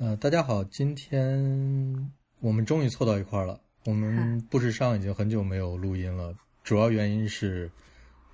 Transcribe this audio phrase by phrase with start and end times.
[0.00, 2.10] 呃，大家好，今天
[2.40, 3.60] 我们终于凑到一块儿了。
[3.84, 6.34] 我们不时上已经很久没有录音了，
[6.64, 7.70] 主要原因是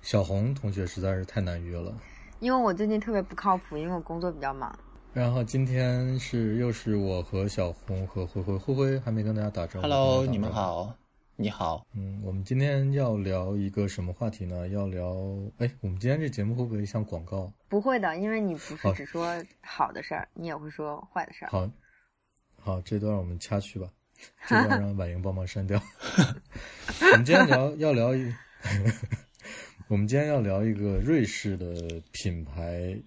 [0.01, 1.93] 小红同学实在是太难约了。
[2.39, 4.73] 因为我最近特别不靠谱，因为我工作比较忙。
[5.11, 9.81] 然后今天是又是我和小红和灰灰，灰灰还没跟大家打招呼。
[9.81, 10.49] Hello，你们。
[10.49, 10.95] 好，
[11.39, 11.85] 你好。
[11.93, 14.67] 嗯，我们今天要聊一个什么话题呢？
[14.69, 15.13] 要聊，
[15.59, 17.53] 哎，我们今天这节目会不会像广告？
[17.69, 21.51] 不会的，因为你不是只说好的事儿，你也会说坏的事儿。
[21.51, 21.69] 好，
[22.59, 23.87] 好，这段我们掐去吧，
[24.49, 25.79] 这段让婉莹帮忙删掉。
[27.13, 28.33] 我们今天聊要聊一，
[29.87, 32.99] 我们今天要聊一个瑞士的品牌，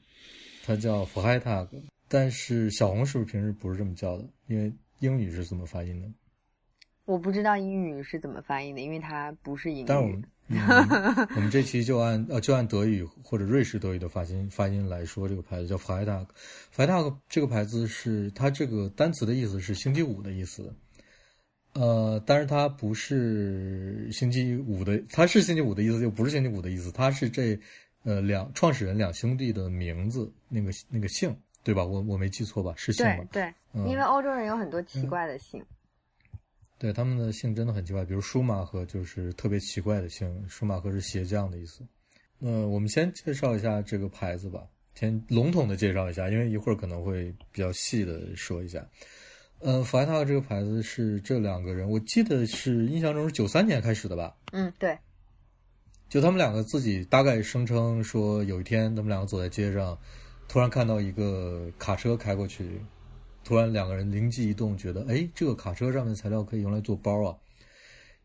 [0.64, 1.66] 它叫 Freitag，
[2.06, 4.24] 但是小红是不是平时不是这么叫的？
[4.46, 6.08] 因为英语是怎么发音的？
[7.10, 10.22] 我不知道英语是怎么翻译的，因为它不是英语但是我们。
[10.52, 10.58] 嗯、
[11.36, 16.26] 我们这期就按呃就按德语或者瑞士德语的发音发音来说，这个牌子叫 Freitag。
[16.74, 20.74] Freitag 这个牌子是它这个单词的意思是星期五的意思，
[21.74, 27.56] 呃，但是它不是星期五的，它是星期五的意思，就不是星期五的意思，它是这
[28.02, 31.84] 呃两创始人两兄弟的名字，那个那个姓，对吧？
[31.84, 32.74] 我我没记错吧？
[32.76, 33.24] 是姓吗？
[33.30, 35.64] 对对，嗯因为欧洲人有很多奇怪的姓。
[36.80, 41.86] 对，他们的姓真的很奇怪，比如舒马赫就是特别奇怪的姓，舒马赫是鞋匠的意思。
[42.38, 48.82] 那，我们先介绍一下这个牌子吧，先笼统的介绍一下，因为一会儿可能会比较细的说一下。
[49.58, 54.34] 呃，弗莱塔这个牌子是这两个人，我记得是印象中是九三年开始的吧？
[54.52, 54.96] 嗯，对，
[56.08, 59.98] 就他们两个自己大概声称说，有一天他们两个走在街上，
[60.48, 62.80] 突然看到一个卡车开过去，
[63.42, 67.36] 突然两个人灵机一动，觉得哎，这个卡车上面的材料可以用来做包啊。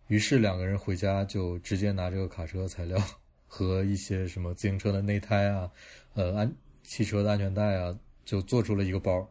[0.07, 3.01] 于是两个人回家就直接拿这个卡车材料
[3.47, 5.71] 和一些什么自行车的内胎啊，
[6.13, 9.27] 呃安汽车的安全带啊，就做出了一个包。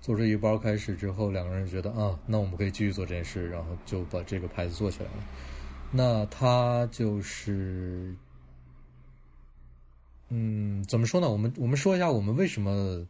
[0.00, 5.16] 做出一个包开始之后，两个人觉得啊，那我们可以继续做这件事，然后就把这个牌子做起来了。
[5.90, 8.14] 那它就是，
[10.28, 11.28] 嗯，怎么说呢？
[11.28, 13.04] 我们我们说一下我们为什么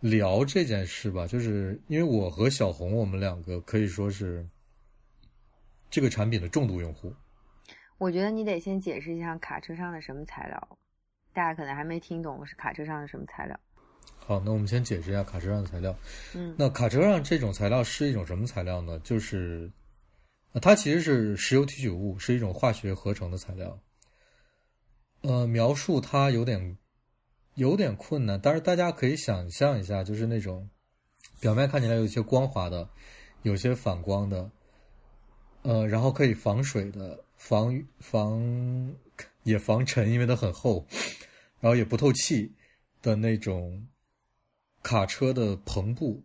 [0.00, 4.46] 聊这件事吧，就是因为我和小红，我们两个可以说是
[5.90, 7.12] 这个产品的重度用户。
[7.98, 10.78] 我觉得你得先解释一下卡车上的什么材料，
[11.32, 13.58] 大家可能还没听懂是卡车上的什么材料。
[14.18, 15.96] 好，那我们先解释一下卡车上的材料。
[16.34, 18.98] 嗯那卡车上这种材料是一种什么材料呢？
[18.98, 19.70] 就是，
[20.52, 23.78] 呃它其实是石油提取物，是一种化学合成的材料。
[25.22, 26.76] 呃，描述它有点
[27.56, 30.68] 有点困难，但是大家可以想象一下，就是那种
[31.40, 32.88] 表面看起来有些光滑的，
[33.42, 34.50] 有些反光的，
[35.62, 38.94] 呃，然后可以防水的，防防
[39.42, 40.86] 也防尘，因为它很厚，
[41.60, 42.52] 然后也不透气
[43.00, 43.86] 的那种
[44.82, 46.22] 卡车的篷布，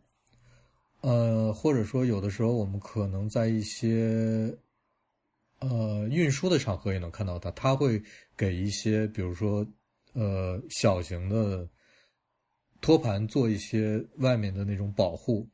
[0.99, 4.53] 呃，或者说有的时候我们可能在一些
[5.59, 8.03] 呃运输的场合也能看到它，它会
[8.35, 9.65] 给一些比如说
[10.13, 11.67] 呃小型的
[12.79, 15.47] 托盘做一些外面的那种保护，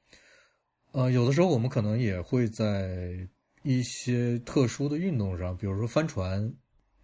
[0.91, 3.17] 呃，有的时候我们可能也会在
[3.63, 6.53] 一些特殊的运动上，比如说帆船。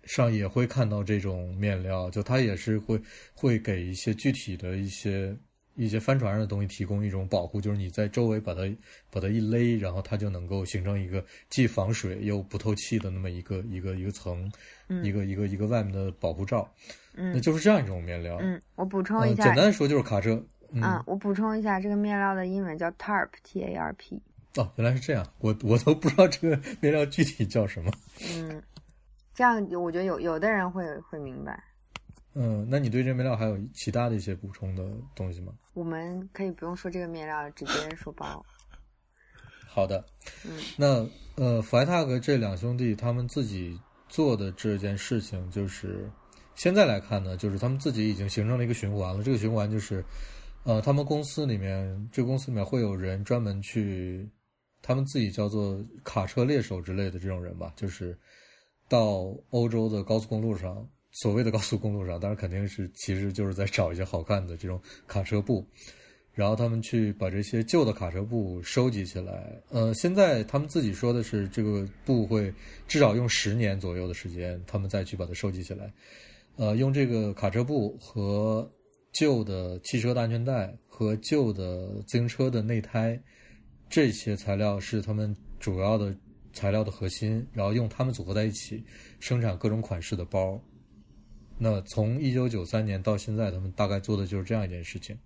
[0.05, 3.01] 上也会看到这种面料，就它也是会
[3.33, 5.33] 会给一些具体的一些
[5.75, 8.63] 一些帆船上的东西提供一种保护，就是你在周围把它
[9.09, 14.51] 把它一勒，然后它就能够形成一个既防水又不透气的那么一个一个一个层，
[14.89, 18.37] 嗯一个一个一个外面的保护罩，那嗯就是这样一种面料。
[18.41, 20.31] 嗯，我补充呃一下，简单的说就是卡车。
[20.71, 24.21] 嗯，嗯，我补充一下，这个面料的英文叫 tarp，t a r p。
[24.55, 27.91] 哦，原来是这样，我我都不知道这个 面料具体叫什么。
[28.35, 28.61] 嗯，
[29.33, 31.63] 这样我觉得有有的人会会明白。
[32.35, 34.83] 嗯，那你对这面料还有其他的一些补充的
[35.15, 35.53] 东西吗？
[35.73, 38.43] 我们可以不用说这个面料，直接说包。
[39.69, 40.03] 好的，
[40.45, 46.07] 嗯那呃，弗莱塔格这两兄弟他们自己做的这件事情，就是
[46.55, 49.23] 现在来看呢，就是他们自己已经形成了一个循环了。
[49.23, 50.03] 这个循环就是，
[50.63, 54.29] 呃，他们公司里面，这个公司里面会有人专门去，
[54.81, 58.17] 他们自己叫做卡车猎手之类的这种人吧，就是
[58.87, 65.65] 到欧洲的高速公路上，所谓的高速公路上，当然肯定是其实就是在找一些好看的这种卡车布。
[66.35, 69.55] 然后他们去把这些旧的卡车布收集起来。
[69.69, 72.51] 呃，现在他们自己说的是，这个布会
[72.87, 75.93] 至少用十年左右的时间，他们再去把它收集起来。
[76.55, 78.71] 呃，用这个卡车布和
[79.11, 83.19] 旧的汽车的安全带和旧的自行车的内胎
[83.89, 86.15] 这些材料是他们主要的
[86.51, 88.83] 材料的核心，然后用它们组合在一起
[89.19, 90.61] 生产各种款式的包。
[91.57, 95.17] 那从一九九三年到现在，他们大概做的就是这样一件事情。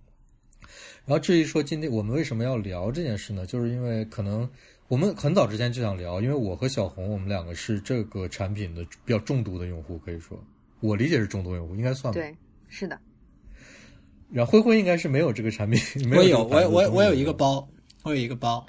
[1.06, 3.46] 然后至于说今天我们为什么要聊这件事呢？
[3.46, 4.50] 就是因为可能
[4.88, 10.38] 我们很早之前就想聊，因为我和小红我们两个是这个产品的比较重度的用户，可以说
[10.80, 12.20] 我理解是重度用户，应该算吧。
[12.20, 12.36] 对，
[12.68, 13.00] 是的。
[14.30, 15.80] 然后灰灰应该是没有这个产品，
[16.10, 17.66] 没我有，这个牌子我我我有一个包，
[18.04, 18.66] 我有一个包，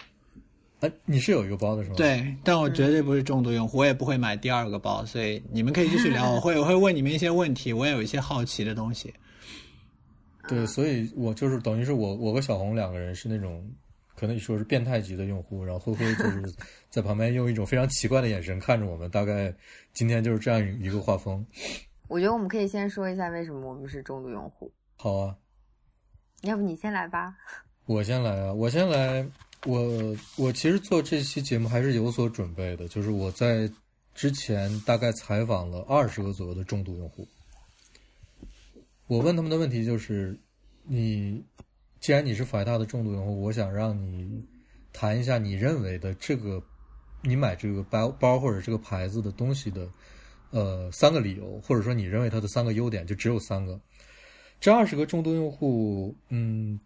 [0.78, 9.12] 哎，你是有一个包的是吗？，对，但我绝对不是重度用户，我也不会买第二个包，所以你们可以继续聊，我会我会问你们一些问题，我也有一些好奇的东西。
[10.46, 13.68] 对，所以我就是等于是我我和小红两个人是那种
[14.14, 16.40] 可能你说是变态级的用户，然后灰灰就是
[16.88, 19.52] 在旁边用一种非常奇怪的眼神看着我们，大概
[19.92, 21.44] 今天就是这样一个画风。
[22.08, 25.36] 我觉得我们可以先说一下为什么我们是重度用户，好啊，
[26.42, 27.36] 要不你先来吧？
[27.86, 29.26] 我先来啊，我先来。
[29.66, 33.68] 我我其实做这期节目还是有所准备的，就是我在
[34.14, 37.26] 之前大概采访了二十个左右的重度用户。
[39.08, 40.38] 我问他们的问题就是：
[40.84, 41.44] 你
[41.98, 44.46] 既然你是怀大的重度用户，我想让你
[44.92, 46.62] 谈一下你认为的这个
[47.22, 49.88] 你买这个包包或者这个牌子的东西的
[50.50, 53.80] 呃三个理由，或者说你认为它的三个优点，就只有三个。
[54.60, 56.78] 这二十个重度用户，嗯，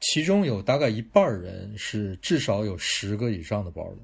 [0.00, 3.98] 其中有大概一半人是至少有十个以上的包的，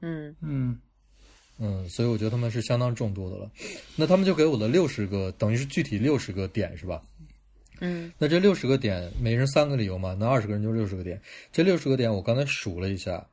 [0.00, 0.80] 嗯嗯
[1.58, 3.50] 嗯，所以我觉得他们是相当众多的了。
[3.96, 7.02] 那他们就给我了六十个，等于是具体六十个点是吧？
[7.82, 11.20] 嗯那这六十个点，每人三个理由嘛，那二十个人就六十个点。
[11.52, 13.26] 这六十个点我刚才数了一下，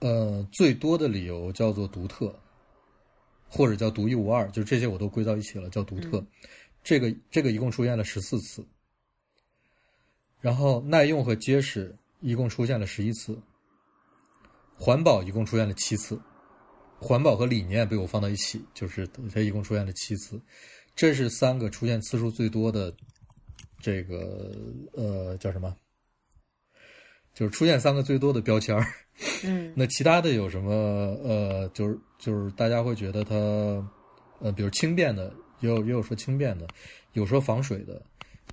[0.00, 2.34] 呃，最多的理由叫做独特，
[3.54, 6.24] 或者叫独一无二，就这些我都归到一起了，叫独特。
[6.82, 8.64] 这个这个一共出现了十四次，
[10.40, 13.38] 然后耐用和结实一共出现了十一次，
[14.74, 16.18] 环保一共出现了七次，
[16.98, 20.40] 环保和理念被我放到一起，就是它一共出现了七次，
[20.96, 22.90] 这是三个出现次数最多的
[23.78, 24.56] 这个
[24.94, 25.76] 呃叫什么？
[27.34, 28.86] 就是出现三个最多的标签儿。
[29.44, 30.72] 嗯那其他的有什么？
[31.22, 33.34] 呃，就是就是大家会觉得它，
[34.38, 36.68] 呃，比如轻便的，也有也有说轻便的，
[37.14, 38.00] 有说防水的，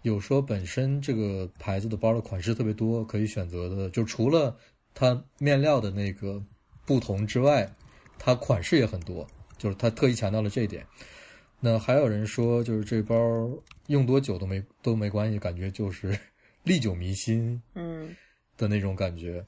[0.02, 4.58] 有说本身这个牌子的包的款式特别多，可以选择的，就除了
[4.96, 6.44] 它面料的那个
[6.84, 7.72] 不同之外，
[8.18, 9.28] 它款式也很多，
[9.60, 10.84] 就是它特意强调了这一点。
[11.60, 13.16] 那还有人说，就是这包
[13.86, 16.18] 用多久都没都没关系，感觉就是
[16.64, 18.16] 历久弥新，嗯
[18.58, 19.46] 的那种感觉。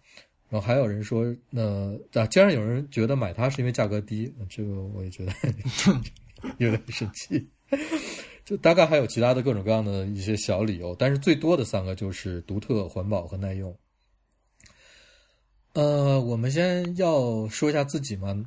[0.52, 5.32] 然后还有人说，那啊，既然有人觉得买它是因为价格低，这个我也觉得
[6.60, 7.50] 有点生气。
[8.44, 13.74] 就大概还有其他的各种各样的一些小理由，但是最多的三个就是独特、环保和耐用。
[15.72, 18.44] 呃，我们先要说一下自己嘛。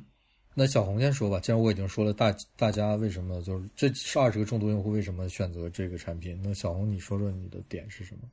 [0.53, 8.29] 那小红先说吧，既然我已经说了大大家为什么就是这是二十个重度用户为什么选择这个产品，那小红你说说你的点是什么？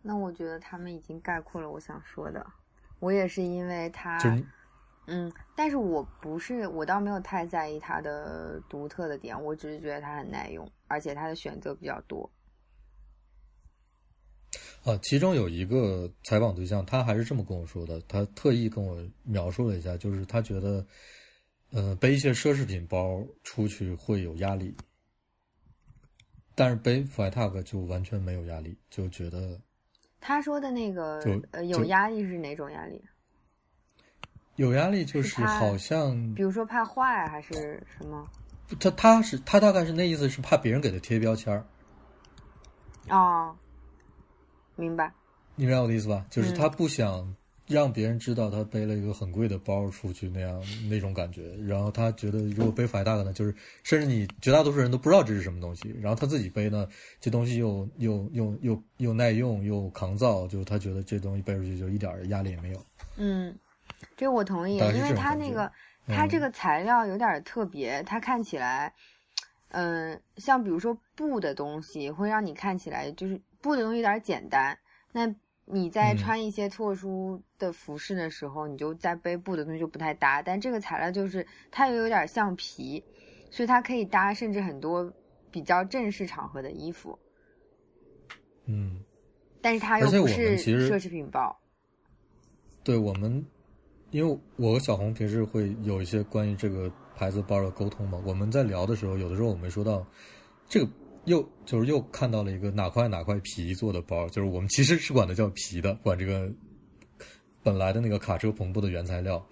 [0.00, 2.46] 那我觉得他们已经概括了我想说的。
[3.00, 4.46] 我也是因为它，就是你
[5.06, 12.30] 嗯，但是我不是，我倒没有太在意它的独特的点，我只是觉得它很耐用，而且它的选择比较多。
[14.84, 20.86] 啊，其中有一个采访对象，他还是这么跟我说的，他特意跟我描述了一下，就是他觉得，
[21.72, 24.74] 呃，背一些奢侈品包出去会有压力，
[26.54, 29.60] 但是背 f i t a g 就完全没有压力，就觉得
[30.20, 31.20] 他说的那个
[31.50, 33.02] 呃有压力是哪种压力？
[34.56, 38.28] 有压力，就是好像比如说怕坏还是什么？
[38.80, 41.64] 他他是他大概是那意思是怕别人给他贴标签儿，
[43.08, 43.56] 哦，
[44.76, 45.12] 明白。
[45.54, 46.26] 你明白我的意思吧？
[46.28, 47.34] 就是嗯他不想
[47.68, 56.88] 让别人知道他背了一个很贵的包出去那样那种感觉，然后他觉得如果背 t a g 呢，就是甚至你绝大多数人都不知道这是什么东西，然后他自己背呢，
[57.20, 62.86] 这东西又又又又又耐用又抗造，就他觉得这东西背出去就一点儿压力也没有。
[63.16, 63.54] 嗯，
[64.16, 65.70] 这个我同意，因为它那个
[66.06, 68.94] 它这嗯个材料有点儿特别，它看起来，
[69.70, 74.78] 嗯、像比如说布的东西，会让你看起来就是布的东西有点儿简单。
[75.12, 75.34] 那
[75.70, 80.40] 你在嗯穿一些特殊的服饰的时候，你就在背部的东西就不太搭。
[80.40, 83.02] 但这个材料就是它又有点像皮，
[83.50, 85.12] 所以它可以搭甚至很多
[85.50, 87.18] 比较正式场合的衣服。
[88.66, 89.02] 嗯，
[89.60, 91.54] 但是它又不是奢侈品包。
[92.82, 93.44] 对我们，
[94.10, 100.06] 因为我和小红平时会有一些关于这个牌子包的沟通嘛，我们在聊的时候，有的时候我们说到
[100.66, 100.88] 这个
[101.28, 106.50] 又就是又看到了一个哪块哪块皮做的包，就是我们其实是管它叫皮的，管这个
[107.62, 109.44] 本来的那个卡车篷布的原材料。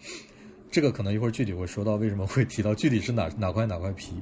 [0.69, 4.15] 这个可能一会儿具体会说到为什么会提到具体是哪哪块哪块皮。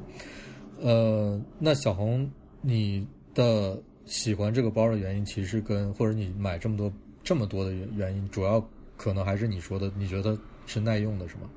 [0.80, 2.30] 呃，那小红，
[2.61, 6.92] 你的喜欢这个包的原因，其实跟或者你买这么多
[7.23, 8.62] 这么多的原原因，主要
[8.96, 11.49] 可能还是你说的，你觉得是耐用的，是吗？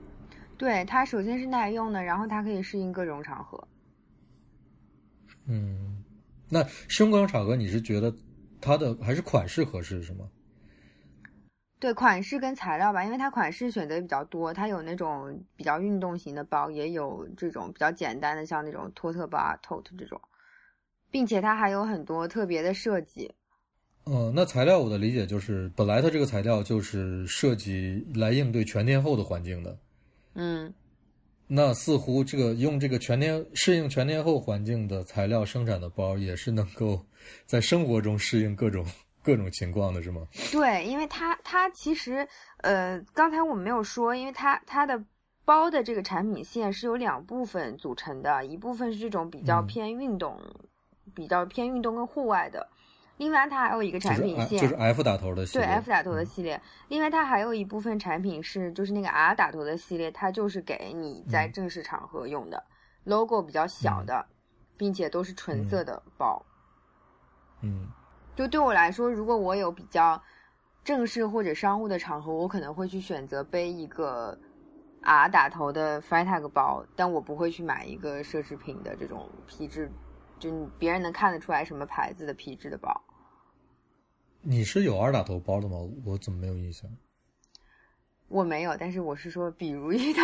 [0.58, 3.68] 对，它首先是耐用的，然后它可以适应各种场合。
[5.48, 6.04] 嗯，
[6.50, 8.14] 那适用各种场合，你是觉得
[8.62, 10.30] 它的还是款式合适是吗？
[11.80, 20.20] 对，款式跟材料吧，因为它款式选择比较多，它有那种比较运动型的包，也有这种比较简单的，像那种托特包啊、tote 这种，
[21.12, 23.32] 并且它还有很多特别的设计。
[24.06, 29.78] 嗯，那材料我的理解就是，本来它这个材料就是设计来应对全天候的环境的。
[30.34, 30.74] 嗯，
[31.48, 37.00] 那似乎这个用这个全天适应全天候环境的材料生产的包，也是能够
[37.46, 38.86] 在生活中适应各种
[39.24, 40.28] 各种情况的，是吗？
[40.52, 42.28] 对，因为它它其实
[42.58, 45.02] 呃，刚才我没有说，因为它它的
[45.46, 50.38] 包的这个产品线是由两部分组成的，一部分是这种比较嗯偏运动、
[51.16, 52.68] 比较偏运动跟户外的，
[53.18, 55.68] 另外它还有一个产品线，就是 F 打头的系列。
[55.68, 56.26] 对 F 打头的嗯。
[56.26, 61.52] 系列，另外它还有一部分产品是就是那个 R 打头的系列，它就是给你在嗯。
[61.52, 62.64] 正式场合用的、
[63.06, 64.26] l o g o 比较小的，
[64.78, 66.46] 并且都是纯色的包。
[67.62, 67.88] 嗯。
[68.36, 70.22] 就对我来说，如果我有比较
[70.84, 74.38] 正式或者商务的场合，我可能会去选择背一个
[75.02, 79.92] R 打头的 Freitag 包，但我不会去买一个奢侈品的这种皮质，
[80.38, 83.04] 就你别人能看得出来什么牌子的皮质的包。
[84.50, 85.76] 你是有二打头包的吗？
[86.06, 86.90] 我怎么没有印象？
[88.30, 90.22] 我没有，但是我是说，比如遇到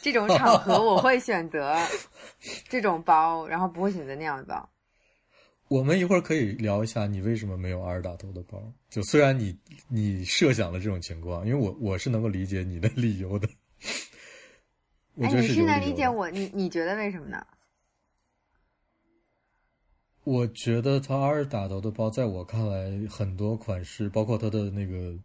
[0.00, 1.76] 这种场合，我会选择
[2.70, 4.66] 这种包，然后不会选择那样的包。
[5.68, 8.72] 我们一会儿可以聊一下你为什么没有二打头的包。
[8.88, 9.54] 就虽然你
[9.88, 13.46] 你设想了这种情况，因为我我是能够理解你的 理由的。
[15.16, 15.78] 我哎，觉得你是能。
[15.80, 16.30] 理解我？
[16.30, 17.46] 你你觉得为什么呢？
[20.24, 25.16] 我觉得它 R 打头的包，在我看来，很多款式，包括它的那个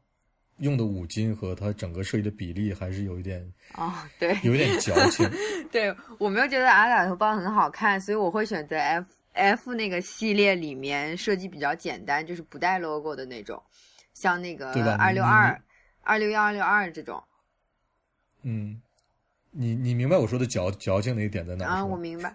[0.60, 5.30] 用的五金和它整个设计的比例，还是有一点哦，对，有一点矫情。
[5.72, 13.62] 对我没有觉得 R 打头包很好看，所以我会选择 F F 那个系列里面设计比较简单，就是不带 logo 的那种，
[14.14, 15.62] 像那个二六二、
[16.04, 17.22] 二六幺、二六二这种。
[18.44, 18.82] 嗯，
[19.52, 21.70] 你你明白我说的矫矫情的一点在哪儿？
[21.70, 22.34] 啊，我明白。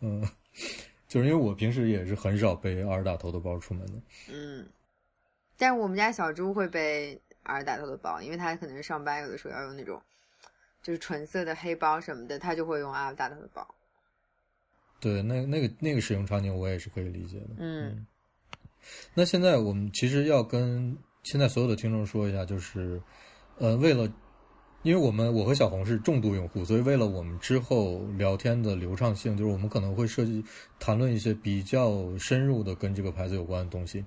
[0.00, 0.26] 嗯，
[1.14, 3.92] 就是因为我平时也是很少背二打头的包出门的。
[4.32, 4.66] 嗯，
[5.56, 10.02] 但是我们家小猪会背二打头的包，因为他可能上班有的时候要用那种
[10.82, 13.64] 就是纯色的黑包什么的，他就会用二打头的包。
[14.98, 17.50] 对，那那个那个使用场景我也是可以理解的。
[17.58, 18.04] 嗯
[19.14, 23.00] 那现在我们其实要跟现在所有的听众说一下，就是，
[23.58, 24.12] 呃，为了，
[24.84, 30.44] 因为我们我和小红是重度用户，所以为了我们之后聊天的流畅性，就是我们可能会涉及
[30.78, 34.04] 谈论一些比较深入的跟这个牌子有关的东西，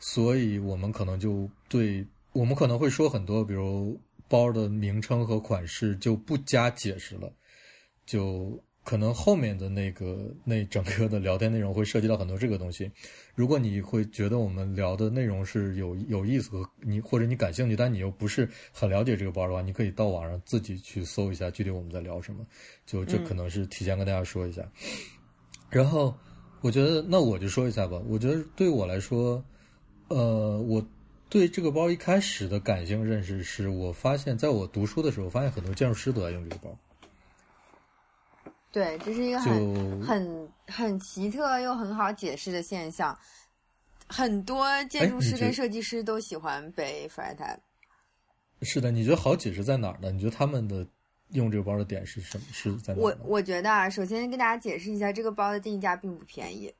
[0.00, 7.30] 所以我们可能就对，我们可能会说很多，比如包的名称和款式就不加解释了，
[8.06, 8.58] 就。
[8.86, 12.88] 可能后面的那个那整个的聊天内容会涉及到很多这个东西，
[13.34, 22.46] 如果你会觉得我们聊的内容是有有意思和你或者你感兴趣，但你又不是很了解这个包的话，你可以到网上自己去搜一下具体我们在聊什么。
[22.86, 24.62] 就这可能是提前跟大家说一下。
[25.68, 26.14] 然后
[26.60, 28.00] 我觉得那我就说一下吧。
[28.06, 29.44] 我觉得对我来说，
[30.06, 30.80] 呃，我
[31.28, 36.78] 对这个包一开始的感性认识是我发现，在我读书的时候，发现很多建筑师都在用这个包。
[38.76, 43.18] 对，这是一个很很很奇特又很好解释的现象。
[44.06, 47.56] 很多建筑师跟设计师都喜欢背 Freitag。
[48.60, 50.10] 是的，你觉得好解释在哪儿呢？
[50.10, 50.86] 你觉得他们的
[51.30, 52.44] 用这个包的点是什么？
[52.52, 52.92] 是在？
[52.96, 56.70] 我我觉得啊，首先跟大家解释一下，这个包的定价并不便宜。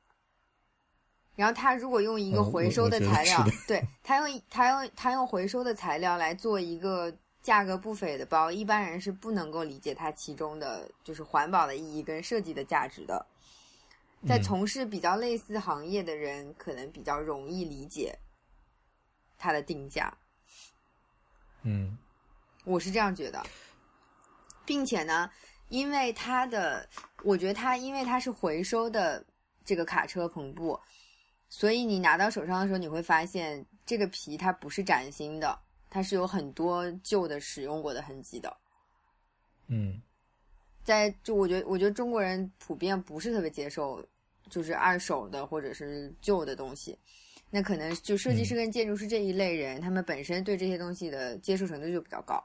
[1.35, 7.11] 然后他如果用一个回收的材料，对他用他用他用回收的材料来做一个
[7.47, 13.25] 价格不菲的包，一般人是不能够理解它其中的就是环保的意义跟设计的价值的。
[14.27, 18.19] 在嗯从事比较类似行业的人，可能比较容易理解
[19.37, 20.13] 它的定价。
[21.61, 21.97] 嗯
[22.65, 23.41] 我是这样觉得，
[24.65, 25.31] 并且呢，
[25.69, 26.89] 因为它的，
[27.23, 29.25] 我觉得它因为它是回收的
[29.63, 30.77] 这个卡车篷布，
[31.47, 35.57] 所以你拿到手上的时候，你会发现这个皮它不是崭新的，
[35.89, 38.55] 它是有很多旧的使用过的痕迹的。
[39.67, 40.01] 嗯
[40.83, 44.01] 在就我觉得，我觉得中国人普遍不是特别接受
[44.49, 46.97] 就是二手的或者是旧的东西。
[47.49, 52.43] 那可能就设计师跟建筑师这一类人，他们本身对这些东西的接受程度就比较高。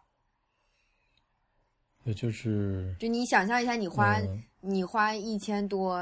[2.05, 6.01] 也就是就你想象一下，你花、嗯你花一千多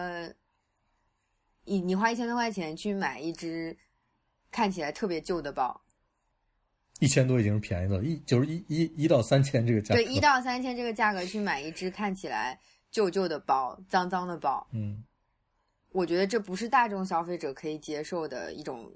[1.64, 3.74] 你你花一千多块钱去买一只
[4.50, 5.80] 看起来特别旧的包，
[7.00, 10.00] 一千多已经是便宜的了，一就是一一一到三千这个价格。
[10.00, 12.56] 对，一到三千这个价格去买一只看起来
[12.92, 15.02] 旧旧的包、脏脏的包，嗯
[15.90, 18.88] 我觉得这不是大众消费者可以接受的一种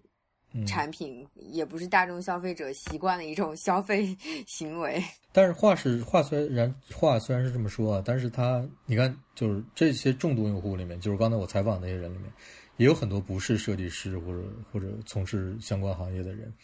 [0.53, 0.65] 嗯。
[0.65, 5.03] 产品，也不是大众消费者习惯的一种消费 行为。
[5.33, 12.33] 但是话是话虽然话虽然是这么说啊，但是他你看，就是这些重度用户里面，就是刚才我采访那些人里面，
[12.77, 16.55] 也有很多不是设计师或者或者从事相关行业的人。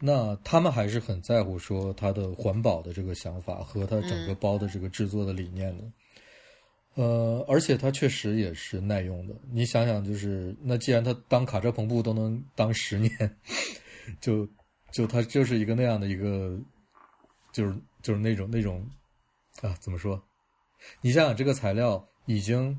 [0.00, 5.84] 那他们还是很在乎说它的环保的这个想法和它整个包的这个制作的理念的。
[6.94, 9.34] 呃，而且它确实也是耐用的。
[9.52, 13.36] 你想想，就是那既然它当卡车篷布都能当十年，
[14.20, 14.48] 就
[14.90, 16.58] 就它就是一个那样的一个，
[17.52, 18.84] 就是就是那种那种
[19.62, 20.20] 啊，怎么说？
[21.00, 22.76] 你想想，这个材料已经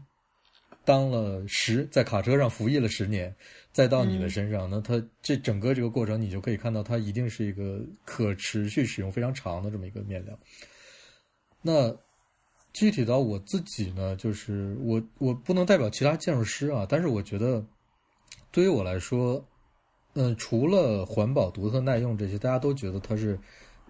[0.84, 3.34] 当了十，在卡车上服役了十年，
[3.80, 10.38] 再到你的嗯身上，那它这整个这个过程，你就可以看到，它一定是一个可持续使用非常长的这么一个面料。
[11.62, 11.96] 那
[12.74, 17.66] 具体到我自己呢，就是我我不能代表其他建筑师啊，但是我觉得
[18.52, 19.42] 对于我来说，
[20.16, 23.40] 嗯，除了环保、独特、耐用这些，大家都觉得它是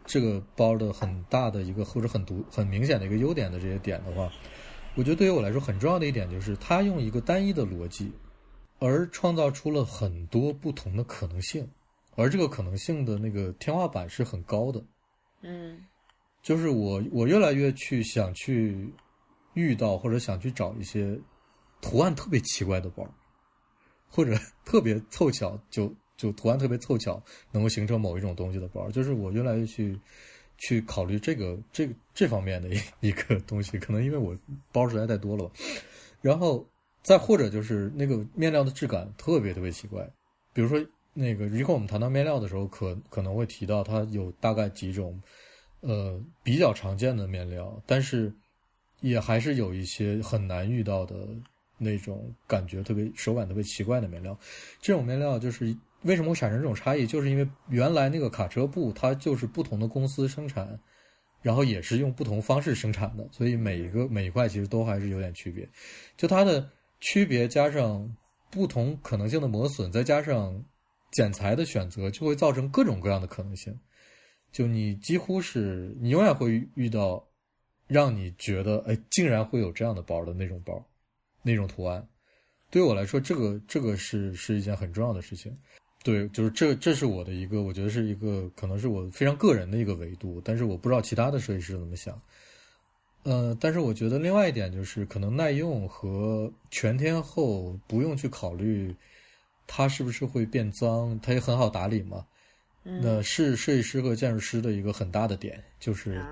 [0.05, 4.31] 这个包的很大的一个或者很独很明显的一个优点的这些点的话，
[4.93, 8.11] 我觉得对于我来说很重要的一点就是，它用一个单一的逻辑，
[8.79, 11.69] 而创造出了很多不同的可能性，
[12.15, 14.83] 而这个可能性的那个天花板是很高的。
[15.41, 15.85] 嗯
[16.41, 18.93] 就是我我越来越去想去
[19.53, 21.19] 遇到或者想去找一些
[21.81, 23.05] 图案特别奇怪的包，
[24.09, 24.33] 或者
[24.63, 27.21] 特别凑巧就就图案特别凑巧
[27.51, 29.99] 能够形成某一种东西的包，就是我越来越去
[30.57, 34.37] 去考虑这个这个这方面的一一个东西，可能因为我
[34.71, 35.51] 包实在太多了吧，
[36.21, 36.65] 然后
[37.01, 40.09] 再或者就是那个面料的质感特别特别奇怪，
[40.53, 40.79] 比如说
[41.13, 45.21] 那个一会儿我们谈到面料的时候，可可能会提到它有大概几种。
[45.81, 48.33] 呃，比较常见的面料，但是
[48.99, 51.25] 也还是有一些很难遇到的
[51.77, 54.37] 那种感觉特别手感特别奇怪的面料。
[54.81, 60.77] 这种面料就是为什么会产生这种差异，就是因为原来那个卡车布它就是不同的公司生产，
[61.41, 65.65] 然后也是用不同方式生产的，所以每一个每一块其实都还是有点区别。
[66.17, 68.15] 就它的区别加上
[68.49, 70.63] 不同可能性的磨损，再加上
[71.11, 73.77] 剪裁的选择，就会造成各种各样的可能性。
[74.51, 77.23] 就你几乎是你永远会遇到，
[77.87, 80.83] 让你觉得哎，竟然会有这样的包的那种包，
[81.43, 82.07] 那种图案。
[82.71, 85.55] 对我来说，这个这个是是一件很重要的事情。
[86.03, 92.19] 对，就是这这是我的一个，我觉得是一个可能是我非常个人的一个维度，但是我不知道其他的设计师怎么想。
[93.23, 98.95] 呃，但是我觉得另外一点就是，可能耐用和全天候不用去考虑
[99.67, 102.25] 它是不是会变脏，它也很好打理嘛。
[102.85, 106.29] 嗯那是设计师和建筑师的一个很大的点，就是啊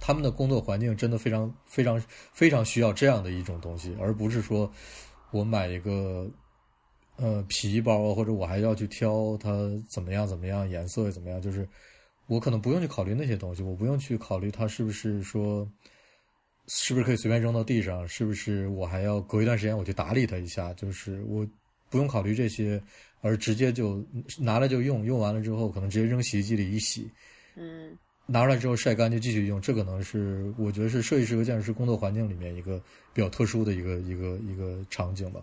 [0.00, 4.72] 他们的工作环境真的非常非常非常需要这样的一种东西，而不是说
[5.32, 6.30] 我买一个
[7.16, 9.50] 呃皮包，或者我还要去挑它
[9.88, 11.68] 怎么样怎么样，颜色怎么样，就是
[12.26, 15.68] 我可能不用去考虑那些东西，我不用去考虑它是不是说
[16.74, 21.46] 是不是可以随便扔到地上，是不是我还要隔一段时间我去打理它一下，就是我
[21.90, 22.82] 不用考虑这些。
[23.24, 24.04] 而直接就
[24.36, 27.08] 拿来就用，用完了之后可能直接扔洗衣机里一洗，
[27.54, 29.60] 嗯拿出来之后晒干就继续用。
[29.60, 32.82] 这可能是我觉得是设计师和建筑师工作环境里面一个
[33.12, 35.40] 比较特殊的一个一个一个场景吧。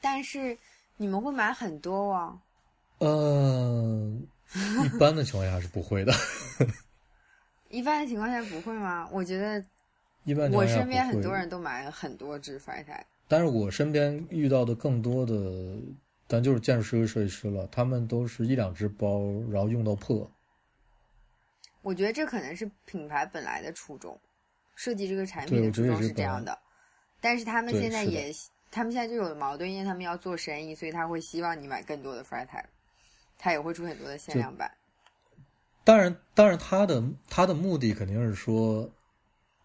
[0.00, 0.56] 但是
[0.96, 2.40] 你们会买很多哦。
[3.00, 4.26] 嗯、
[4.86, 6.14] 一般的情况下是不会的，
[7.68, 9.06] 一般的情况下不会吗？
[9.12, 9.62] 我觉得
[10.28, 13.04] 一般我身边很多人都买了很多只 f r 台。
[13.26, 15.34] 但是我身边遇到的更多的，
[16.26, 20.30] 但就是建筑师和设计师了，他们都是一两只包，然后用到破。
[21.80, 24.20] 我觉得这可能是品牌本来的初衷，
[24.74, 26.58] 设计这个产品的初衷是是这样的。
[27.22, 28.30] 但是他们现在也，
[28.70, 32.62] 他们现在就有矛盾，因为他们要做生意，所以他会希望你买更多的 f r 台，
[33.38, 34.70] 他也会出很多的限量版。
[35.84, 38.90] 当然，当然，他的他的目的肯定是说，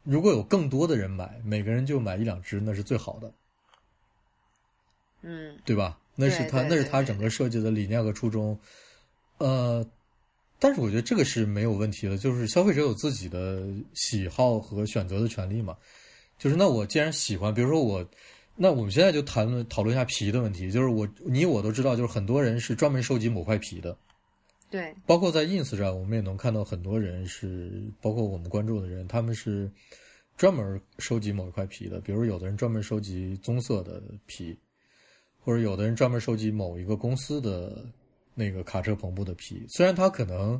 [0.04, 3.32] 如果有更多的人买，每个人就买一两只，那是最好的。
[5.22, 5.98] 嗯对吧？
[6.16, 8.60] 那是对他那是他整个设计的理念和初衷。
[9.38, 9.86] 呃，
[10.60, 15.76] 但是我觉得这个是没有问题的，就是消费者有自己的喜好和选择的权利嘛。
[16.38, 18.06] 就是那我既然喜欢，比如说我，
[18.56, 20.70] 那我们现在就谈论讨论一下皮的问题。
[20.70, 23.98] 就是我你我都知道，就是很多人是专门收集某块皮的，
[24.74, 29.72] 对，包括在 ins 上，我们也能看到很多人是，包括我们关注的人，他们是
[30.36, 32.02] 专门收集某一块皮的。
[32.02, 34.58] 比如有的人专门收集棕色的皮，
[35.40, 37.86] 或者有的人专门收集某一个公司的
[38.34, 39.64] 那个卡车篷布的皮。
[39.70, 40.60] 虽然他可能，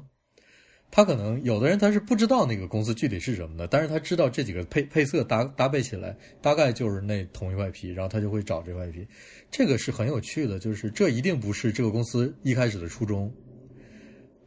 [0.92, 9.08] 他可能有的人他是不知道那个公司具体是什么的，但是他知道这几个配配色搭搭配起来大概就是那同一块皮，然后他就会找这块皮。
[9.50, 13.34] 这个是很有趣的，就是这一定不是这个公司一开始的初衷，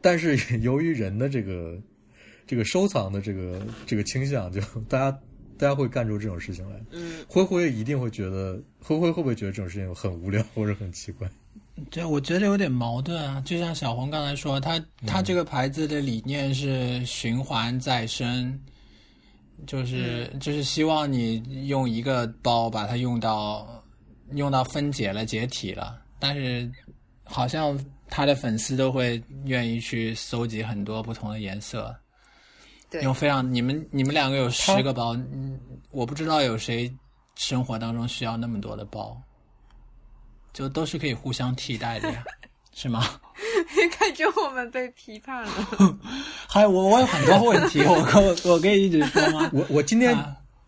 [0.01, 1.77] 但是由于人的这个
[2.47, 5.11] 这个收藏的这个这个倾向，就 大家
[5.57, 6.79] 大家会干出这种事情来。
[6.91, 11.29] 嗯，灰灰一定会觉得，灰灰会不会觉得这种事情很无聊 或者很奇怪？
[11.91, 13.39] 对，我觉得有点矛盾啊。
[13.45, 18.59] 就像小红刚才说，他他这个牌子的理念是循环再生，
[19.67, 23.83] 就是就是希望你用一个包把它用到
[24.33, 26.67] 用到分解了解体了，但是
[27.23, 31.95] 好像他的粉丝都会愿意去搜集很多不同的颜色，
[32.89, 35.59] 对，用非常你们你们两个有十个包，嗯，
[35.91, 36.91] 我不知道有谁
[37.35, 39.15] 生活当中需要那么多的包。
[40.53, 42.23] 就都是可以互相替代的呀，
[42.73, 43.03] 是吗？
[43.99, 45.51] 感觉我们被批判了。
[46.49, 49.47] 还有我，我有很多问题，我我我可以一直说吗？
[49.53, 50.17] 我我今天、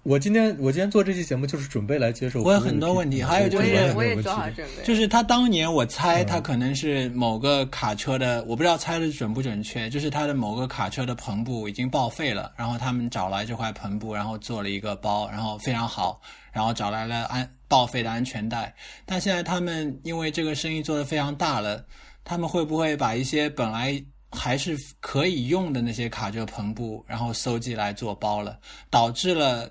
[0.10, 2.41] 我今天我今天做这期节目就是准备来接受。
[2.41, 4.84] 我有很多问题，还有就是我也做好准备。
[4.84, 16.19] 就是他当年我猜他可能是某个卡车的，我不知道猜的准不准确，就是他的某个卡车的篷布已经报废了，然后他们找来这块篷布，然后做了一个包，然后非常好，
[16.52, 17.48] 然后找来了安。
[17.67, 18.74] 报废的安全带，
[19.06, 21.86] 但现在他们因为这个生意做得非常大了，
[22.24, 28.58] 他们会不会把一些本来还是可以用的那些卡车篷布，然后收集来做包了，
[28.89, 29.69] 导致了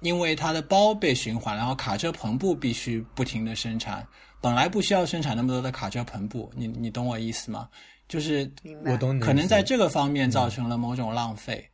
[0.00, 4.06] 因为它的包被循环，然后卡车篷布必须不停的生产，
[4.40, 7.68] 本来不需要生产那么多的卡车篷布，你你懂我意思吗？
[8.08, 8.50] 就是
[8.84, 11.64] 我懂，可能在这个方面造成了某种浪费。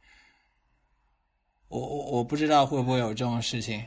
[1.69, 3.83] 我我我不知道会不会有这种事情。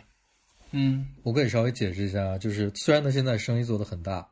[0.72, 4.28] 嗯，我可以稍微解释一下，就是虽然他现在生意做得很大，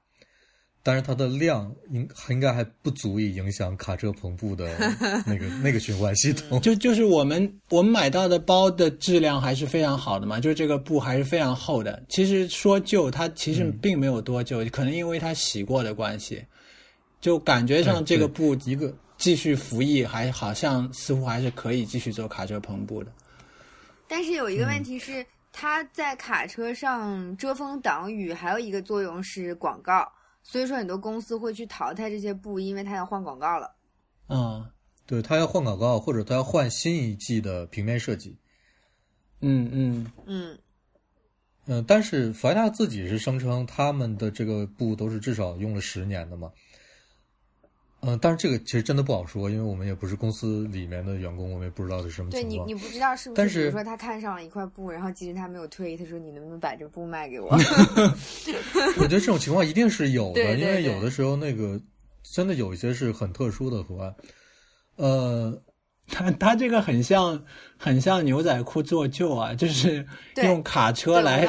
[0.88, 4.74] 但是它的量应应该还不足以影响卡车篷布的
[5.28, 6.60] 那个那个循环系统。
[6.64, 12.02] 就就是我们我们买到的包的质量还是非常好的嘛，就是这个布还是非常厚的。
[12.08, 16.42] 其实说旧，它其实并没有多旧，可能因为它洗过的关系，
[17.20, 23.12] 就感觉上这个布一个继续服役，还好像似乎还是可以继续做卡车篷布的。
[24.08, 25.26] 但是有一个问题是。
[25.60, 30.08] 它在卡车上遮风挡雨，还有一个作用是广告，
[30.50, 33.76] 所以说很多公司会去淘汰这些布，因为它要换广告了。
[34.30, 34.66] 嗯，
[35.06, 38.40] 对，它要换广告，或者它要换新一季的平面设计。
[39.42, 40.58] 嗯嗯嗯
[41.66, 46.50] 嗯，但是弗莱达自己是声称他们的这个布都是至少用了十年的嘛。
[48.08, 52.50] 嗯，但是这个其实真的不好说，因为我们也不是公司里面的员工，我们也不知道是什么情况。
[52.50, 53.60] 对你，你不知道是不是？
[53.60, 57.50] 比如说他看上了一块布，然后即使他没有退，他说你能不能把这布卖给我？
[58.98, 61.80] 我觉得这种情况一定是有的，因为有的时候那个
[62.24, 64.16] 真的有一些是很特殊的图案，
[64.96, 65.62] 呃。
[66.10, 67.44] 他他这个很像
[67.78, 70.06] 很像牛仔裤做旧啊，就是
[70.42, 71.46] 用卡车来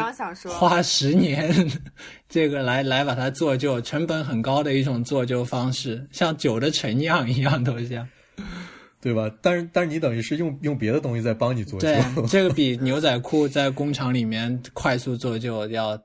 [0.48, 1.54] 花十年，
[2.28, 8.08] 这个来来把它做旧，成本很高的一种做旧方式，像酒的陈酿一样都像，
[9.00, 9.30] 对吧？
[9.40, 15.96] 但是但是你等于是用用别的东西在帮你做旧， 对这个比牛仔裤在工厂里面快速做旧要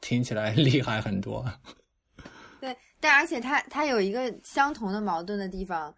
[0.00, 1.44] 听起来厉害很多。
[2.60, 5.92] 对，但而且它它有一个相同的矛盾的地方。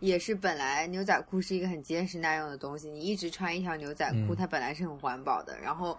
[0.00, 5.58] 也是本来牛仔裤是一个很结实耐用的东西，你一直穿一条牛仔裤，它本来是很环保的。
[5.60, 5.98] 然后，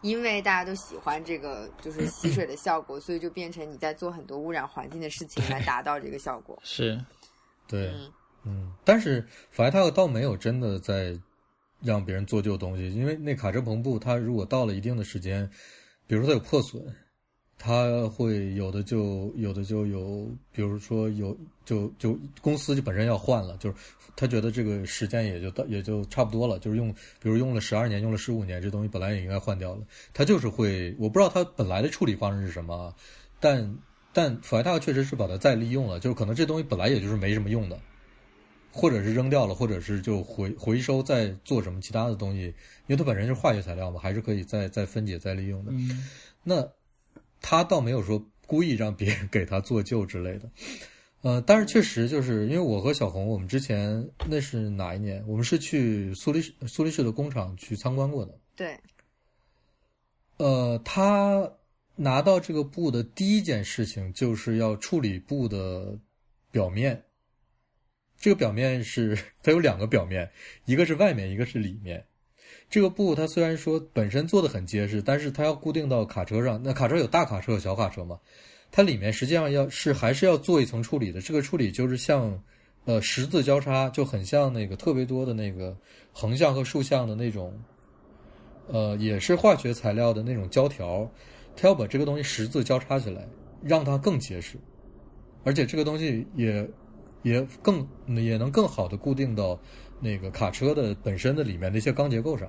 [0.00, 6.58] 因为大家都喜欢这个就是吸水的效果，所以就变成你在做很多污染环境的事情来达到这个效果。
[6.64, 6.98] 是，
[7.66, 7.92] 对，
[8.44, 8.72] 嗯。
[8.84, 11.18] 但是弗莱塔倒没有真的在
[11.80, 15.48] 让别人做旧东西，因为那卡车篷布它如果到了一定的时间，
[16.06, 16.82] 比如说它有破损。
[17.58, 23.76] 他会有的就有的就有，比如说有就就公司就本身要换了，就是
[24.14, 29.82] 他觉得这个时间也就到也就差不多了，就是用比如用了十二年，用了十五年，这东西本来也应该换掉了。
[30.12, 32.94] 他就是会，我不知道他本来的处理方式是什么，
[33.40, 33.78] 但
[34.12, 37.80] 但弗莱塔确实是把它再利用了，就是可能这东西本来也就是没什么用的，
[38.70, 42.54] 或者是扔掉了，或者是就回回收再做什么其他的东西，因
[42.88, 45.72] 为它本身就是化学材料嘛，还是可以再再分解再利用的。
[46.44, 46.68] 那。
[47.40, 50.50] 他倒没有说故意让别人给他做旧之类的，
[51.22, 55.24] 呃，但是确实就是因为我和小红，我们之前那是哪一年？
[55.26, 58.38] 我们是去苏黎世苏黎世的工厂去参观过的。
[58.54, 58.78] 对。
[60.36, 61.50] 呃，他
[61.96, 65.98] 拿到这个布的第一件事情就是要处理布的
[66.50, 67.02] 表面。
[68.18, 70.30] 这个表面是 它有两个表面，
[70.64, 72.06] 一个是外面，一个是里面。
[72.68, 76.60] 这个布它虽然说本身做的很结实，但是它要固定到卡车上。
[76.62, 78.18] 那卡车有大卡车有小卡车嘛？
[78.72, 81.20] 它里面实际上要是还是要做一层处理的。
[81.20, 82.42] 这个处理就是像
[82.84, 85.76] 呃十字交叉，就很像那个特别多的那个
[86.12, 87.56] 横向和竖向的那种，
[88.68, 91.08] 呃，也是化学材料的那种胶条，
[91.54, 93.26] 它要把这个东西十字交叉起来，
[93.62, 94.58] 让它更结实，
[95.44, 96.68] 而且这个东西也
[97.22, 99.58] 也更也能更好的固定到
[100.00, 102.48] 那个卡车的本身的里面的一些钢结构上。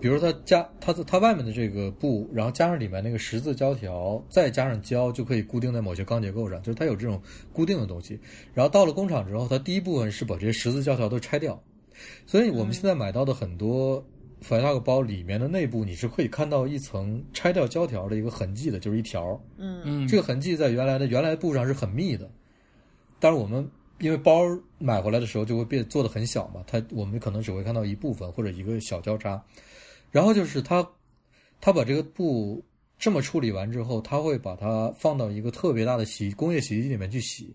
[0.00, 7.20] 比如它加它它外面的这个布，然后加上里面那个十字胶条，再加上胶，就可以固定在某些钢结构上，就是它有这种
[7.52, 8.18] 固定的东西。
[8.54, 11.60] 然后到了工厂之后，它第一部分是把这些十字胶条都拆掉，
[12.24, 14.02] 所以我们现在买到的很多
[14.42, 19.38] flag 包里面的内部，你是可以看到一层拆掉胶条的一个痕迹的，就是一条。
[19.58, 22.30] 嗯嗯，这个痕迹在原来的原来布上是很密的，
[23.18, 23.68] 但是我们
[24.00, 24.42] 因为包
[24.78, 29.40] 买回来的时候就会变做的很小嘛，它我们可能只会看到一部分或者一个小交叉。
[30.10, 30.90] 然后就是他，
[31.60, 32.64] 他把这个布
[32.98, 37.54] 这么处理完之后，他会把它放到一个特别大的洗工业洗衣机里面去洗。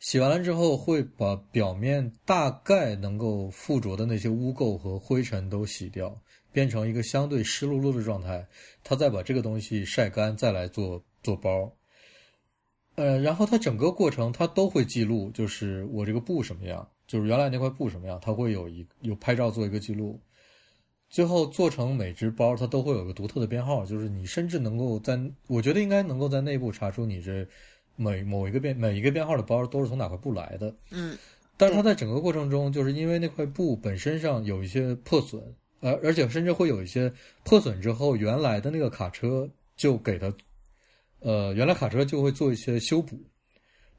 [0.00, 6.20] 洗完了之后，会把表面大概能够附着的那些污垢和灰尘都洗掉，
[6.52, 8.46] 变成一个相对湿漉漉的状态。
[8.82, 11.72] 他再把这个东西晒干，再来做做包。
[12.98, 20.20] 呃，然后它整个过程它都会记录，就是我这个布什么样，就是原来那块布什么样，它会有一有拍照做一个记录。
[21.08, 27.46] 最后做成每只包，它都会有个独特的编号，就是你甚至能够在，我觉得应该能够在内部查出你这
[27.94, 30.74] 每某一个编每一个编号的包都是从哪块布来的。
[30.90, 31.16] 嗯
[31.56, 35.42] 但是它在整个过程中，就是因为那块布本身上有一些破损，
[35.80, 37.12] 而而且甚至会有一些
[37.44, 40.32] 破损之后，原来的那个卡车就给它，
[41.20, 43.18] 呃，原来卡车就会做一些修补，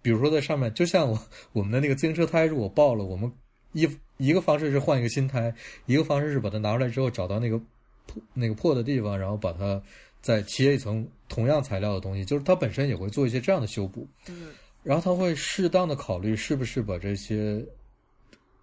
[0.02, 1.20] 比如说在上面，就像我
[1.54, 3.32] 我们的那个自行车胎，如果爆了，我们
[3.74, 5.54] 一一个方式是换一个新胎，
[5.86, 7.58] 一个方式是把它拿出来之后找到那个
[8.06, 9.82] 破那个破的地方，然后把它
[10.22, 14.08] 再贴一层同样材料的东西，就是它本身也会做一些这样的修补。
[14.28, 14.50] 嗯
[14.82, 17.62] 然后他会适当的考虑是不是把这些，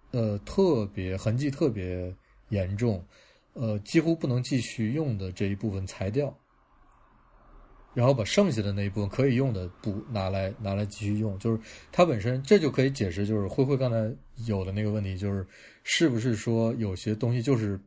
[0.09, 2.11] 呃，特别痕迹特别
[2.49, 3.05] 严重，
[3.53, 6.35] 呃，几乎不能继续用的这一部分裁掉，
[7.97, 11.59] 然后把剩下的那一部分可以用的布拿来拿来继续用，就是
[11.91, 15.43] 它本身这就可以解释，就是灰灰刚才有的那个问题，就是
[15.81, 17.79] 是不是说有些东西就是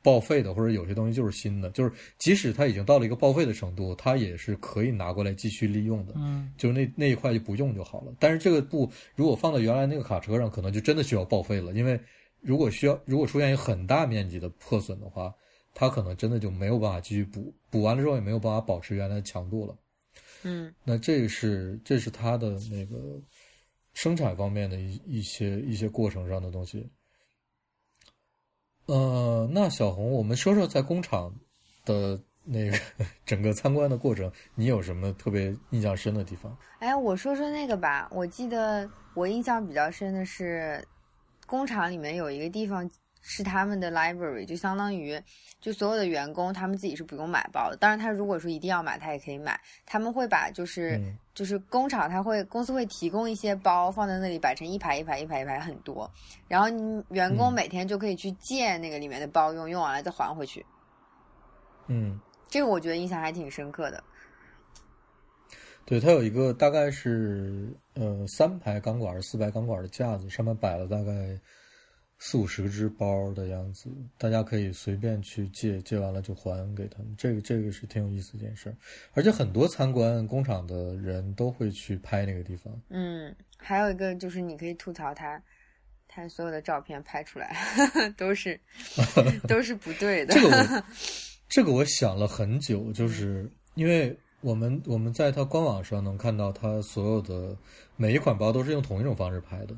[0.00, 6.12] 报废的，或者有些东西就是新的，就是即使它已经到了一个报废的程度，它也是可以拿过来继续利用的。
[6.14, 8.14] 嗯就是那那一块就不用就好了。
[8.20, 12.00] 但是这个布如果放到原来那个卡车上，可能就真的需要报废了，因为
[12.40, 15.34] 如果需要如果出现一个很大面积的破损的话，
[15.74, 19.76] 它可能真的就没有办法继续补，补完了之后也没有办法保持原来的强度了。
[20.44, 23.20] 嗯那这是这是它的那个
[23.94, 26.90] 生产方面的一一些一些过程上的东西。
[28.86, 31.32] 呃，那小红，我们说说在工厂
[31.84, 32.76] 的那个
[33.24, 36.56] 整个参观的过程，你有什么特别印象深的地方？
[36.80, 38.08] 哎，我说说那个吧。
[38.10, 40.84] 我记得我印象比较深的是，
[41.46, 42.90] 工厂里面有一个地方
[43.22, 45.18] 是他们的 library，就相当于
[45.60, 47.76] 就所有的员工他们自己是不用买包的。
[47.76, 49.58] 当然，他如果说一定要买，他也可以买。
[49.86, 56.10] 他们会把就是、嗯就是工厂他会公司会提供一些包放在那里摆成一排一排一排一排很多，
[56.46, 60.64] 然后你员工嗯每天就可以去借那个里面的包用，用完了再还回去。
[61.86, 62.20] 嗯。
[62.48, 64.04] 这个我觉得印象还挺深刻的。
[65.86, 71.12] 对，它有一个大概是呃三排钢管、四排钢管的架子，上面摆了大概
[72.24, 77.12] 四五十只包的样子，大家可以随便去借，借完了就还给他们。
[77.18, 78.76] 这个这个是挺有意思一件事儿，
[79.12, 82.72] 而且很多参观工厂的人都会去拍那个地方。
[82.90, 85.42] 嗯，还有一个就是你可以吐槽他，
[86.06, 87.56] 他所有的照片拍出来
[88.16, 88.58] 都是
[89.48, 90.32] 都是不对的。
[90.32, 90.84] 这个我
[91.50, 97.56] 这个我想了很久，就是因为我们我们在它官网上能看到它所有的
[97.96, 99.74] 每一款包都是用同一种方式拍的。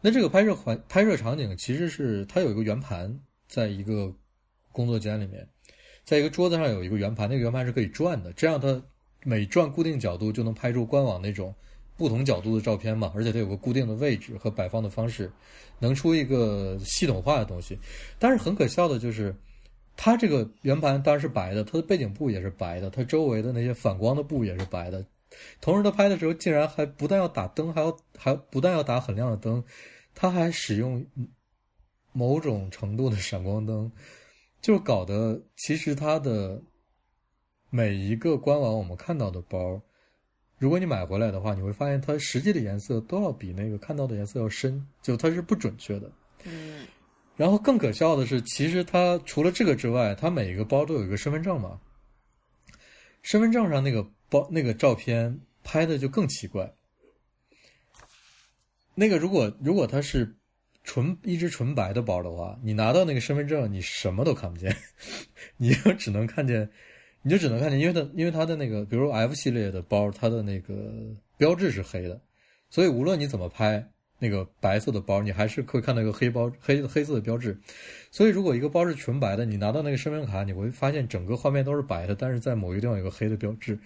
[0.00, 4.12] 那这个拍摄环拍摄场景其实是它有一个圆盘，在一个
[4.72, 5.48] 工作间里面，
[6.04, 8.82] 在一个桌子上有一个圆盘，那个圆盘是可以转的，这样它
[9.24, 11.54] 每转固定角度就能拍出官网那种
[11.96, 15.30] 不同角度的照片嘛，而且它有个固定的位置和摆放的方式，
[15.78, 17.78] 能出一个系统化的东西。
[18.18, 19.34] 但是很可笑的就是。
[20.00, 25.04] 它这个圆盘当然是白的，它的背景布也是白的，它周围的那些反光的布也是白的。
[25.60, 29.62] 同时，它拍的时候竟然还不但要打灯，还要还不但要打很亮的灯，
[30.14, 31.04] 它还使用
[32.12, 33.90] 某种程度的闪光灯，
[34.62, 36.62] 就搞得其实它的
[37.70, 39.82] 每一个官网我们看到的包，
[40.58, 46.12] 如果你买回来的话，你会发现它实际的颜色都要比那个看到的颜色要深，就它是不准确的。
[46.44, 46.86] 嗯
[47.38, 51.80] 然后更可笑的是，其实它除了这个之外，它每一个包都有一个身份证嘛。
[53.22, 56.74] 身份证上那个包那个照片拍的就更奇怪。
[58.94, 60.36] 那个如果如果它是
[60.82, 64.76] 纯一只纯白的包的话，你拿到那个身份证，你什么都看不见，
[65.58, 66.68] 你就只能看见，
[67.22, 70.92] 你就只能看见，因为它因为它的那个，比如 F 系列的包，它的那个
[71.36, 72.20] 标志是黑的，
[72.68, 77.58] 所以无论你怎么拍那个白色的包，你还是会看到一个黑包黑黑色的标志。
[78.10, 83.78] 所以如果一个包是纯白的，你拿到那个身份卡，你会发现整个画面都是白的，但是在某一个地方有个黑的标志，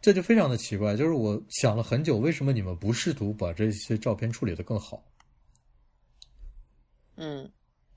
[0.00, 0.96] 这就非常的奇怪。
[0.96, 5.04] 就是我想了很久，为什么你们不试图把这些照片处理得更好？
[7.16, 7.50] 嗯，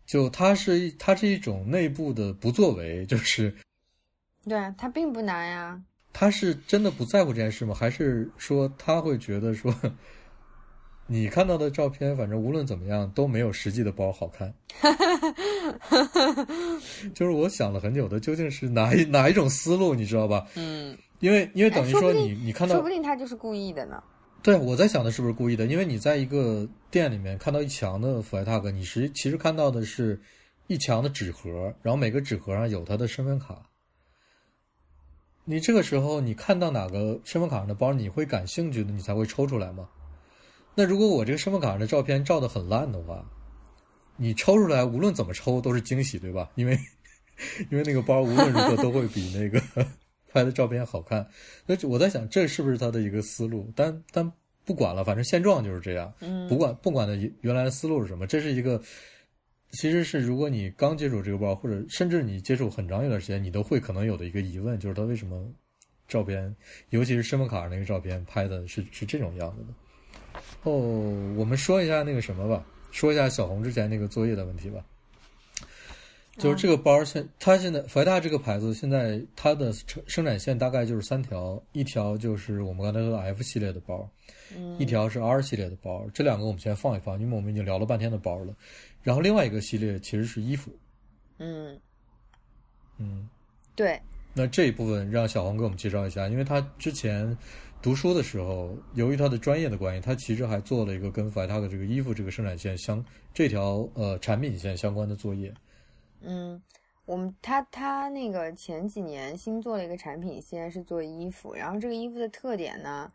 [0.05, 3.53] 就它是一它是一种内部的不作为，就是
[4.45, 5.81] 对啊，它并不难呀。
[6.13, 7.73] 他是真的不在乎这件事吗？
[7.73, 9.73] 还是说他会觉得说，
[11.11, 14.53] 你看到的照片，反正无论怎么样都没有实际的包好看？
[17.13, 20.47] 就是我想了很久的，究竟是哪一哪一种思路，你知道吧？
[20.55, 24.01] 嗯，因为因为等于哎说你你看到说不，定他就是故意的呢。
[24.41, 25.65] 对我在想的是不是故意的？
[25.65, 30.17] 因为你在一个店里面看到一墙的 f l y tag，你实其实看到的是
[30.67, 33.61] 一墙的纸盒，然后每个纸盒上有他的身份卡。
[35.43, 39.89] 你这个时候你看到哪个身份卡上的包你会感兴趣的，你才会抽出来吗？
[40.75, 43.25] 那如果我这个身份卡上的照片照的很烂的话，
[44.17, 46.49] 你抽出来无论怎么抽都是惊喜，对吧？
[46.55, 46.77] 因为
[47.71, 49.59] 因为那个包无论如何都会比那个
[50.31, 51.27] 拍的照片好看。
[51.65, 53.71] 那我在想，这是不是他的一个思路？
[53.75, 54.31] 但但
[54.63, 56.13] 不管了，反正现状就是这样。
[56.19, 58.79] 嗯不管不管的原来的思路是什么，这是一个，
[59.71, 65.51] 其实是如果你刚接触这个包，或者甚至你接触很长一段时间，你都会可能有的一个疑问，就是他为什么
[66.07, 66.55] 照片，
[66.91, 69.73] 尤其是身份卡上那个照片拍的是是这种样子的。
[70.63, 70.71] 哦，
[71.35, 74.83] 我们说一下那个什么吧，说一下小红之前那个作业的问题吧。
[76.37, 84.09] 就是这个包现，它现在怀大这个牌子现在它的生生产线大概就是三条，一条就是我们刚才说的 F 系列的包，
[84.55, 84.79] 嗯。
[84.79, 88.55] 一条是 R 系列的包，这两个我们先放一放，因为我们已经聊了半天的包了。
[89.03, 90.71] 然后另外一个系列其实是衣服，
[91.37, 91.77] 嗯，
[92.97, 93.27] 嗯，
[93.75, 93.99] 对，
[94.33, 97.37] 那这一部分让小红给我们介绍一下，因为他之前
[97.81, 105.51] 读书的时候，由于他的专业的关系，他其实还做了一个跟 f i t a 这个衣服这个生产线相这条呃产品线相关的作业。
[106.19, 106.61] 嗯，
[107.05, 113.11] 我们他他那个前几年新做了一个产品线是做衣服，然后这个衣服的特点呢，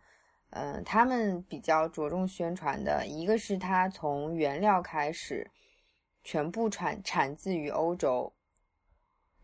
[0.51, 5.49] 呃，他们比较着重宣传的一个是它从原料开始
[6.25, 8.33] 全部产产自于欧洲，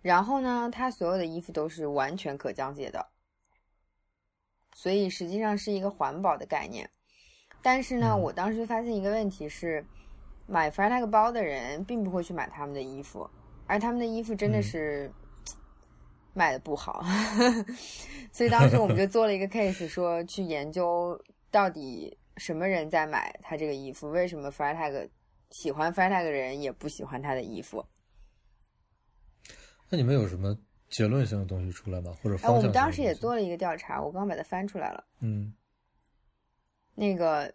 [0.00, 3.06] 然后呢，它所有的衣服都是完全可降解的，
[4.74, 6.88] 所以实际上是一个环保的概念。
[7.62, 9.84] 但是呢，嗯我当时发现一个问题是，
[10.46, 13.28] 买 f r t a g 包的人并不会去买他们的衣服，
[13.66, 15.12] 而他们的衣服真的嗯是、
[16.34, 17.04] 卖的不好，
[18.32, 21.16] 所以当时我们就做了一个 case，说去研究
[21.50, 25.10] 到底什么人在买他这个衣服，为什么 f r t a g
[25.50, 27.84] 喜欢 f r t a g 的人也不喜欢他的衣服。
[29.88, 30.56] 那你们有什么
[30.92, 32.14] 结论性的东西出来吗？
[32.22, 32.50] 或者哎？
[32.50, 35.04] 我们当时也做了一个调查，我刚把它翻出来了。
[35.18, 35.52] 嗯
[36.94, 37.52] 那个，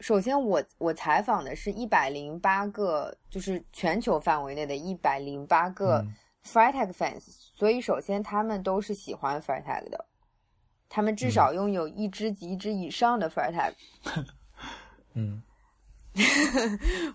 [0.00, 7.20] 首先我我采访的是一百零八个，就是全球范围内的一百零八个嗯 Freitag fans，、
[7.54, 10.06] 所以首先他们都是喜欢 Freitag 的，
[10.88, 13.74] 他们至少拥有一只及一只以上的 Freitag。
[15.12, 15.42] 嗯，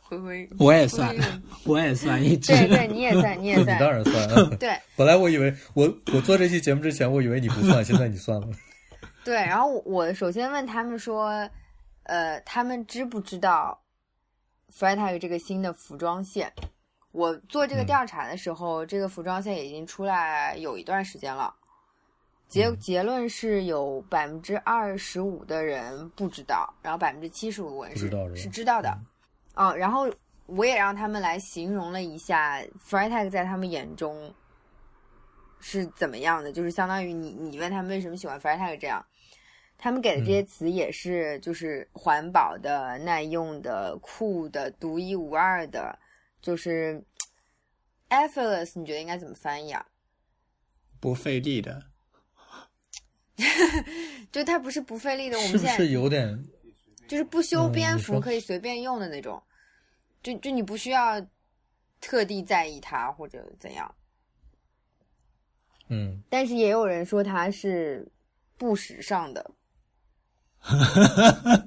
[0.01, 1.15] 灰灰，我也算
[1.65, 2.53] 我也算 一只。
[2.53, 4.29] 对对，你也算，你也 你算，当然算。
[4.29, 8.47] 啊对本来我以为我我做这期节目之前，我以为你不算，现在你算了。
[9.23, 9.35] 对。
[9.35, 11.49] 然后我首先问他们说，
[12.03, 13.81] 呃，他们知不知道
[14.73, 16.51] Freitag 这个新的服装线？
[17.11, 21.53] 我做这个嗯调查的时候，这个服装线已经出来有一段时间了。
[22.47, 28.97] 结嗯结论是有百分之二十五的人不知道，然后百分之七十五人是是知道的。
[29.53, 30.11] 啊、然后
[30.45, 34.33] 我也让他们来形容了一下 Freitag 在他们眼中
[35.59, 39.03] 是怎么样的，就是相当于你你问他们为什么喜欢 Freitag 这样，
[39.77, 45.97] 他们给的这些词也是就是环保的、耐用的、酷的、独一无二的，
[46.41, 47.01] 就是
[48.09, 49.85] effortless，你觉得应该怎么翻译啊？
[50.99, 51.81] 不费力的，
[54.31, 56.45] 就它不是不费力的，我们现在是不是有点？
[57.07, 59.41] 就是不修嗯边幅可以随便用的那种，
[60.23, 61.23] 就就你不需要
[62.01, 63.93] 特地在意它或者怎样。
[65.87, 68.07] 嗯，但是也有人说它是
[68.57, 69.51] 不时尚的，
[70.57, 71.65] 哈哈哈哈哈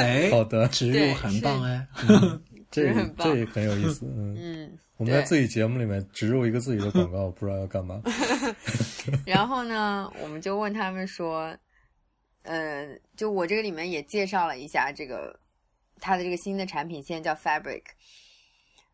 [0.00, 1.86] 哎， 好的植入对很棒哎。
[2.70, 4.06] 这是很棒这也很有意思。
[4.06, 8.00] 嗯，嗯，我们在对自己节目里面植入一个自己的广告， 不知道要干嘛。
[9.26, 11.56] 然后呢，我们就问他们说，
[12.42, 15.38] 呃，就我这个里面也介绍了一下这个
[16.00, 17.82] 它的这个新的产品线叫 Fabric，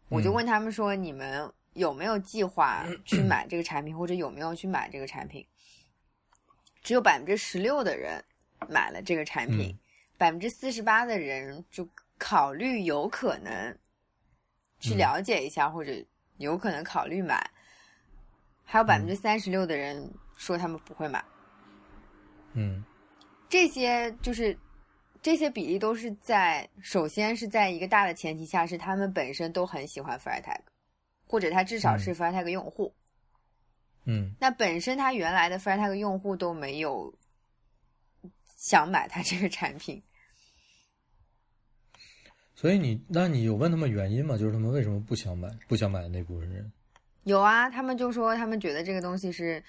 [0.09, 5.47] 我就嗯问他们说，你们有没有计划 去买这个产品，或者有没有去买这个产品？
[6.83, 8.23] 只有百分之十六的人
[8.69, 9.79] 买了这个产品嗯，
[10.17, 13.77] 百分之四十八的人就考虑有可能
[14.79, 15.93] 去嗯了解一下，或者
[16.39, 17.51] 有可能考虑买。
[18.69, 21.25] 还有百分之三十六的人说他们不会买，
[22.53, 22.85] 嗯
[23.49, 24.59] 这些就是
[25.23, 30.59] 这些比例都是在首先是在一个大的前提下，是他们本身都很喜欢 FireTag，
[31.27, 32.93] 或者他至少是 FireTag 用户。
[34.05, 37.15] 嗯那本身他原来的 FireTag 用户都没有
[38.57, 40.03] 想买他这个产品，
[42.55, 44.37] 所以你那你有问他们原因吗？
[44.37, 46.73] 就是他们为什么不想买，不想买的那部分人？
[47.27, 49.61] 有啊，他们就说他们觉得这个东西是，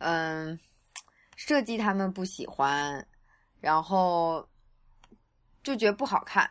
[0.00, 0.60] 嗯，
[1.34, 3.06] 设计他们不喜欢，
[3.58, 4.46] 然后
[5.62, 6.50] 就觉得不好看。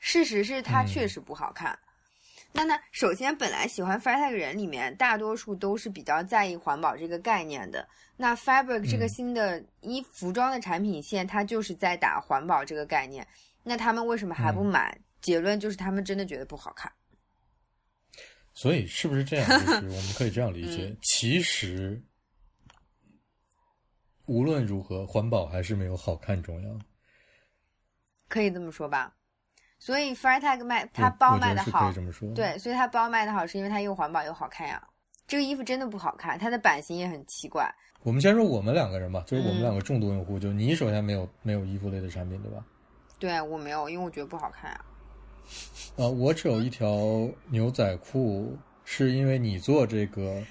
[0.00, 1.78] 事实是它嗯确实不好看。
[2.52, 7.88] 那那首先，本来喜欢 FireTag 人里面，大多数都是比较在意环保这个概念的。
[8.16, 13.24] 那 Fabric 这个嗯新的衣服装的产品线，它就是在打环保这个概念。
[13.62, 14.98] 那他们为什么还不嗯买？
[15.20, 16.92] 结论就是他们真的觉得不好看。
[18.54, 19.48] 所以是不是这样？
[19.48, 22.00] 就是 我们可以这样理解，嗯其实
[24.26, 26.78] 无论如何，环保还是没有好看重要。
[28.28, 29.14] 可以这么说吧。
[29.78, 31.92] 所以 FireTag 卖它包卖的好
[32.34, 34.80] 对，所以它包卖的好是因为它又环保又好看呀。
[35.26, 37.68] 这个衣服真的不好看，它的版型也很奇怪。
[38.04, 42.64] 我们先说我们两个人吧，就是我们嗯两个重度用户，就你首先没有没有衣服类的产品，对吧？
[43.18, 44.84] 对我没有，因为我觉得不好看呀。
[45.96, 50.42] 呃，我只有一条牛仔裤，是因为你做这个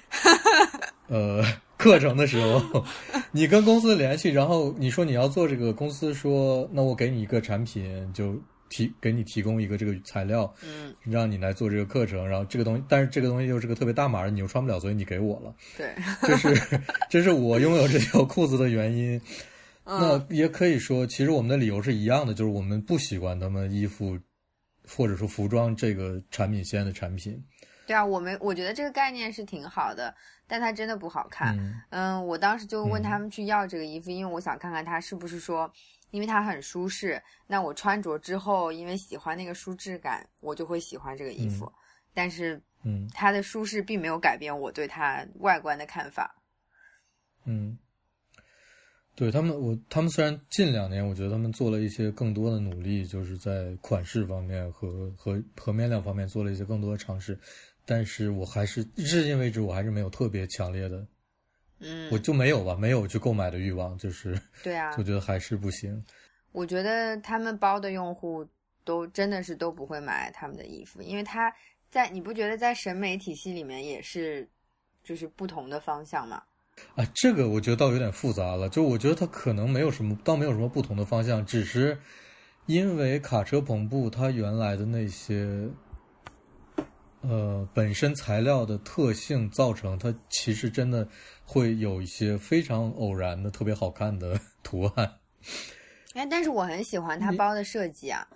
[1.07, 1.43] 呃
[1.77, 2.85] 课程的时候，
[3.31, 8.39] 你跟公司联系，然后你说你要做这个，公司说那我给你一个产品，就
[8.69, 15.89] 提给你提供一个这个材料，嗯，让你来做这个课程，然后这个东西，但是这个东西又是个特别大码的，你又穿不了，所以你给我了，对，
[16.21, 16.79] 这是
[17.09, 19.19] 这是我拥有这条裤子的原因。
[19.83, 24.15] 那嗯，也可以说，其实我们的理由是一样的，就是我们不喜欢他们衣服
[24.87, 27.43] 或者说服装这个产品线的产品。
[27.87, 30.15] 对啊，我们我觉得这个概念是挺好的，
[30.47, 31.57] 但它真的不好看。
[31.57, 35.69] 嗯嗯，我当时就问嗯他们去要这个衣服，因为我想看看它是不是说，
[36.11, 41.69] 因为它很舒适，那我穿着之后，因为喜欢那个舒适感，我就会喜欢这个衣服。
[42.13, 46.33] 但是嗯它的舒适并没有改变我对它外观的看法。
[47.45, 47.77] 嗯，
[49.13, 57.37] 对他们，我他们虽然近两年我觉得他们做了一些更多的努力，就是在款式方面和和和面料方面做了一些更多的尝试，
[57.85, 61.05] 但是我还是至今为止我还是没有特别强烈的，
[61.79, 66.03] 嗯，我就没有吧，没有去购买的欲望，就是对啊，就觉得还是不行。
[66.53, 68.47] 我觉得他们包的用户
[68.83, 71.53] 都真的是都不会买他们的衣服，因为他
[71.89, 74.47] 在你不觉得在审美体系里面也是
[75.03, 76.41] 就是不同的方向吗？
[76.95, 78.69] 啊，这个我觉得倒有点复杂了。
[78.69, 81.97] 就我觉得它可能没有什么，倒没有什么不同的方向，只是
[82.65, 85.69] 因为卡车篷布它原来的那些，
[87.21, 91.07] 呃，本身材料的特性造成它其实真的
[91.45, 95.19] 会有一些非常偶然的特别好看的 图案。
[96.13, 98.27] 哎，但是我很喜欢它包的设计啊，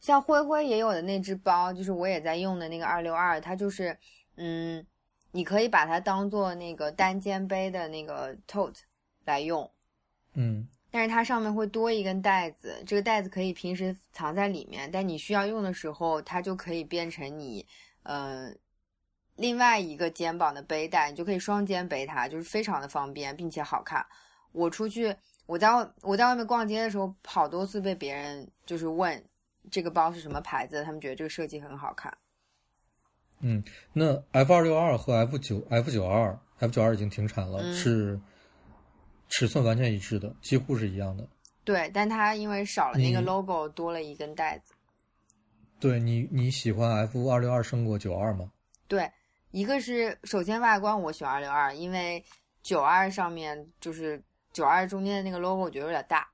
[0.00, 3.96] 像灰灰也有的那只包，就是我也在用的那个二六二，它就是
[4.36, 4.84] 嗯，
[5.32, 8.78] 你可以把它当做那个单肩背的那个 tote
[9.24, 9.68] 来用。
[10.34, 17.66] 嗯但是它上面会多一根带子，这个带子可以平时藏在里面，但你需要用的时候，它就可以变成你，
[18.02, 18.52] 呃，
[19.36, 24.06] 另外一个肩膀的背带，你就可以双肩背它，就是非常的方便，并且好看。
[24.52, 25.16] 我出去，
[25.46, 29.24] 我在外我在外面逛街的时候，好多次被别人就是问
[29.70, 32.12] 这个包是什么牌子，他们觉得这个设计很好看。
[33.42, 33.62] 嗯，
[33.92, 38.20] 那 F 二六二和 F 九 F 九二 F 九二已经停产了，嗯是
[39.28, 41.28] 尺寸完全一致的，几乎是一样的。
[41.64, 44.72] 对，但它因为少了那个 logo，多了一根带子。
[45.80, 48.52] 对你，你喜欢 F 二六二胜过九二吗？
[48.86, 49.10] 对，
[49.50, 52.24] 一个是首先外观我喜欢二六二，因为
[52.62, 54.22] 九二上面就是
[54.52, 56.28] 九二中间的那个 logo 我觉得有点大，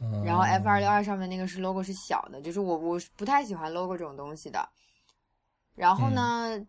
[0.00, 4.68] 嗯、然后 F 二六二上面那个是 logo 是小的，就是我我不太喜欢 logo 这种东西的。
[5.80, 6.62] 然后呢，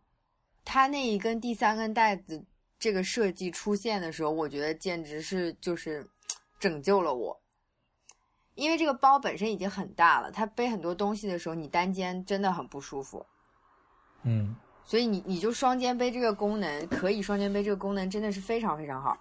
[0.64, 2.41] 它那一根第三根带子
[2.80, 6.07] 这个设计出现的时候，我觉得简直是就是
[6.57, 7.38] 拯救了我，
[8.55, 13.26] 因为这个包本身已经很大了，它背很多东西的时候，你单肩真的很不舒服。
[14.24, 14.55] 嗯
[14.86, 19.18] 所以你你就双肩背这个功能，可以双肩背这个功能真的是非常非常好。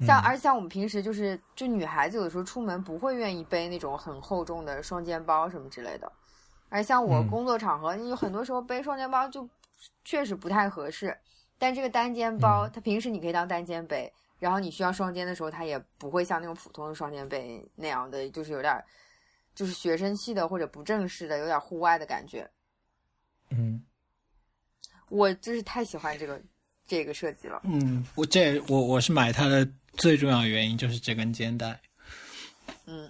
[0.00, 6.10] 像嗯而且像我们平时就是就女孩子有的时候出门不会愿意背那种很厚重的双肩包什么之类的，
[6.74, 9.48] 而像我嗯工作场合，你有很多时候背双肩包就
[10.04, 11.16] 确实不太合适。
[11.56, 18.84] 但这个单肩包，嗯它平时你可以当单肩背，然后你需要双肩的时候，它也不会像那种普通的双肩背那样的，就是有点儿
[19.54, 22.50] 就是学生气的或者不正式的，有点户外的感觉。
[23.50, 23.80] 嗯
[25.08, 26.42] 我就是太喜欢这个
[26.88, 27.60] 这个设计了。
[27.62, 31.80] 嗯，我这我我是买它的最重要的原因就是这根肩带。
[32.86, 33.08] 嗯，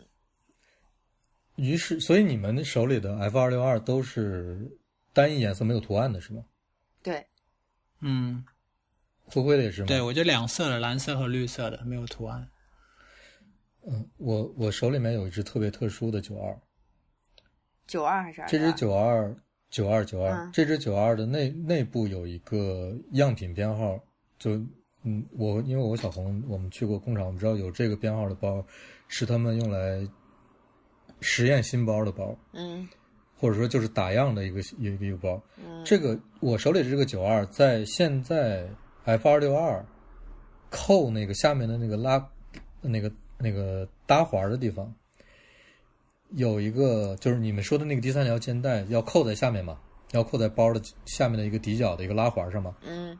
[1.57, 4.70] 于是，所以你们手里的 F 二六二都是
[5.12, 6.44] 单一颜色没有图案的是吗？
[7.02, 7.24] 对，
[8.00, 8.44] 嗯，
[9.24, 9.86] 灰灰的也是吗？
[9.86, 12.48] 对，我就两色的，蓝色和绿色的，没有图案。
[13.86, 16.59] 嗯，我我手里面有一只特别特殊的九二，
[17.86, 18.42] 九二还是？
[18.48, 19.36] 这只九二
[19.70, 24.02] 九二九二嗯，这只九二的内内部有一个样品编号，
[24.38, 24.57] 就
[25.02, 28.66] 嗯，我因为我和小红我们去过工厂，我们知道有这个编号的包
[29.07, 30.09] 是他们用来
[31.27, 32.87] 实验新包的包，嗯
[33.37, 35.43] 或者说就是打样的一个一个一个包。
[35.57, 38.68] 嗯，这个我手里的这个九二，在现在
[39.05, 39.85] F 二六二
[40.68, 42.22] 扣那个下面的那个拉
[42.83, 44.95] 那个那个搭环的地方，
[46.31, 49.79] 有一个就是你们说的那个第三条肩带要扣在下面嘛，
[50.12, 52.77] 要扣在包的下面的一个底角的一个拉环上嘛。
[52.87, 53.18] 嗯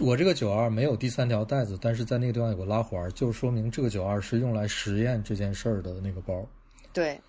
[0.00, 6.44] 我这个九二没有第三条带子，但是在那个地方有个拉环，就说明这个九二是用来实验这件事儿的那个包。
[6.94, 7.20] 对，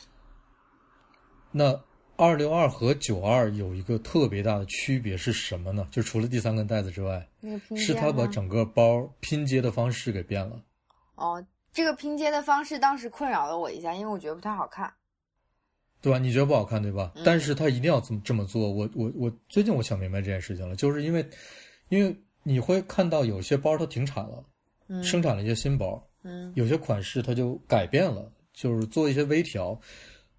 [1.52, 1.78] 那
[2.16, 5.86] 二六二和九二有一个特别大的区别是什么呢？
[5.92, 7.28] 就除了第三根带子之外，
[7.76, 10.62] 是它把整个包拼接的方式给变了。
[11.16, 14.94] 哦，这个拼接的方式当时困扰了我一下，因为我觉得不太好看。
[16.02, 16.20] 对吧？
[16.20, 17.12] 你觉得不好看，对吧？
[17.16, 18.72] 嗯但是他一定要这么这么做。
[18.72, 21.28] 我我我最近我想明白这件事情了，就是因为，
[21.90, 24.46] 因为你会看到有些包它停产了，
[24.88, 29.80] 嗯生产了一些新包，嗯有些款式它就改变了，就是做一些微调。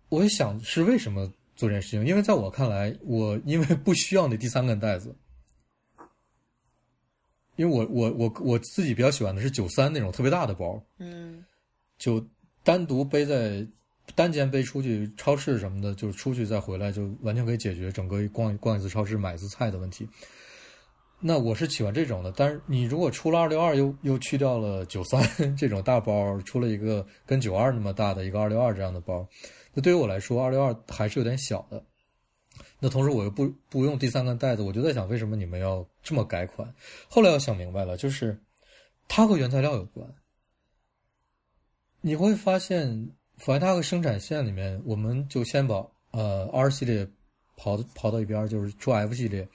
[0.08, 5.14] 我也想是为什么做这件事情，因为在我看来，我因为不需要那第三根带子，
[7.56, 11.44] 因为我我我我自己比较喜欢的是九三那种特别大的包，嗯
[11.98, 12.24] 就
[12.62, 13.66] 单独背在
[14.14, 20.08] 单肩背出去超市什么的，就出去再回来，就完全可以解决整个一逛逛一次超市买一次菜的问题。
[21.18, 25.20] 那我是喜欢这种的，但是你如果出了二六二，又又去掉了九三
[25.56, 29.26] 这种大包，出了一个跟九二那么大的一个二六二这样的包，
[29.72, 31.82] 那对于我来说，二六二还是有点小的。
[32.78, 36.74] 那同时我又不不用第三根带子，我就在想，为什么你们要这么改款？
[37.08, 38.38] 后来我想明白了，就是
[39.08, 40.06] 它和原材料有关。
[42.02, 47.06] 你会发现，福莱塔克生产线里面，我们就先把呃 R 系列
[47.56, 49.48] 刨刨到一边，就是出 F 系列，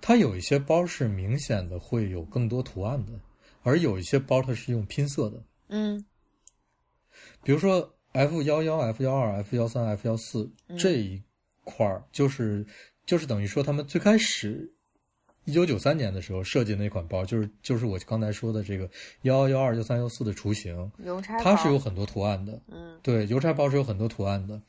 [0.00, 3.12] 它有一些包是明显的会有更多图案的，
[3.62, 6.04] 而有一些包它是用拼色的，嗯。
[7.42, 11.22] 比如说 F 幺幺、F 幺二、F 幺三、F 幺四这一
[11.64, 12.66] 块儿，就是
[13.06, 14.72] 就是等于说他们最开始
[15.44, 18.88] 一九九三年的时候设计那款包，就是就是我刚才说的这个
[19.22, 22.60] 幺幺幺二、幺三幺四的雏形，邮差它是有很多图案的。
[22.68, 22.98] 嗯。
[23.02, 24.60] 对，邮差包是有很多图案的，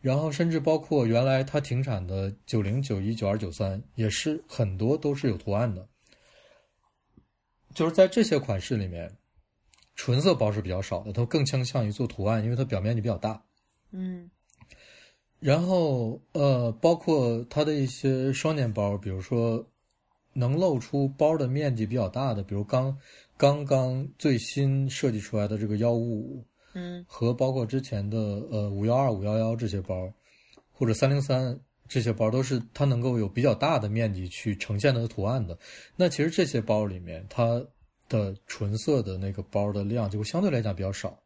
[0.00, 5.88] 然后甚至包括原来它停产的九零、九一、九二、九三，也是很多都是有图案的。
[7.74, 9.10] 就是在这些款式里面，
[9.94, 13.42] 纯色包是比较少的，它更倾向于做图案，因为它表面积比较大。
[13.90, 14.30] 嗯
[15.38, 19.64] 然后呃，包括它的一些双肩包，比如说
[20.32, 22.96] 能露出包的面积比较大的，比如刚
[23.36, 26.46] 刚刚最新设计出来的这个幺五五，
[26.78, 28.18] 嗯和包括之前的
[28.50, 30.12] 呃五幺二、五幺幺这些包，
[30.70, 31.58] 或者三零三
[31.88, 35.58] 这些包，都是它能够有比较大的面积去呈现它的图案的。
[35.96, 37.64] 那其实这些包里面，它
[38.08, 41.18] 的纯色的那个包的量就会相对来讲比较少。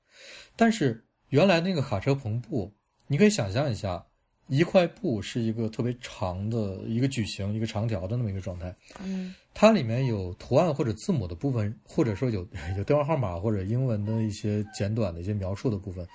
[0.54, 2.72] 但是原来那个卡车篷布，
[3.08, 4.06] 你可以想象一下，
[4.50, 8.74] 一块布是一个特别长的一个矩形、一个长条的那么一个状态。
[9.00, 12.46] 嗯它里面有图案或者字母的部分，或者说有
[12.76, 16.06] 有电话号码或者英文的一些简短的一些描述的部分，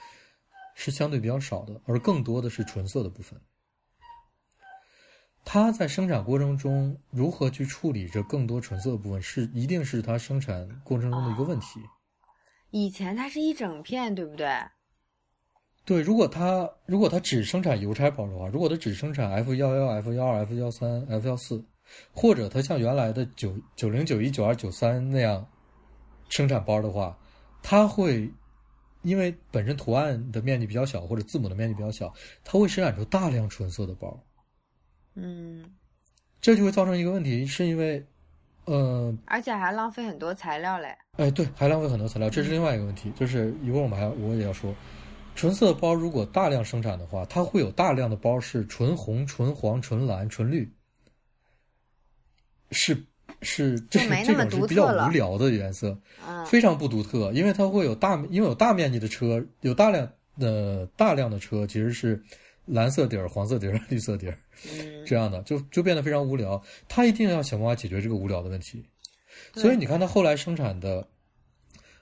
[0.76, 3.40] 是相对比较少的，而更多的是纯色的部分。
[5.44, 11.80] 它在生产过程中如何去处理这更多纯色的部分，是一定是它生产过程中的一个问题。
[12.72, 14.48] 以前它是一整片，对不对？
[15.86, 21.64] 对，如果它如果它只生产邮差包的话，如果它只生产 F 幺幺、F 幺二、F 幺三、F 幺四，
[22.12, 25.48] 或者它像原来的九九零、九一、九二、九三那样
[26.30, 27.16] 生产包的话，
[27.62, 28.28] 它会
[29.04, 32.12] 因为本身图案的面积比较小，或者字母的面积比较小，
[32.44, 34.20] 它会生产出大量纯色的包。
[35.14, 35.64] 嗯，
[36.42, 38.04] 这就会造成一个问题，是因为，
[38.66, 40.98] 呃，而且还浪费很多材料嘞。
[41.18, 43.12] 哎，对，还浪费很多材料，这是另外一个问题。
[43.16, 44.74] 就是一会儿我们还我也要说，
[45.36, 50.68] 纯色包如果大量生产的话，它会有大量的包是纯红、纯黄、纯蓝、纯绿，
[52.72, 52.96] 是
[53.42, 60.10] 是这这种是比较无聊的颜色，嗯非常不独特，因为它会有大，因为有大面积的车，有大量
[60.40, 62.24] 的大量的车其实是
[62.66, 64.38] 蓝色底儿、黄色底儿、 绿色底儿
[64.72, 66.62] 嗯，这样的，就就变得非常无聊。
[66.88, 68.84] 他一定要想办法解决这个无聊的问题。
[69.54, 71.06] 所以你看，他后来生产的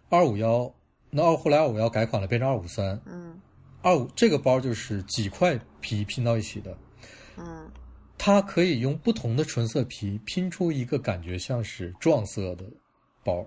[0.09, 0.71] 二五幺，
[1.15, 3.39] 那二后来二五幺改款了，变成二五三，嗯
[3.83, 6.75] 二五这个包就是几块皮拼到一起的，
[7.37, 7.71] 嗯
[8.17, 12.65] 它可以用不同的纯色皮拼出一个感觉像是撞色的
[13.23, 13.45] 包，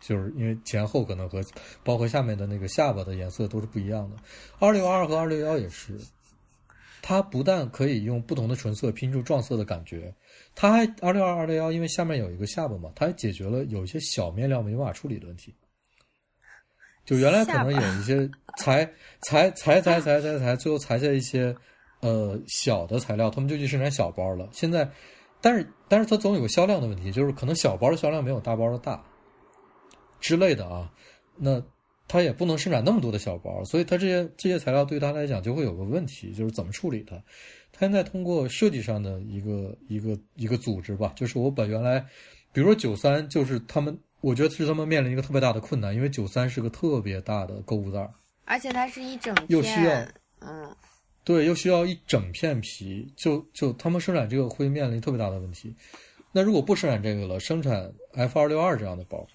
[0.00, 1.42] 就是因为前后可能和
[1.82, 4.16] 包括下面的那个下巴的颜色都是不一样的。
[4.58, 5.98] 二六二和二六幺也是，
[7.02, 10.14] 它不但可以用不同的纯色拼出撞色的感觉，
[10.54, 15.52] 它还二六二二六幺因为下面有一个下巴嘛，它还解决了有一些小面料没办法处理的问题。
[17.08, 18.28] 就原来可能有一些
[18.58, 18.84] 裁
[19.22, 21.56] 裁裁裁裁裁裁，最后裁下一些
[22.00, 24.46] 呃小的材料，他们就去生产小包了。
[24.52, 24.86] 现在，
[25.40, 29.02] 但是但是它总有个销量的问题，就是可能小包的销量没有大包的大
[30.20, 30.92] 之类的啊。
[31.34, 31.62] 那
[32.06, 37.16] 它也不能生产那么多的小包，所以它这些这些材料对它来讲就会有个问题，就是怎么处理它。
[37.72, 42.00] 它现在通过设计上的一个一个一个组织吧，就是我把原来，
[42.52, 48.12] 比如说九三，就是他们，我觉得是他们面临一个特别大的困难，因为九三是个特别大的购物袋儿，
[48.44, 50.06] 而且它是一整又需要，
[50.40, 50.76] 嗯
[51.24, 55.74] 对，又需要一整片皮，就就他们生产这个会面临特别大的问题。
[56.32, 59.26] 那如果不生产这个了，生产 F 二六二这样的包，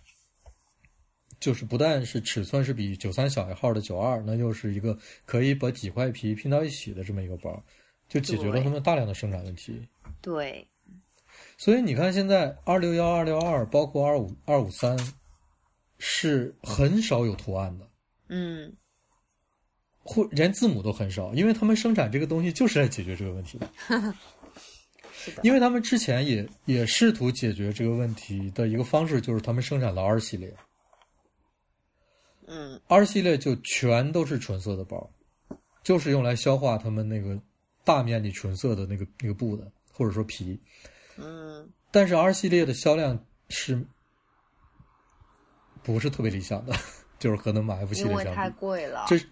[1.40, 7.64] 就是不但是尺寸是比九三小一号的九二，那又是一个可以把几块皮拼到一起的这么一个包，
[8.08, 9.88] 就解决了他们大量的生产问题。
[10.22, 10.66] 对，
[11.58, 14.98] 所以你看，现在二六幺、二六二，包括二五二五三，
[15.98, 17.90] 是很少有图案的，
[18.30, 18.76] 嗯
[20.06, 23.72] 或连字母都很少，因为他们生产这个东西就是来解决这个问题的。
[25.14, 30.54] 是的，因为他们之前也也试图解决这个问题的一个方式，就是他们生产了 R 系列
[32.48, 35.10] 嗯，R 系列就全都是纯色的包，
[35.84, 37.42] 就是用来消化他们那个
[37.86, 40.60] 大面积纯色的那个那个布的，或者说皮。
[41.18, 41.72] 嗯。
[41.92, 43.86] 但是 R 系列的销量是
[45.84, 46.74] 不是特别理想的，
[47.20, 49.28] 就是和能买 F 系列相比，贵了，这是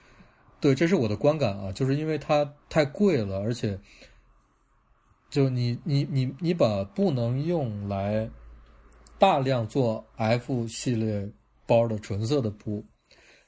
[0.60, 3.80] 对，这是我的观感啊，就是因为它太贵了，而且
[5.30, 8.30] 就你你你你把不能用来
[9.18, 11.32] 大量做 F 系列
[11.66, 12.86] 包的纯色的布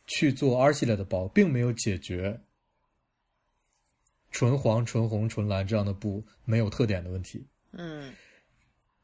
[0.08, 2.42] 去做 R 系列的包，并没有解决
[4.32, 7.46] 纯黄、纯红、纯蓝这样的布没有特点的问题。
[7.74, 8.14] 嗯。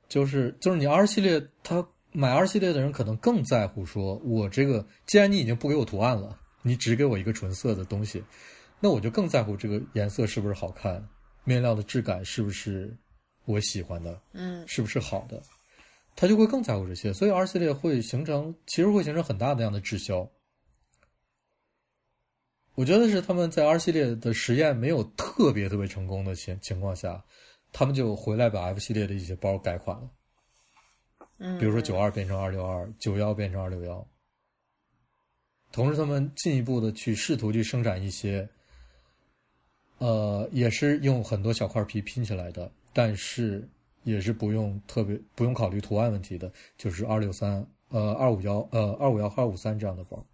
[0.07, 8.24] 就是就是你 R 系列，他买 R 系列的人可能更在乎说，我这个既然你已经不给我图案了，你只给我一个纯色的东西，
[8.80, 11.07] 那我就更在乎这个颜色是不是好看，
[11.43, 12.95] 面料的质感是不是
[13.45, 14.67] 我喜欢的，嗯。
[14.67, 15.41] 是不是好的，
[16.15, 20.28] 他就会更在乎这些，所以 R 系列会形成，其实会形成很大的这样的滞销。
[22.74, 27.24] 我觉得是他们在 R 系列的实验没有特别特别成功的情情况下，
[27.72, 30.09] 他们就回来把 F 系列的一些包改款了，
[31.38, 34.07] 嗯，比如说九二变成二六二，九幺变成二六幺。
[35.72, 38.49] 同时，他们进一步的去试图去生产一些，
[39.99, 43.70] 呃，也是用很多小块皮拼起来的，但是
[44.01, 50.26] 也是不用特别不用考虑图案问题的，就是二六三、呃二五幺、呃二五幺和二五三这样的包。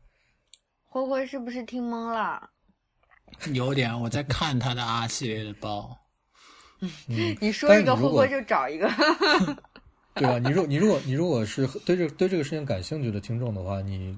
[0.86, 2.50] 灰灰是不是听懵了？
[3.52, 5.98] 有点我在看他的 R 系列的包，
[6.80, 8.90] 嗯，你说一个，但是你如果灰灰就找一个。
[10.16, 10.40] 对吧？
[10.40, 14.18] 你如你如果你如果是对这对这个事情感兴趣的听众的话，你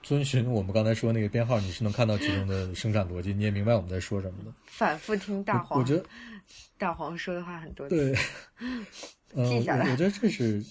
[0.00, 4.52] 遵循我们刚才说那个编号，你是能看到其中的生产逻辑，你也明白我们在说什么的。
[4.64, 6.04] 反复听大黄，我觉得
[6.78, 7.96] 大黄说的话很多次。
[7.96, 8.18] 对，
[9.34, 10.64] 呃， 记下来我我觉得这是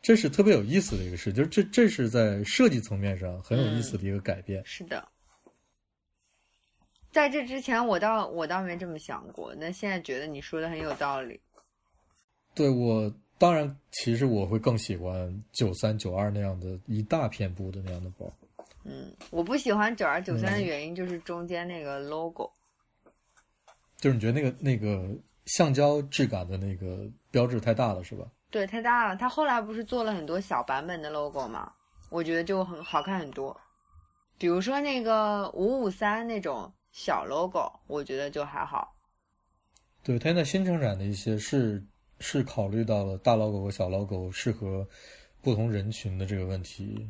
[0.00, 4.62] 这是特别有意思的一个事，就是这这是在设计层面上很有意思的一个改变。
[4.64, 5.06] 是的，
[7.12, 11.38] 在这之前我倒我倒没这么想过，那现在觉得你说的很有道理。
[12.54, 18.32] 对我当然，其实我会更喜欢九三九二那样的一大片布的那样的包。
[18.84, 22.50] 嗯，我不喜欢九二九三的嗯原因就是中间那个 logo。
[23.98, 25.08] 就是你觉得那个那个
[25.46, 28.26] 橡胶质感的那个标志太大了，是吧？
[28.50, 29.16] 对，太大了。
[29.16, 31.72] 他后来不是做了很多小版本的 logo 吗？
[32.10, 33.58] 我觉得就很好看很多。
[34.38, 38.94] 比如说那个五五三那种小 logo，我觉得就还好。
[40.04, 41.82] 对，它现在新生产的一些是
[42.20, 44.86] 是考虑到了大 logo 和小 logo 适合
[45.40, 47.08] 不同人群的这个问题，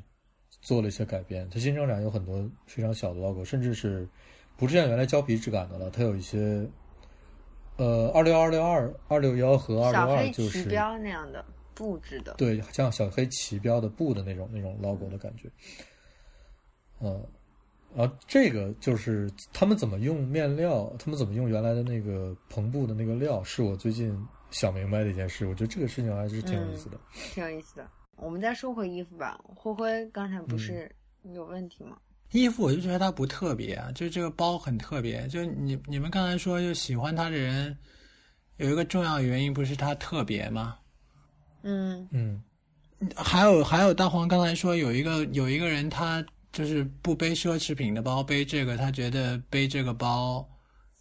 [0.60, 1.48] 做了一些改变。
[1.50, 4.08] 它新生产有很多非常小的 logo，甚至是
[4.56, 6.64] 不是像原来胶皮质感的了，它有一些
[7.76, 15.50] 呃二六二六二二六幺和二小六二黑就是旗标那样的布置的，对，像小黑旗标的布的那种那种 logo 的感觉。
[17.00, 17.26] 嗯，
[17.94, 24.16] 然后这个就是他们怎么用面料，他们怎么用原来的那个篷布的那个料，是我最近
[24.50, 25.46] 想明白的一件事。
[25.46, 26.98] 我觉得这个事情还是挺有意思的。
[27.12, 27.86] 挺有意思的。
[28.16, 30.90] 我们再说回衣服吧，灰灰刚才嗯不是
[31.34, 31.96] 有问题吗？
[32.30, 35.26] 衣服我就觉得它不特别啊，就这个包很特别。
[35.28, 37.76] 就你你们刚才说，就喜欢它的人
[38.56, 40.78] 有一个重要原因，不是它特别吗？
[41.62, 42.42] 嗯嗯
[43.16, 50.46] 还有还有，大黄刚才说有一个有一个人他就是不背奢侈品的包，背这个他觉得背这个包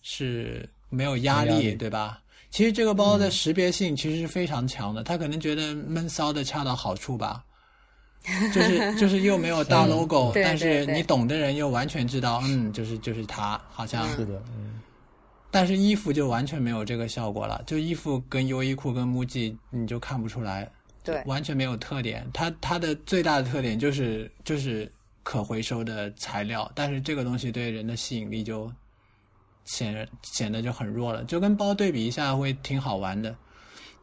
[0.01, 2.21] 是没有压力，压力对吧？
[2.49, 7.43] 其实这个包的识别性其实是非常强的，他可能觉得闷骚的恰到好处吧。
[8.53, 14.79] 就是就是又没有大 logo，、对但是你懂的人又完全知道，嗯，就是就是它，好像是的，嗯
[15.49, 20.69] 但是衣服就完全没有这个效果了，就衣服跟优衣库跟 MUJI 你就看不出来，
[21.03, 22.29] 对完全没有特点。
[22.31, 24.89] 它它的最大的特点就是就是
[25.23, 28.71] 可回收的材料，但是这个东西对人的吸引力就
[29.65, 31.23] 显显得就很弱了。
[31.25, 33.35] 就跟包对比一下会挺好玩的。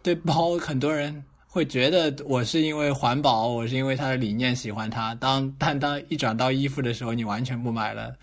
[0.02, 5.14] 对包，很多人会觉得我是因为环保，我是因为它的理念喜欢它。
[5.16, 8.14] 当但当一转到衣服的时候，你完全不买了。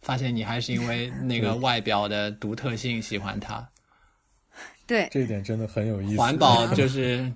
[0.00, 3.66] 发现你还是因为那个外表的独特性喜欢它，
[4.86, 6.18] 对，这一点真的很有意思。
[6.18, 7.32] 环保 就是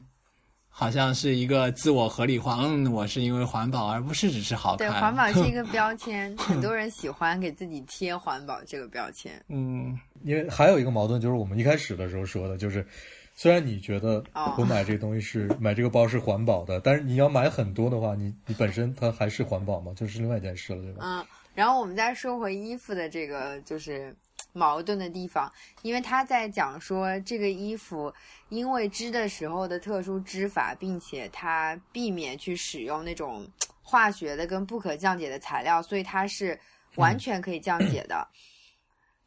[0.78, 9.44] 好像是一个自我合理化，嗯，我是因为环保，而不是只是好对，环保是一个标签， 很多人喜欢给自己贴环保这个标签。
[9.48, 12.86] 嗯，因为还有一个矛盾，就是我们一开始的时候说的，就是
[13.34, 19.92] 虽然你觉得哦我买这个东西是、买这个包是环保的，但是你要买很多的话，你你本身它还是环保吗？
[19.96, 21.00] 就是另外一件事了，对吧？
[21.02, 21.26] 嗯，
[21.56, 24.14] 然后我们再说回衣服的这个就是
[24.52, 28.12] 矛盾的地方，因为他在讲说这个衣服
[28.48, 33.46] 因为织的时候的特殊织法，并且它避免去使用那种
[33.82, 36.58] 化学的跟不可降解的材料，所以它是
[36.96, 38.26] 完全可以降解的。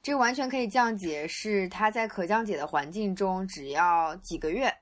[0.02, 4.74] 这个完全可以降解，是它在可降解的环境中，只要几个月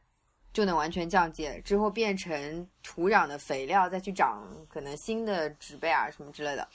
[0.54, 6.68] 就能完全降解，之后变成土壤的肥料，再去长可能新的植被啊什么之类的。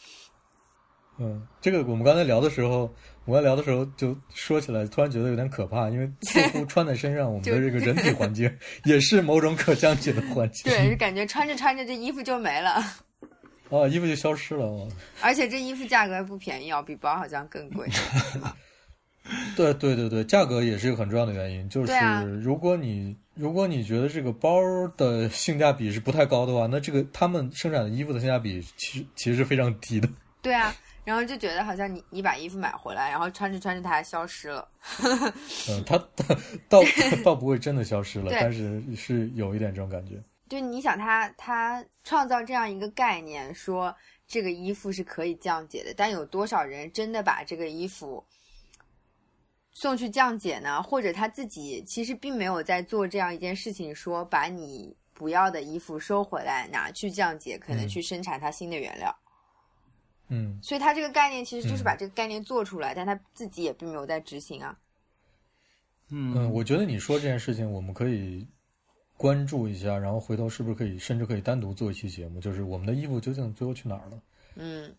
[1.16, 2.92] 嗯，这个我们刚才聊的时候，
[3.26, 8.50] 我在聊的时候就说起来，突然觉得有点可怕，因为似乎穿在身上，我们的这个人体环境
[8.84, 10.70] 也是某种可降解的环境。
[10.70, 12.82] 对，就感觉穿着穿着这衣服就没了，
[13.70, 14.66] 哦，衣服就消失了。
[14.66, 14.88] 哦
[15.22, 17.88] 而且这衣服价格还不便宜哦，比包好像更贵。
[19.56, 21.66] 对对对对，价格也是一个很重要的原因。
[21.70, 21.94] 就是
[22.42, 24.60] 如果你如果你觉得这个包
[24.98, 30.06] 的性价比是不太高的话，那这个他们生产的衣服的性价比其实其实是非常低的。
[30.42, 34.68] 对啊，然后就觉得好像你你把衣服买回来，然后穿着穿着它还消失了。
[35.68, 36.34] 嗯，它它
[36.68, 36.80] 倒
[37.24, 40.22] 倒不会真的消失了，但是是有一点这种感觉。
[40.48, 43.94] 就你想他他创造这样一个概念，说
[44.26, 48.22] 这个衣服是可以降解的，但有多少人真的把这个衣服
[49.72, 50.82] 送去降解呢？
[50.82, 59.10] 或者他自己其实并没有在做这样一件事情，说把你不要的衣服收回来拿去降解，可能嗯去生产它新的原料。
[59.10, 59.23] 嗯，
[60.62, 64.76] 所以他这个概念其实就是嗯把这个概念做出来，但他自己也并没有在执行啊。
[66.10, 68.46] 嗯，我觉得你说这件事情，我们可以
[69.16, 74.22] 关注一下，然后回头是不是可以，甚至可以单独做一期节目，就是我们的衣服究竟最后去哪儿了？
[74.56, 74.94] 嗯，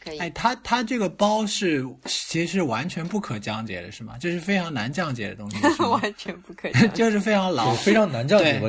[0.00, 0.18] 可以。
[0.18, 4.18] 哎，他他这个包是其实是完全不可降解的，是吗？
[4.18, 6.88] 这是非常难降解的东西，是 完全不可能。
[6.92, 7.76] 就是非常牢就。
[7.82, 8.60] 非常难降解。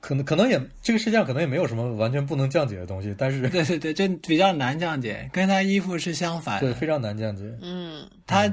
[0.00, 6.68] 可能可能也这个世界上可能也没有什么完全不能降解的东西，但是对对 对，这比较难降解，跟他衣服是相反的。
[6.68, 7.42] 对非常难降解。
[7.60, 8.52] 嗯，他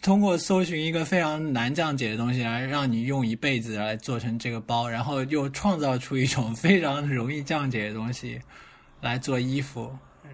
[0.00, 8.40] 通过搜寻一个非常难降解的东西，来让你用一辈子来做成这个包，然后又创造出一种非常容易降解的东西
[9.00, 9.90] 来做衣服，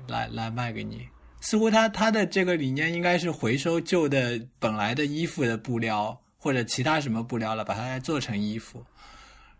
[0.06, 1.06] 来来卖给你。
[1.40, 8.84] 似乎他他的这个理念应该是回收旧的本来的衣服的布料或者其他什么布料了，把它来做成衣服，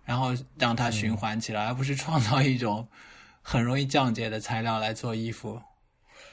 [0.08, 2.88] 然后让它循环起来，而不是创造一种
[3.42, 5.60] 很容易降解的材料来做衣服。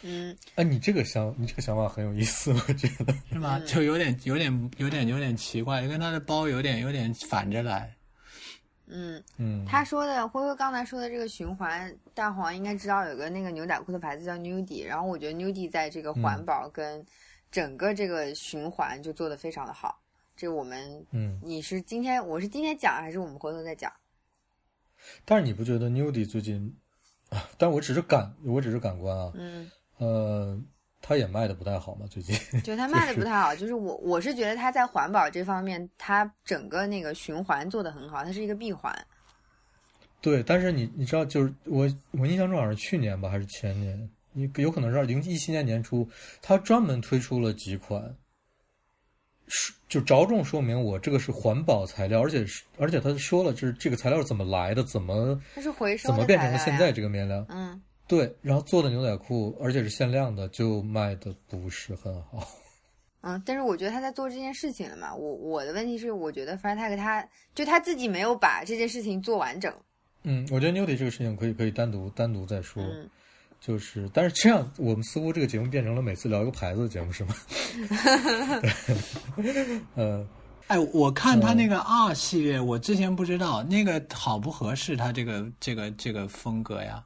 [0.02, 3.14] 嗯，哎，你这个想你这个想法很有意思，我觉得。
[3.30, 3.60] 是吗？
[3.68, 7.94] 就有点、有点、有点、有点奇怪，跟他的包有点、有点反着来。
[8.88, 17.06] 嗯，嗯，他说的辉辉刚才说的这个循环，大黄应该知道有个那个牛仔裤的牌子叫 Nudie，然后我觉得 Nudie 在这个环保跟
[17.52, 20.00] 整个这个循环就做得非常的好。
[20.36, 23.92] 这我们，嗯，你是今天我是今天讲还是我们回头再讲？
[25.24, 26.76] 但是你不觉得 Nudie 最近
[27.30, 27.48] 啊？
[27.58, 30.60] 但我只是感，我只是感官啊，嗯，呃，
[31.02, 32.36] 他也卖的不太好嘛，最近。
[32.64, 38.94] 觉得它卖的不太好，就是我我是觉得他在环保这方面，他整个那个循环做的很好，它是一个闭环。
[40.22, 46.10] 对，但是你你知道，就是我我印象中好像是去年吧，还是前年，你有可能是二零一七年年初，
[46.42, 48.16] 他专门推出了几款，是
[49.88, 57.46] 就着重说明我这个是环保材料，而且是而且他说了，就是这个材料是怎么来的，怎么它是回收怎么变成了现在这个面料。
[57.50, 62.48] 嗯，对，然后做的牛仔裤，而且是限量的，就卖的不是很好。
[63.22, 65.16] 嗯，但是我觉得他在做这件事情了嘛。
[65.16, 69.74] 我我的问题是，我觉得 Freitag 他就他自己没有把这件事情做完整。
[70.24, 72.84] 嗯，我觉得 Nudie 这个事情可以可以单独单独再说。
[72.84, 73.10] 嗯，
[73.66, 77.36] 就是，但是这样，我们似乎这个节目变成了每次聊一个牌子的节目，是吗？
[79.96, 80.24] 呃，
[80.68, 87.04] 哎，我看他那个 R 系列，我之前不知道那个好不合适他这个这个这个风格呀，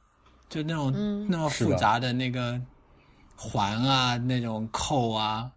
[0.50, 2.60] 就那种、嗯那么复杂的那个
[3.34, 5.50] 环啊，那种扣啊，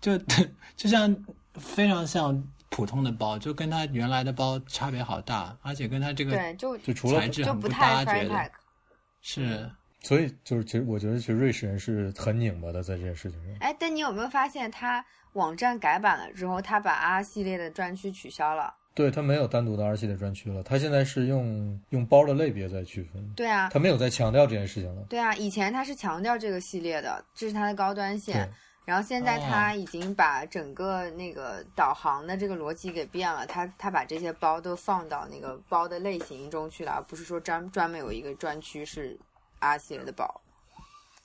[0.00, 0.16] 就
[0.76, 1.14] 就像
[1.56, 8.50] 非常像普通的包，就跟他原来的包差别好大，而且跟他这个对，就就除了材质很就不太搭，觉得。
[9.20, 9.70] 是。
[10.02, 13.56] 所以就是，其实我觉得，其实瑞士人是很拧巴的在这件事情上。
[13.60, 18.74] 哎，但你有没有发现，他网站改版了之后，他把 R 系列的专区取消了？
[18.92, 25.02] 对他没有单独的 R 系列专区了，他现在是用用包的类别在区分，对啊，他没有再强调这件事情了。
[25.08, 28.48] 对啊，以前他是强调这个系列的，这是它的高端线。
[28.86, 39.16] 然后现在哦他已经把整个那个导航的这个逻辑给变了，他他把这些包都放到那个包的类型中去了，而不是说专专门有一个专区是
[39.60, 40.40] R 系列的包。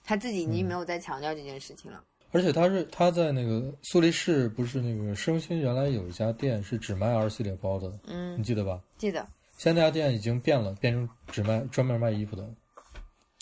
[0.03, 2.03] 他自己已经没有再强调这件事情了。
[2.31, 8.79] 而且他是他在那个苏黎世，不是那个市中心原来有一家店是只卖 R 系列包的，嗯你，记得吧？
[8.97, 9.25] 记得
[9.57, 12.47] 现在那家店已经变了，变成只卖专门卖衣服的。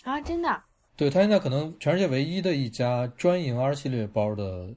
[0.03, 0.63] 啊，真的，
[0.95, 4.69] 对他现在可能全世界唯一的一家专营 R 系列包的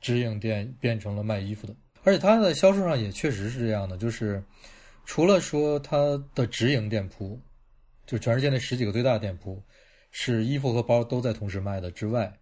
[0.00, 4.42] 直营店变成了卖衣服的，而且他在销售上也确实是这样的，就是
[5.04, 5.96] 除了说他
[6.34, 7.38] 的直营店铺，
[8.10, 9.62] 就全世界那十几个最大的店铺
[10.10, 12.36] 是衣服和包都在同时卖的之外，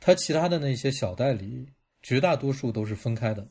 [0.00, 1.64] 它其他的那些小代理
[2.02, 3.46] 绝大多数都是分开的。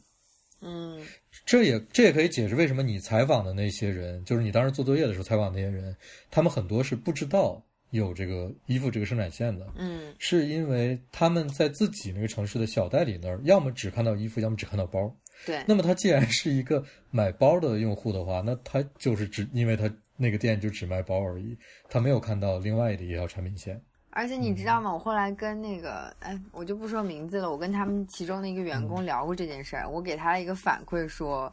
[0.59, 1.01] 嗯
[1.45, 5.95] 这也这也可以解释为什么你采访的那些人，就是你当时做作业的时候采访那些人，
[6.29, 15.15] 他们很多是不知道有这个衣服这个生产线的，嗯是因为他们在自己那个城市的小代理那儿，要么只看到衣服，要么只看到包。
[15.45, 21.57] 对，那么他既然是一个买包的用户的话，那他就是只因为他那个店就只卖包而已，
[21.89, 23.81] 他没有看到另外的一条产品线。
[24.11, 24.93] 而且你知道吗？
[24.93, 27.51] 我后来跟那个，哎，我就不说名字了。
[27.51, 31.51] 我跟他们其中的一个员工聊过这件事儿，我给他一个反馈说，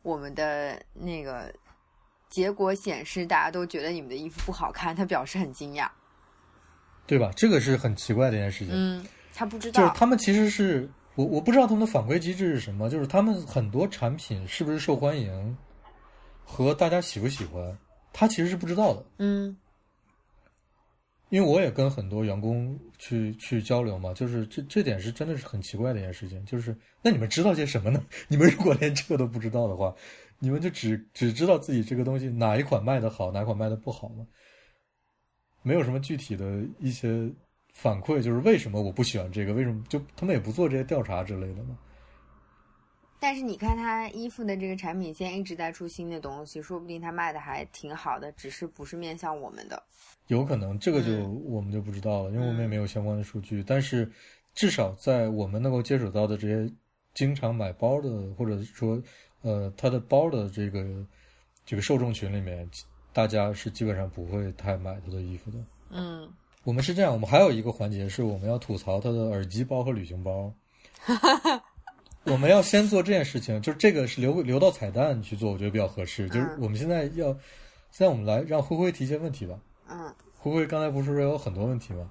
[0.00, 1.52] 我们的那个
[2.30, 5.86] 结果显示大家都觉得你们的衣服不好看，他表示很惊讶。
[7.06, 7.30] 对吧？
[7.36, 8.70] 这个是很奇怪的一件事情。
[8.72, 9.04] 嗯，
[9.34, 9.94] 他不知道就是道。
[9.94, 15.56] 他们其实是我我不知道他们的反馈机制是什么，就是他们很多产品是不是受欢迎
[16.44, 17.76] 和大家喜不喜欢，
[18.12, 19.04] 他其实是不知道的。
[19.18, 19.56] 嗯
[21.28, 26.44] 因为我也跟很多员工去去交流嘛，就是这这点是真的是很奇怪的一件事情。
[26.44, 28.04] 就是那你们知道些什么呢？
[28.28, 29.94] 你们如果连这个都不知道的话，
[30.38, 34.26] 你们就只只知道自己这个东西哪一款卖的好，哪款卖的不好吗？
[35.62, 37.30] 没有什么具体的一些
[37.72, 39.52] 反馈，就是为什么我不喜欢这个？
[39.52, 41.76] 为什么就他们也不做这些调查之类的吗？
[43.18, 49.80] 但是你看他衣服的这个产品线一直在出新的东西，说不定他卖的还挺好的，只是不是面向我们的。
[50.26, 53.62] 有可能这个就嗯我们就不知道了，因为我们也没有相关的数据。
[53.62, 54.10] 但是
[54.54, 56.72] 至少在我们能够接触到的这些
[57.14, 59.00] 经常买包的，或者说
[59.42, 61.06] 呃他的包的这个
[61.64, 62.68] 这个受众群里面，
[63.12, 65.58] 大家是基本上不会太买他的衣服的。
[65.90, 66.28] 嗯，
[66.64, 70.52] 我们是这样，我们还有一个环节是我们要吐槽他的耳机包和旅行包。
[72.24, 76.28] 我们要先做这件事情，就是这个是留留到彩蛋去做，我觉得比较合适。
[76.28, 77.32] 就是嗯我们现在要，
[77.90, 79.58] 现在我们来让灰灰提一些问题吧。
[79.88, 82.08] 嗯，灰灰刚才不是说有很多问题吗？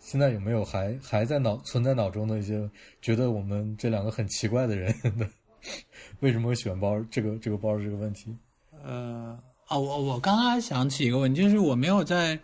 [0.00, 2.68] 现在有没有还还在脑存在脑中的一些
[3.00, 5.28] 觉得我们这两个很奇怪的人的
[6.18, 8.34] 为什么会喜欢包这个这个包这个问题？
[8.82, 12.36] 呃，啊，我我刚刚还想起一个问题，就是我没有在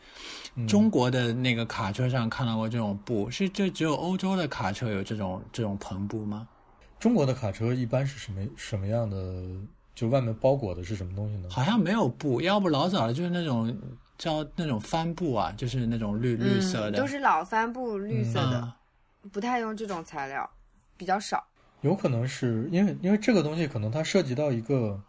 [0.66, 6.48] 中国的那个卡车上看到过这种布，是这只有欧洲的卡车有这种这种篷布吗？
[6.98, 9.44] 中国的卡车一般是什么什么样的？
[9.94, 11.48] 就外面包裹的是什么东西呢？
[11.50, 13.76] 好像没有布，要不老早的就是那种
[14.16, 18.60] 叫那种帆布啊，就是那种绿绿色嗯，的，都是老帆布，绿色的，
[19.24, 20.48] 嗯不太用这种材料，
[20.96, 21.44] 比较少。
[21.80, 25.00] 有可能是因为因为这个东西可能它涉及到一个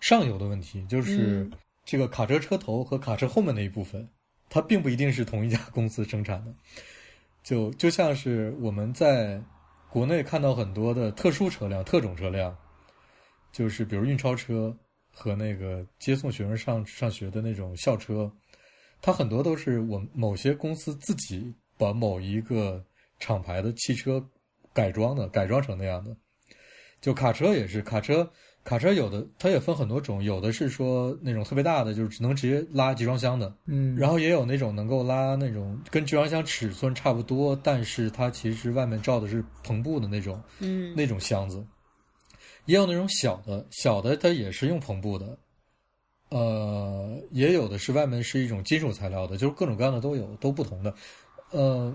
[0.00, 1.52] 上游的问题，就是嗯
[1.84, 4.08] 这个卡车车头和卡车后面那一部分，
[4.50, 6.52] 它并不一定是同一家公司生产的。
[7.42, 9.42] 就就像是我们在
[9.88, 12.54] 国内看到很多的特殊车辆、特种车辆，
[13.50, 14.76] 就是比如运钞车
[15.10, 18.30] 和那个接送学生上上学的那种校车，
[19.00, 22.84] 它很多都是我们某些公司自己把某一个
[23.18, 24.22] 厂牌的汽车
[24.74, 26.14] 改装的，改装成那样的。
[27.00, 28.30] 就卡车也是，卡车
[28.62, 41.64] 卡车有的它也分很多种，有的是说那种特别大的，就是只能直接拉集装箱的，嗯，然后也有那种能够拉那种跟集装箱尺寸差不多，但是它其实外面罩的是篷布的那种嗯那种箱子，
[42.66, 45.38] 也有那种小的，小的它也是用篷布的，
[46.28, 50.94] 呃，也有的是外面是一种金属材料的，就是各种各样的都有，都不同的。
[51.50, 51.92] 呃，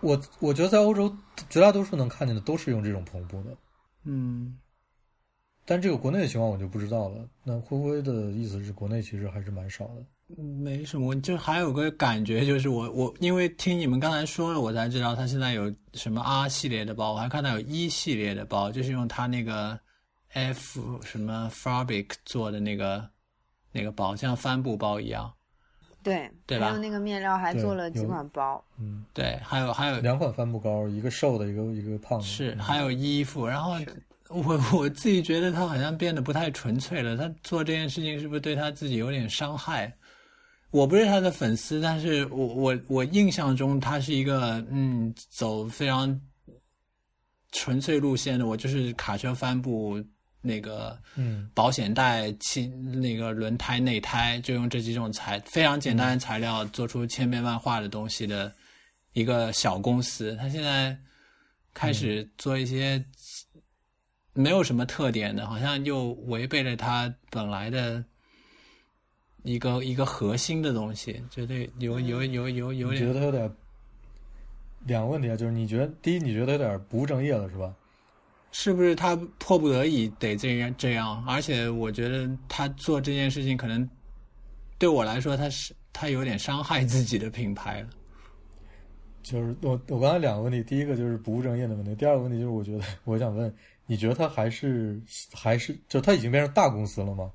[0.00, 1.14] 我我觉得在欧洲
[1.50, 3.56] 绝大多数能看见的都是用这种篷布的，
[4.04, 4.56] 嗯，
[5.64, 7.28] 但这个国内的情况我就不知道了。
[7.42, 10.04] 那灰灰的意思是国内其实还是蛮少的。
[10.36, 19.78] 没什么，就还有个感觉，就是我我因为听你们刚才说了，我才知道他现在有什么 R 系列的包，我还看到有 E 系列的包，就是用他那个
[20.32, 23.06] F 什么 Fabric 做的那个
[23.70, 25.32] 那个包，像帆布包一样。
[26.02, 32.24] 对，对吧还有那个面料还做了几款包，嗯，对，还有还有两款帆布包，一个瘦的，一个一个胖的。
[32.24, 33.74] 是嗯还有衣服，然后
[34.42, 37.16] 我 我自己觉得他好像变得不太纯粹了。
[37.16, 39.92] 他做这件事情是不是对他自己有点伤害？
[40.70, 46.20] 我不是他的粉丝，但是我我我印象中他是一个嗯走非常
[47.52, 48.46] 纯粹路线的。
[48.46, 50.02] 我就是卡车帆布
[50.40, 58.52] 那个嗯保险带、气那个轮胎、内胎，就用这几种材非常简单的材料做出千变万化的东西的
[59.12, 60.36] 一个小公司。
[60.40, 60.98] 他现在
[61.72, 63.02] 开始做一些
[64.34, 68.04] 没有什么特点的，好像又违背了他本来的
[69.44, 73.50] 一个一个核心的东西，觉得有有有有有点觉得他有点
[74.86, 75.36] 两个问题啊？
[75.36, 77.74] 就是你觉得第一，你觉得有点不务正业了，是吧？
[78.50, 81.24] 是不是他迫不得已得这样这样？
[81.26, 83.88] 而且我觉得他做这件事情，可能
[84.78, 87.88] 对我来说，他是他有点伤害自己的品牌了。
[89.22, 93.52] 就是我我刚才两个问题，第一个就是不务正业的问题，第二个问题就是我觉得 我想问，
[93.86, 97.30] 你觉得他还是还是就他已经变成大公司了吗？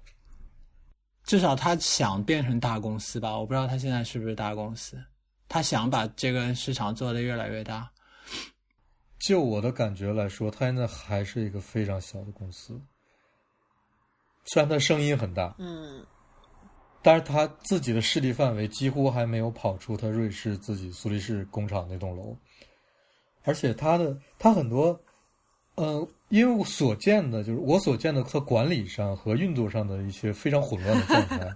[1.24, 4.98] 至少他想变成大公司吧，我不知道他现在是不是大公司。
[5.48, 7.90] 他想把这个市场做得越来越大。
[9.20, 12.80] 就我的感觉来说，他现在还是一个非常小的公司，
[14.46, 16.06] 虽然他声音很大，嗯
[17.02, 22.36] 但是他自己的势力范围几乎还没有跑出他瑞士自己苏黎世工厂那栋楼，
[23.44, 25.00] 而且他的他很多，
[25.80, 31.56] 呃，因为我所见的就是我所见的它管理上和运作上的一些非常混乱的状态，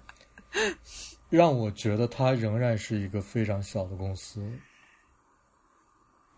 [1.29, 4.41] 让我觉得它仍然是一个非常小的公司。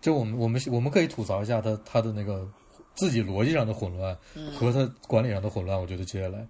[0.02, 2.52] 就我们我们我们可以吐槽一下它它的那个
[2.96, 4.18] 自己逻辑上的混乱
[4.52, 6.48] 和它管理上的混乱，我觉得接下来，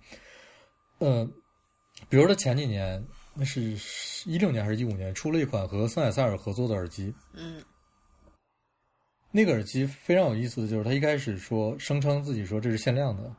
[0.99, 1.29] 嗯、
[2.07, 3.77] 比如它前几年，那是
[4.25, 7.13] 一六年还是一五年，出了一款和森海塞尔合作的耳机。
[7.33, 7.61] 嗯
[9.35, 13.35] 那个耳机非常有意思的就是，他一开始说声称自己说这是限量的，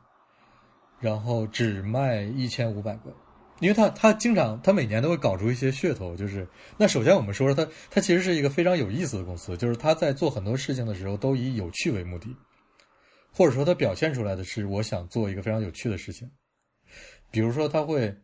[0.99, 3.11] 然后只卖一千五百个，
[3.61, 12.27] 因为他他经常他每年都会搞出一些噱头，就是那首先我们说说他他其实是一个非常有意思的公司，就是他在做很多事情的时候都以有趣为目的，
[13.33, 16.29] 或者说他表现出来的是我想做一个非常有趣的事情，
[17.31, 18.15] 比如说他会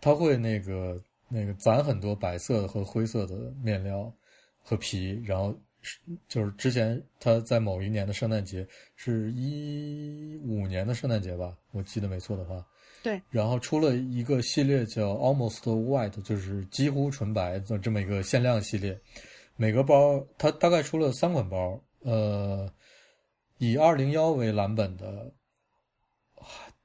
[0.00, 4.12] 他会那个那个攒很多白色和灰色的面料
[4.60, 5.56] 和皮，然后
[6.28, 8.66] 就是之前他在某一年的圣诞节，
[8.96, 12.64] 是一五年的圣诞节吧，我记得没错的话，
[13.02, 18.98] 对，然后出了一个系列叫 Almost White，就是几乎纯白的这么一个限量系列，
[19.56, 22.72] 每个包它大概出了三款包，呃，
[23.58, 25.30] 以二零幺为蓝本的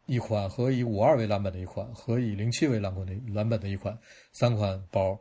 [0.05, 3.97] 一款和以五二为蓝本的一款和以零七为蓝本的蓝本的一款
[4.33, 5.19] 三款包，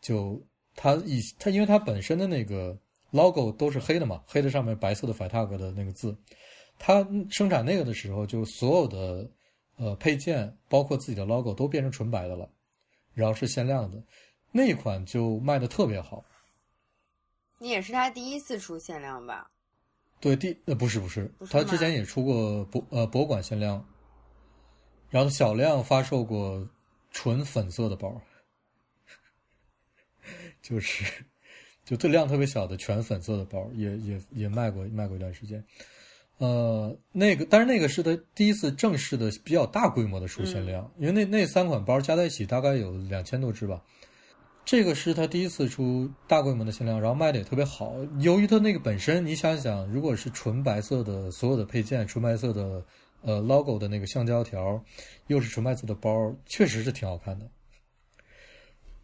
[0.00, 0.40] 就
[0.76, 2.78] 它以它因为它本身的那个
[3.10, 6.16] logo 都是黑的嘛，黑的上面白色的 FITAG 的那个字，
[6.78, 9.30] 它生产那个的时候，就所有的
[9.76, 12.50] 呃配件，包括自己的 logo 都变成纯白的了，
[13.14, 14.02] 然后是限量的，
[14.52, 16.24] 那一款就卖的特别好。
[17.58, 19.50] 你也是他第一次出限量吧？
[20.20, 23.84] 对，第呃不是不是，不是他之前也出过博呃博物馆限量，
[25.10, 26.68] 然后小量发售过
[27.10, 28.20] 纯粉色的包，
[30.60, 31.24] 就是
[31.88, 35.64] 就最量特别小的全粉色的包，也也也卖过卖过一段时间。
[36.36, 43.82] 呃，那个，但是那个是他第一次正式的比较大规模的出限量，因为那那三款包加在一起大概有两千多只吧。
[44.66, 47.94] 这个是他第一次出大规模的限量，然后卖的也特别好。
[48.20, 52.84] 由于它那个本身，你想想，如果是纯白色的所有的配件，纯白色的
[53.22, 54.84] 呃 logo 的那个橡胶条，
[55.28, 57.46] 又是纯白色的包，确实是挺好看的。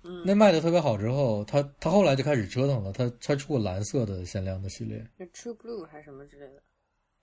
[0.04, 6.62] 嗯，那卖的特别好之后，他他后来就开始折腾了，他他出过蓝色的限量的系列，是 True Blue 还是什么之类的？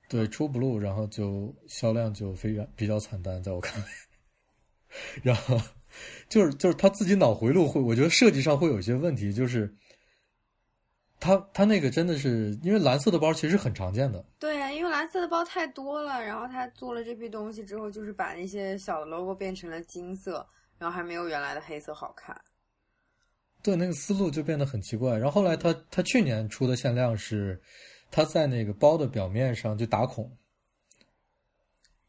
[0.09, 3.87] 对，True Blue，然后就销量就非常比较惨淡，在我看来，
[5.23, 5.57] 然后。
[6.29, 9.33] 就是就是他自己脑回路会，我觉得设计上会有一些问题。
[9.33, 9.69] 就是
[11.19, 16.23] 他他那个真的是因为蓝色的包其实很常见的，对呀，因为蓝色的包太多了。
[16.23, 22.33] 然后他做了这批东西之后，就是把那些小的 logo 变成了金色，然后还没有原来的黑色好看。
[23.63, 25.17] 对，那个思路就变得很奇怪。
[25.17, 27.61] 然后后来他他去年出的限量是
[28.09, 30.29] 他在那个包的表面上就打孔。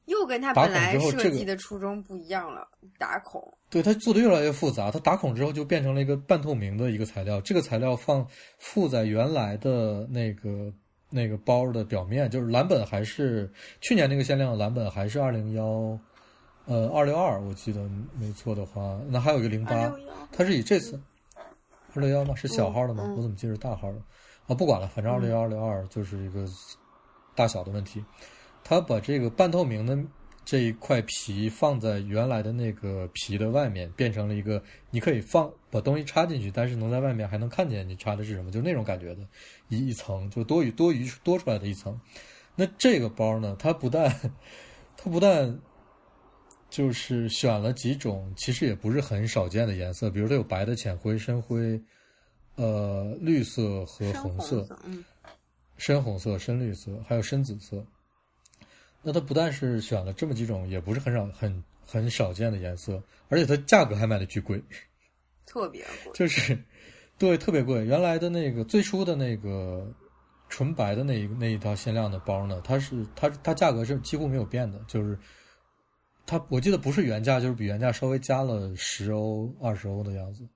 [0.07, 2.67] 又跟他本来设计的初衷不一样了，
[2.99, 3.41] 打孔。
[3.71, 7.41] 对他做的越来越复杂，他打孔之后就变成了一个半透明的一个材料。
[7.41, 8.27] 这个材料放
[8.59, 10.73] 附在原来的那个
[11.09, 13.51] 那个包的表面，就是蓝本还是
[13.81, 15.65] 去年那个限量蓝本还是二零幺，
[16.67, 17.89] 呃二六二，我记得
[18.19, 19.95] 没错的话，那还有一个零八，
[20.33, 21.01] 它是以这次
[21.95, 22.35] 二六幺吗？
[22.35, 23.05] 是小号的吗？
[23.17, 23.99] 我怎么记得是大号的？
[24.47, 26.45] 啊，不管了，反正二六幺二六二就是一个
[27.35, 28.05] 大小的问题。
[28.65, 29.99] 他把这个半透明的
[30.45, 39.23] 这一块皮放在原来的那个皮的外面，变成了一个你可以放把东西插进去，但是能在外面还能看见你插的是什么，就那种感觉的
[39.69, 42.01] 一一层，就多余多余多出来的一层。
[42.55, 44.11] 那这个包呢，它不但
[44.97, 45.59] 它不但
[46.73, 51.79] 就是选了几种其实也不是很少见的颜色，比如它有白的、浅灰、深灰，
[52.55, 55.05] 呃，绿色和红色，嗯，
[55.77, 57.85] 深红色、深绿色，还有深紫色。
[59.03, 64.59] 那它不但是选了这么几种，也不是很少、很很少见的颜色，而且它价格还卖的巨贵，
[65.45, 66.59] 特别贵，就是，
[67.19, 67.85] 对，特别贵。
[67.85, 69.87] 原来的那个最初的那个
[70.49, 75.19] 纯白的那一那一套限量的包呢，它是它它价格是几乎没有变的，就是
[76.27, 80.49] 它我记得不是原价，就是比原价稍微加了十欧、二十欧的样子，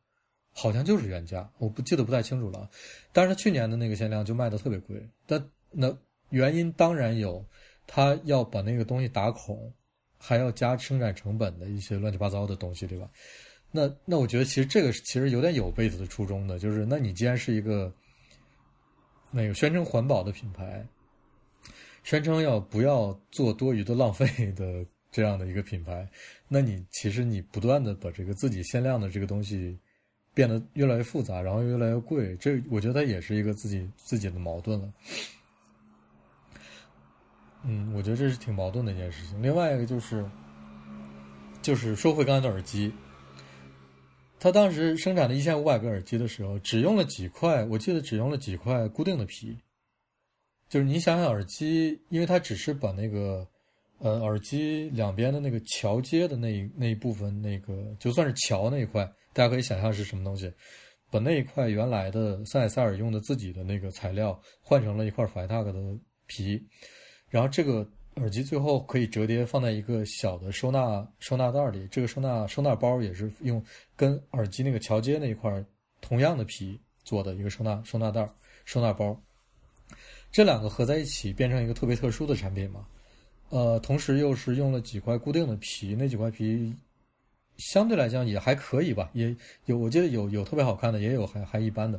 [0.52, 2.68] 好像就是原价，我不记得不太清楚了。
[3.12, 5.96] 但是去年的那个限量就卖的特别贵，但那
[6.30, 7.44] 原因当然有。
[7.88, 9.72] 他要把那个东西打孔，
[10.18, 13.08] 还要加生产成本的一些乱七八糟的东西，对吧？
[13.70, 17.94] 那那我觉得其实这个其实有点有贝子的初衷的，就是那你既然是一个
[19.30, 20.84] 那个宣称环保的品牌，
[22.02, 24.84] 宣称要不要做多余的浪费的
[25.16, 26.06] 这样的一个品牌，
[26.46, 29.74] 那你其实你不断的把这个自己限量的这个东西
[30.34, 34.92] 变得越来越复杂，然后越来越贵，这我觉得它也是一个自己自己的矛盾了。
[37.64, 39.42] 嗯，我觉得这是挺矛盾的一件事情。
[39.42, 40.22] 另外一个就是，
[41.62, 42.92] 就是说回刚才的耳机，
[44.38, 49.56] 他当时生产的一千五百个耳机的时候，只用了几块，我记得只用了几块固定的皮。
[50.68, 53.48] 就是你想想，耳机，因为它只是把那个
[53.98, 60.52] 呃耳机两边的那个桥接的那一那一部分，那个就算是桥那一块，大家可以想象是什么东西，
[61.10, 66.62] 把那一块原来的塞尔塞尔用的自己的那个材料换成了一块 FiTag 的皮。
[67.28, 73.62] 然后这个耳机最后可以折叠放在一个小的收纳收纳袋里，这个收纳收纳包也是用
[73.96, 75.64] 跟耳机那个桥接那一块
[76.00, 78.28] 同样的皮做的一个收纳收纳袋
[78.64, 79.20] 收纳包，
[80.30, 82.86] 这两个合在一起变成一个特别特殊的产品嘛？
[83.50, 86.74] 呃，同时又是用了几块固定的皮，那几块皮
[87.58, 89.34] 相对来讲也还可以吧，也
[89.66, 91.98] 有我记得有有特别好看的，也有还还一般的，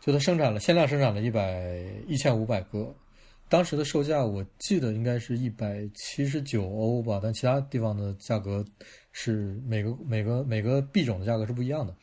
[0.00, 1.76] 就它生产了限量生产了一百
[2.08, 2.94] 一千五百个。
[3.48, 8.64] 当时的售价我记得应该是一百七十九欧吧，但其他地方的价格
[9.10, 11.94] 是每个每个每个币种的价格是不一样的。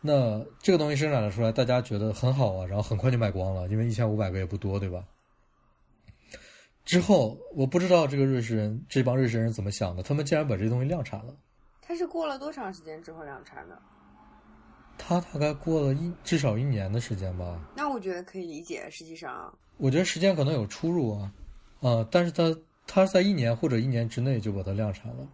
[0.00, 5.04] 那这个东西生产了出来，大家觉得很好啊，然后很快就卖光了，因为一千五百个也不多，对吧？
[6.84, 11.34] 之后我不知道这个瑞士人这帮瑞士人怎么想的，他们竟然把这东西量产了。
[11.80, 13.80] 他是过了多长时间之后量产的？
[14.96, 17.60] 他大概过了一至少一年的时间吧。
[17.76, 19.52] 那我觉得可以理解，实际上。
[19.76, 21.32] 我觉得时间可能有出入啊，
[21.80, 22.56] 啊，但是他
[22.86, 25.26] 他在一年或者一年之内就把它量产了，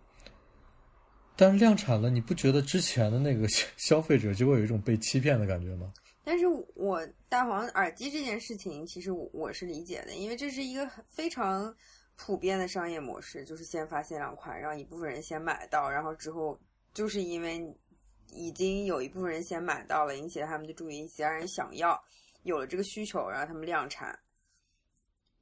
[1.37, 3.47] 但是量产了，你不觉得之前的那个
[3.77, 5.93] 消费者就会有一种被欺骗的感觉吗？
[6.23, 11.75] 但是我大黄耳机这件事情，其实我我是理解的，因为这是一个非常
[12.17, 16.59] 普遍的商业模式，就是先发限量款，让一部分人先买到，然后之后
[16.93, 17.63] 就是因为
[18.33, 22.01] 已经有一部分人先买到了，引起了他们的注意，其他人想要，
[22.43, 24.17] 有了这个需求，然后他们量产。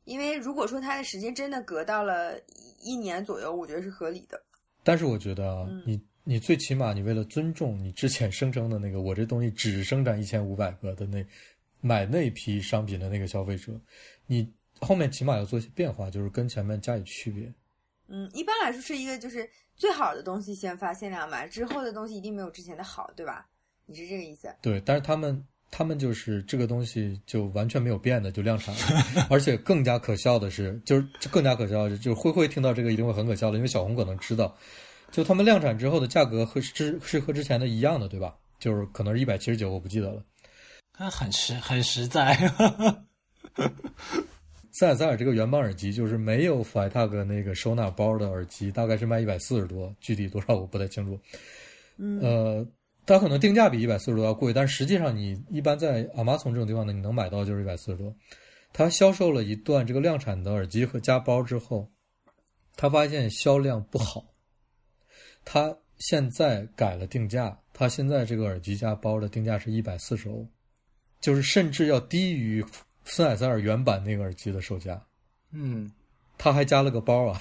[0.05, 2.41] 因为如果说它的时间真的隔到了
[2.81, 4.43] 一年左右，我觉得是合理的。
[4.83, 11.25] 但是我觉得你你最起码你为了尊重你之前声称的那个我这东西只生产一千五百个的那
[11.81, 13.73] 买那批商品的那个消费者，
[14.27, 14.47] 你
[14.79, 17.51] 后面起码要做一些变化，就是跟前面加以区别。
[18.09, 23.49] 嗯，一般来说是一个就是最好的东西先发限量版，之后的东西一定没有之前的好，对吧？
[23.87, 24.55] 你是这个意思？
[24.61, 34.55] 对，但是他们他们就是这个东西就完全没有变的就量产了， 而且更加可笑的是，就是更加可笑的是，就是灰灰听到这个一定会很可笑的，因为小红可能知道，
[35.11, 38.37] 就他们量产之后的价格和之是和之前的一样的，对吧？
[38.59, 40.23] 就是可能是一百七十九，我不记得了。
[40.93, 42.35] 它很实很实在。
[44.73, 51.19] 塞尔塞尔这个原版耳机就是没有 FlyTag 那个收纳包的耳机，大概是卖一百四十多，具体多少我不太清楚。
[51.97, 52.67] 嗯呃，
[53.07, 58.15] 它可能定价比一百四十多要贵，但实际上你一般在 Amazon 这种地方呢，你能买到就是一百四十多。
[58.73, 61.91] 他销售了一段这个量产的耳机和加包之后，
[62.77, 64.25] 他发现销量不好，
[65.51, 70.47] 他现在改了定价，他现在这个耳机加包的定价是一百四十欧，
[71.23, 72.63] 就是甚至要低于
[73.05, 75.03] 森海塞尔原版那个耳机的售价。
[75.53, 75.91] 嗯，
[76.37, 77.41] 他还加了个包啊，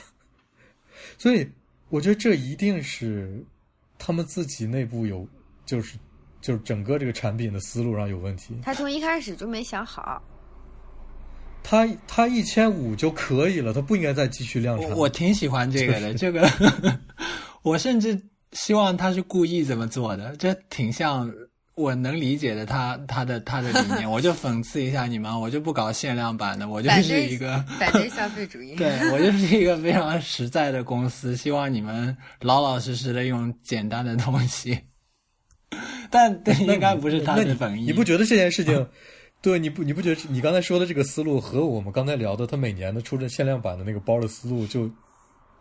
[1.19, 1.45] 所以
[1.89, 3.43] 我觉得这一定是
[3.99, 5.27] 他们自己内部有，
[5.65, 5.97] 就是
[6.39, 8.57] 就是整个这个产品的思路上有问题。
[8.63, 10.23] 他从一开始就没想好。
[11.61, 14.89] 他他一千五就可以了，他不应该再继续量产。
[14.91, 16.49] 我我挺喜欢这个的， 这个
[17.67, 18.21] 我甚至
[18.53, 21.31] 希望他是故意这么做的，这挺像
[21.75, 24.09] 我能理解的他他的他的理念。
[24.11, 28.75] 我就讽刺一下你们，我就不搞限量版的，我就是一个反对消费主义。
[28.75, 34.79] 对我就是一个非常实在的公司，希望你们老老实实的用简单的东西。
[36.09, 37.85] 但这应该不是他的本意。
[37.85, 38.87] 你不觉得这件事情？
[39.39, 44.89] 对，你不你不觉得你刚才说的这个思路和我们刚才聊的他每年的出这限量版的那个包的思路就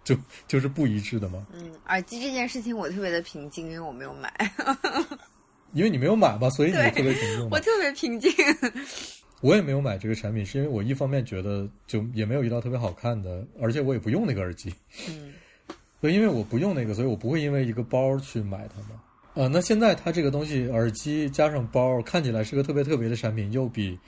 [0.06, 0.16] 就
[0.46, 1.44] 就是不一致的吗？
[1.52, 4.32] 嗯，耳机这件事情我特别的平静，因为我没有买，
[5.74, 7.58] 因为你没有买吧，所以你对特别平静我。
[7.58, 8.32] 特别平静。
[9.42, 14.72] 我也没有买这个产品，是因为我一方面觉得就也没有遇到特别好看的，而且我也不用那个耳机，
[15.08, 15.34] 嗯，
[16.00, 19.00] 对因为我不用那个，所以我不会因为一个包去买它嘛。
[19.34, 23.98] 呃，那现在它这个东西，耳机加上包，看起来是个特别特别的产品，又比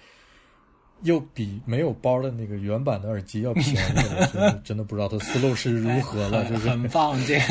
[1.02, 7.40] 又比没有包的那个原版的耳机要便宜，我 真的真的不知道他思路是如何了，就是很棒，这个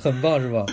[0.00, 0.66] 很棒，是吧？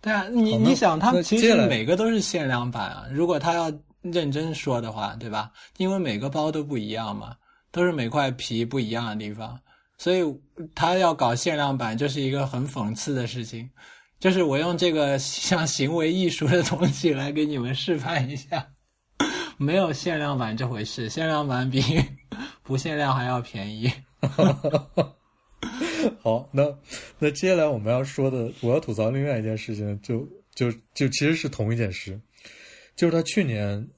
[0.00, 3.04] 对啊，你你想，他们其实每个都是限量版啊。
[3.10, 5.52] 如果他要认真说的话，对吧？
[5.76, 7.36] 因为每个包都不一样嘛，
[7.70, 9.56] 都是每块皮不一样的地方，
[9.98, 10.24] 所以
[10.74, 13.70] 他要搞限量版，就是一个很讽刺的事情。
[14.22, 18.68] 就是我用这个像行为艺术的东西来给你们示范一下，
[19.58, 21.82] 没有限量版这回事，限量版比
[22.62, 23.90] 不限量还要便宜。
[26.22, 26.62] 好，那
[27.18, 30.24] 那接下来我们要说的，我要吐槽另外一件事情，就
[30.54, 32.20] 就就其实是同一件事，
[32.94, 33.88] 就是他去年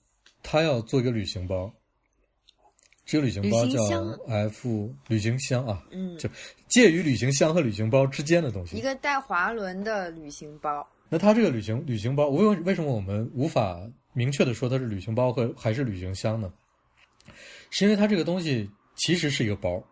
[0.43, 1.71] 他要做一个旅行包，
[3.05, 3.81] 这个旅行包叫
[4.27, 6.29] F 旅行箱啊，嗯，就
[6.69, 8.77] 介于旅行箱和旅行包之间的东西。
[8.77, 10.87] 一个带滑轮的旅行包。
[11.11, 13.79] 那它这个旅行旅行包，为为什么我们无法
[14.15, 16.53] 明确的说它是旅行包和还是旅行箱呢？
[17.71, 19.83] 是因为它这个东西其实是一个包，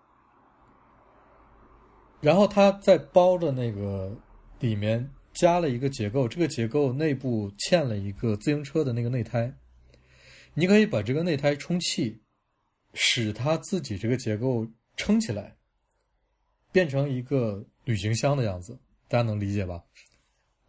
[2.20, 4.16] 然后它在包的那个
[4.58, 9.52] 里面加了一个结构，这个结构内部嵌了一个自行车的那个内胎，
[10.54, 12.21] 你可以把这个内胎充气，
[12.94, 14.66] 使它自己这个结构
[14.96, 15.54] 撑起来，
[16.70, 18.78] 变成一个旅行箱的样子，
[19.08, 19.82] 大家能理解吧？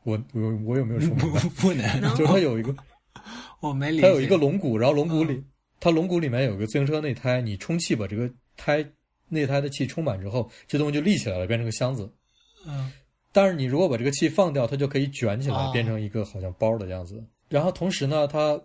[0.03, 1.39] 我我我有没有说明白？
[1.61, 2.75] 不能， 就是它有一个，
[3.61, 4.01] 我没理解。
[4.03, 5.43] 它有一个龙骨，然后龙骨里，
[5.79, 8.85] 它龙骨里面有个自行车内胎，你充气把这个胎
[9.29, 12.11] 内胎的气充满之后，这东西就立起来了，变成个箱子。
[12.65, 12.91] 嗯
[13.35, 17.25] 但是你如果把这个气放掉，它就可以卷起来，哦变成一个好像包的样子。
[17.49, 18.61] 然后同时呢，它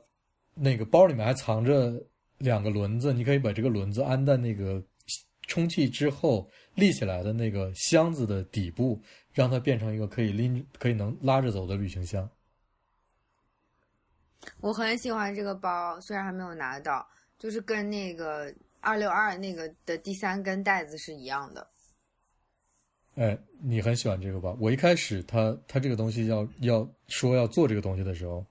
[0.55, 1.95] 那个包里面还藏着
[2.39, 4.83] 两个轮子，你可以把这个轮子安在那个
[5.43, 9.01] 充气之后立起来的那个箱子的底部，
[9.33, 12.29] 让它变成一个可以拎、可以能拉着走的旅行箱。
[14.61, 17.07] 我很喜欢这个包，虽然还没有拿到，
[17.39, 21.67] 就是跟那个二六二那个的第三根带子是一样的。
[23.17, 24.57] 哎，你很喜欢这个吧？
[24.61, 28.47] 我一开始他他这个东西要要说要做这个东西的时候，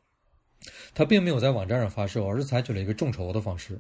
[0.94, 3.80] 他并没有在网站上发售，而是采取了一个众筹的方式。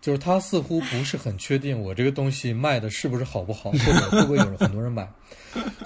[0.00, 5.10] 就是他似乎不是很确定我这个东西卖的是不是好不好，或者会不会有人很多人买，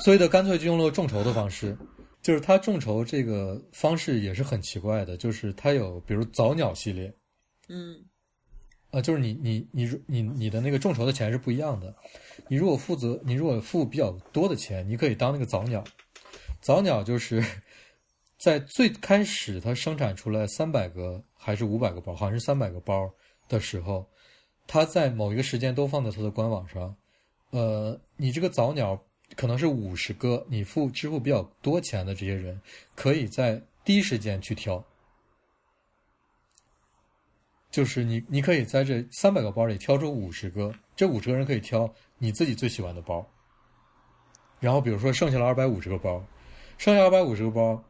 [0.01, 1.77] 所以他干脆就用了众筹的方式。
[2.21, 7.15] 就是他众筹这个方式也是很奇怪的，就是他有比如早鸟系列，
[7.69, 7.97] 嗯
[8.91, 11.95] 啊，就是你你你你你的那个众筹的钱是不一样的。
[12.49, 15.85] 你如果负责，你如果付比较多的钱，你可以当那个早鸟。
[16.61, 17.41] 早鸟就是
[18.39, 23.13] 在最开始它生产出来三百个还是五百个包，好像是三百个包
[23.49, 24.07] 的时候，
[24.67, 26.95] 它在某一个时间都放在它的官网上。
[27.51, 29.03] 呃，你这个早鸟
[29.35, 32.61] 可能是五十个，你付支付比较多钱的这些人，
[32.95, 34.83] 可以在第一时间去挑。
[37.71, 43.27] 就是你，你可以在这三百个包里挑出五十个，这五十个人可以挑你自己最喜欢的包。
[44.61, 46.25] 然后，比如说剩下了二百五十个包，
[46.79, 47.83] 剩下二百五十个包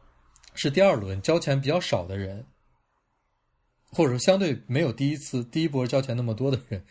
[0.53, 2.45] 是第二轮交钱比较少的人，
[3.91, 6.85] 或者说相对没有第一次第一波交钱那么多的人，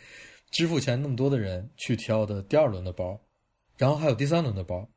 [0.50, 3.20] 支付钱那么多的人去挑的第二轮的包，
[3.76, 4.88] 然后还有第三轮的包，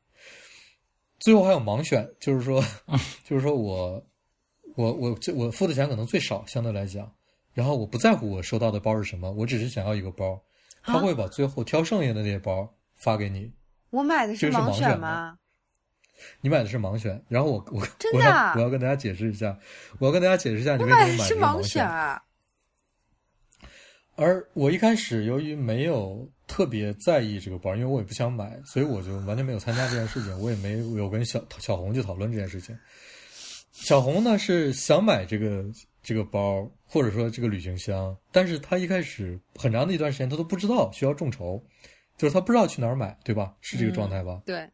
[1.18, 2.64] 最后还有盲选，就是说，
[3.24, 4.04] 就是说我
[4.76, 7.12] 我我这我付的钱可能最少，相对来讲。
[7.52, 10.42] 然后我不在乎我收到的包是什么，我只是想要一个包，
[10.82, 13.52] 他会把最后挑剩下的那些包发给你。
[13.90, 15.36] 我买的是盲选选吗？
[16.40, 19.58] 你买的是盲选，然后我我真我要的啊我要跟大家解释一下，
[19.98, 22.22] 我要跟大家解释一下你我为什么买盲选啊！
[24.14, 32.78] 而我一开始由于没有特别在意这个包，因为我也不想买，所以我就完全没有参加这件事情，我也没有跟小小红去讨论这件事情。
[33.72, 35.64] 小红呢是想买这个
[36.02, 41.60] 这个包，或者说这个旅行箱，但是她一开始很长的一段时间她都不知道需要众筹，
[42.18, 43.54] 就是她不知道去哪儿买，对吧？
[43.62, 44.42] 是这个状态吧？
[44.44, 44.68] 对，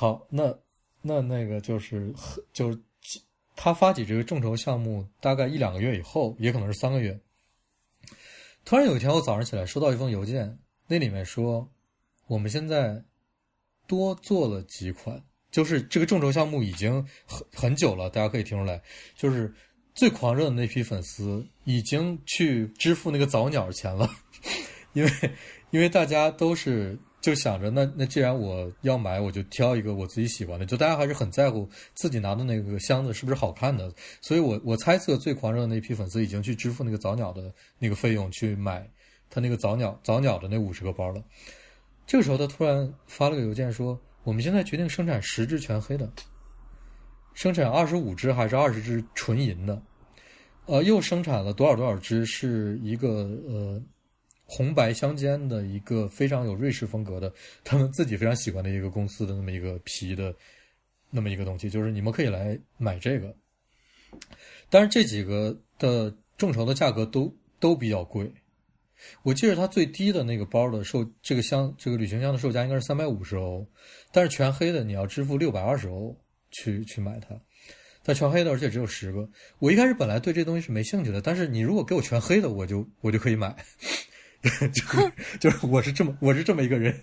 [0.00, 0.58] 好，那
[1.02, 2.10] 那那个就是
[2.54, 2.78] 就是
[3.54, 7.20] 他发起这个众筹项目大概一两个月以后，也可能是三个月。
[8.64, 11.70] 突然有一天，我早上起来收到一封邮件，那里面说
[12.28, 13.04] 我们现在
[13.86, 18.82] 多做了几款，就是这个众筹项目已经很很久了，大家可以听出来，
[19.14, 19.54] 就是
[19.94, 24.08] 最狂热的那批粉丝已经去支付那个早鸟钱了，
[24.94, 25.10] 因为
[25.72, 30.64] 因为大家都是就想着，那那既然我要买，我就挑一个我自己喜欢的。
[30.64, 33.92] 就大家还是很在乎自己拿的那个箱子是不是好看的，
[34.22, 38.88] 所以我我猜测最狂热的那批粉丝已经去支付那个早鸟的那个费用去买
[39.28, 41.22] 他那个早鸟早鸟的那五十个包了。
[42.06, 46.10] 这个时候，他突然发了个邮件说：“我们现在决定生产十只全黑的，
[47.34, 49.82] 生产二十五只还是二十只纯银的？
[50.64, 52.24] 呃，又生产了多少多少只？
[52.24, 53.08] 是一个
[53.46, 53.82] 呃。”
[54.52, 57.32] 红白相间的一个非常有瑞士风格的，
[57.62, 60.34] 他们自己非常喜欢的一个公司的那么一个皮的
[61.08, 63.32] 那么一个东西，就是你们可以来买这个。
[64.68, 68.28] 但是这几个的众筹的价格都都比较贵，
[69.22, 73.64] 我记得它最低的那个包的售，这个箱这个旅行箱的售价应该是三百五十欧，
[74.10, 76.16] 但是全黑的你要支付六百二十欧
[76.50, 77.40] 去去买它。
[78.02, 79.28] 它全黑的，而且只有十个。
[79.58, 83.54] 我一开始本来对这东西是没兴趣的，但是你如果给我全黑的，我就我就可以买。
[84.72, 86.98] 就是就是我是这么我是这么一个人，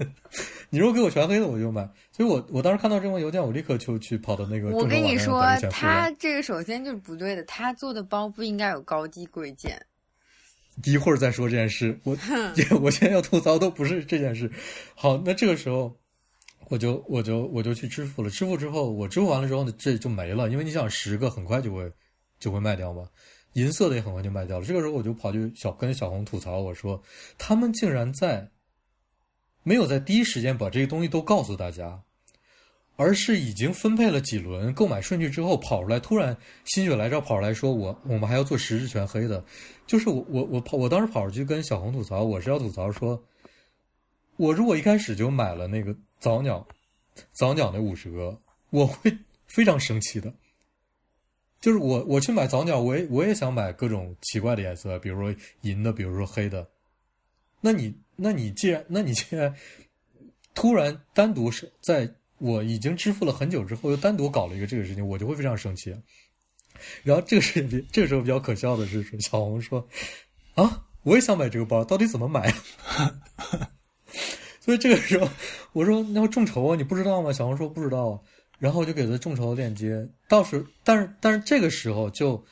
[0.69, 9.79] 你如果给我全黑的我就买，所以我我当时看到这封邮件，我立刻就去跑到那个我跟你说，他他这个首先就是不对的，他做的包不应该有高低贵贱。
[10.85, 12.17] 一会儿再说这件事，我
[12.81, 14.51] 我现在要吐槽都不是这件事。
[14.95, 15.95] 好，那这个时候
[16.69, 21.89] 我就我就我就去支付了，支付之后我支付完了之后呢，这就没了，因为你想十个很快就会
[22.39, 23.07] 就会卖掉嘛。
[23.57, 24.65] 银色的也很快就卖掉了。
[24.65, 27.01] 这个时候我就跑去小跟小红吐槽，我说
[27.39, 28.51] 他们竟然在
[29.63, 31.99] 没有在第一时间把这些东西都告诉大家，
[32.97, 39.43] 而是已经分配了几轮购买顺序之后跑出来，突然心血来潮跑出来说我我们还要做十只全黑的。
[39.87, 43.19] 就是我我我跑我当时跑出去跟小红吐槽，我是要吐槽说，
[44.35, 46.67] 我如果一开始就买了那个早鸟
[47.31, 48.39] 早鸟那五十个，
[48.69, 49.17] 我会
[49.47, 50.31] 非常生气的。
[51.59, 56.67] 就是我我去买早鸟，我也我也想买各种奇怪的颜色，比如说银的，比如说黑的。
[57.59, 59.53] 那你那你既然那你 既然
[60.53, 62.07] 突然单独是在
[62.37, 65.95] 我已经支付了很久之后，又单独搞了一个这个事情，我就会非常生气。
[67.03, 69.87] 然后这个事情这个时候比较可笑的是，小红说
[70.53, 72.53] ：“啊，我也想买这个包，到底怎么买？”
[74.61, 75.27] 所以这个时候
[75.73, 78.23] 我说：“那要众筹啊，你不知道吗？”小红说：“不知道。”
[78.59, 82.43] 然后我就给他众筹链接，到时但是但是这个时候就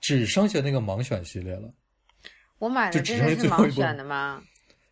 [0.00, 1.70] 只剩下那个盲选系列了。
[2.58, 4.42] 我买的真的是盲选的吗？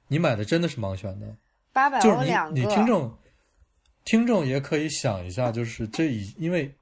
[0.08, 1.26] 你买的真的是盲选的，
[1.72, 2.16] 八百就是
[2.52, 3.12] 你你听众
[4.04, 6.72] 听众也可以想一下，就是这已因为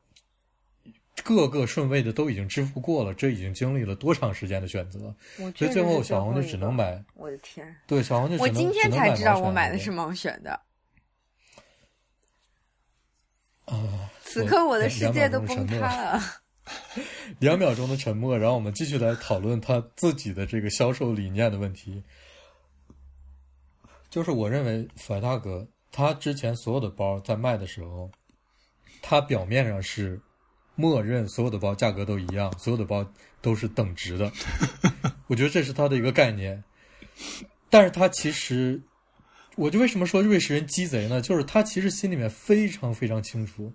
[1.23, 5.15] 各个顺位的都已经支付过了，这已经经历了多长时间的选择，
[5.57, 7.03] 所以最后小红就只能买。
[7.15, 7.75] 我的天！
[7.87, 10.61] 对，小红就我今天才知道我买的是盲选的。
[14.35, 15.77] 此刻我的世界都崩塌
[16.13, 16.21] 了。
[17.39, 22.03] 两秒钟的沉默，然后我们继续来讨论他自己的这个销售理念的问题。
[24.11, 28.11] 就是我认为，弗大哥他之前所有的包在卖的时候，
[29.03, 30.21] 他表面上是
[30.75, 33.07] 默认所有的包价格都一样，所有的包
[33.41, 34.33] 都是等值的。
[35.29, 36.63] 我觉得这是他的一个概念，
[37.69, 38.81] 但是他其实，
[39.57, 41.21] 我就为什么说瑞士人鸡贼呢？
[41.21, 43.73] 就是他其实心里面非常非常清楚。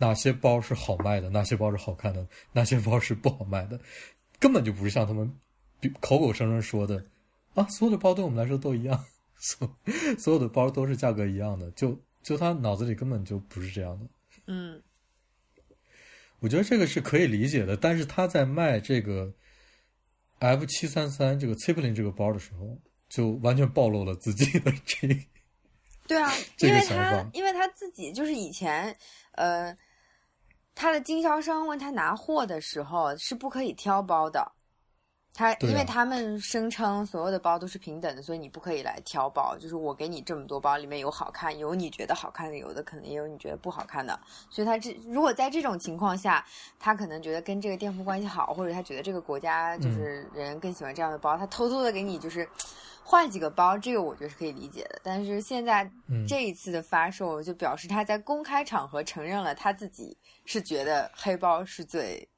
[0.00, 3.78] 哪些包是好卖的，哪些包是好看的，哪些包是不好卖的，
[4.38, 5.30] 根本就不是像他们
[6.00, 7.04] 口口声声说的
[7.54, 7.64] 啊！
[7.68, 9.04] 所有的包对我们来说都一样，
[9.36, 9.76] 所
[10.18, 14.06] 所有的包都是价格一样的，就就他脑子里根本就不是这样的。
[14.46, 14.82] 嗯，
[16.38, 19.30] 我觉得这个是可以理解的，但是他在卖这个
[20.38, 22.78] F 七三三这个 c i p l i n 这个包的时候，
[23.10, 25.08] 就完全暴露了自己的这
[26.08, 28.96] 对啊，因为他因为他自己就是以前
[29.32, 29.76] 呃。
[30.80, 34.50] 他的经销商问他拿货的时候是不可以挑包的，
[35.34, 39.54] 他因为他们声称所有的包都是平等的，所以你不可以来挑包。
[39.58, 44.18] 就是我给你这么多包，里面有好看，有你觉得好看的，有的可能也有你觉得不好看的。
[44.48, 46.42] 所以他这如果在这种情况下，
[46.78, 52.48] 他可能觉得跟这个店铺关系好，或者他觉得这个国家就是人更喜欢这样的包，他偷偷的给你就是。
[53.10, 55.00] 换几个包，这个我觉得是可以理解的。
[55.02, 55.90] 但是现在
[56.28, 62.28] 这一次的发售，就表示他在公开场合承认了他自己是觉得黑包是最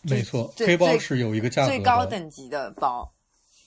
[0.00, 3.06] 没错，黑包是有一个价格最高等级的包。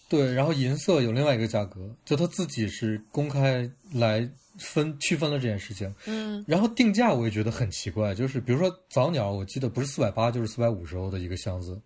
[0.10, 5.94] 对，然后银色有另外一个价格，就他自己是公开来分区分了这件事情。
[6.08, 11.80] 嗯，然后定价我也觉得很奇怪，就是比如说早鸟，我记得不是四百八就是四百五十欧的一个箱子，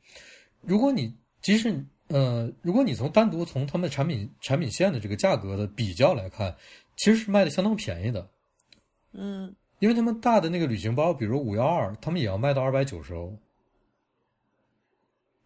[0.62, 1.86] 如果你即使。
[2.08, 6.56] 呃，如果你从单独从他们的产品产品线的这个价格的比较来看，
[6.96, 8.30] 其实是卖的相当便宜的。
[9.12, 13.38] 嗯，因为他们大的那个旅行包，比如五幺二，他们也要卖到二百九十欧。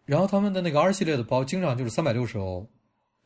[0.04, 2.68] 然后他们的那个 R 系列的包，经常就是三百六十欧、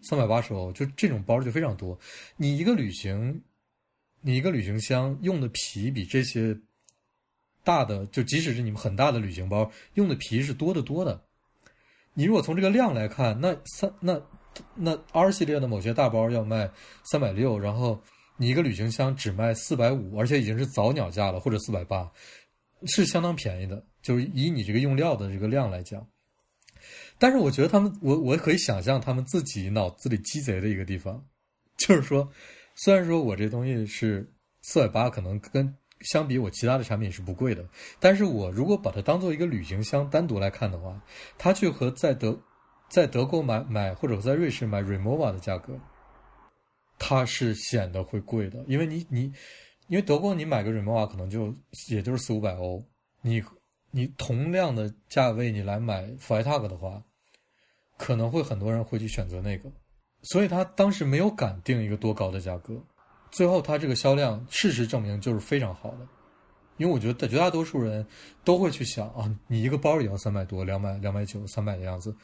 [0.00, 1.98] 三百八十欧，就这种包就非常多。
[2.36, 3.42] 你一个旅行，
[4.20, 6.56] 你一个旅行箱用的皮比这些
[7.64, 11.26] 大的，就即使是你们很大的旅行包用的皮是多得多的。
[12.18, 14.18] 你如果从这个量来看，那三那
[14.74, 16.70] 那 R 系列的某些大包要卖
[17.05, 18.02] 三百六，然后
[18.38, 22.10] 你一个旅行箱只卖四百五，而且已经是早鸟价了，或者四百八，
[22.86, 23.84] 是相当便宜的。
[24.01, 26.09] 就是以你这个用料的这个量来讲，
[27.18, 31.22] 但是我觉得他们，我我可以想象他们自己脑子里鸡贼的一个地方，
[31.76, 32.26] 就是说，
[32.74, 34.32] 虽然说我这东西是
[34.62, 35.76] 四百八，可能跟。
[36.01, 37.66] 相比我其他的产品是不贵的，
[37.98, 41.01] 但是我如果把它当做一个旅行箱单独来看的话，
[41.39, 42.39] 它去和在德
[42.89, 45.78] 在德国买买或者在瑞士买 Remova 的价格，
[46.98, 49.32] 它是显得会贵的，因为你你
[49.89, 51.55] 因为德国你买个 Remova 可能就
[51.89, 52.85] 也就是四五百欧，
[53.23, 53.43] 你
[53.90, 57.02] 你同样的价位你来买 f i t a g 的话，
[57.97, 59.73] 可能会很多人会去选择那个，
[60.23, 62.85] 所以他当时没有敢定一个多高的价格。
[63.36, 66.08] 最后，它这个销量，事实证明就是非常好的，
[66.78, 68.06] 因为我觉得绝大多数人
[68.44, 72.16] 都会去想啊，你一个包也要三百多、两百、两百九、三百的样子，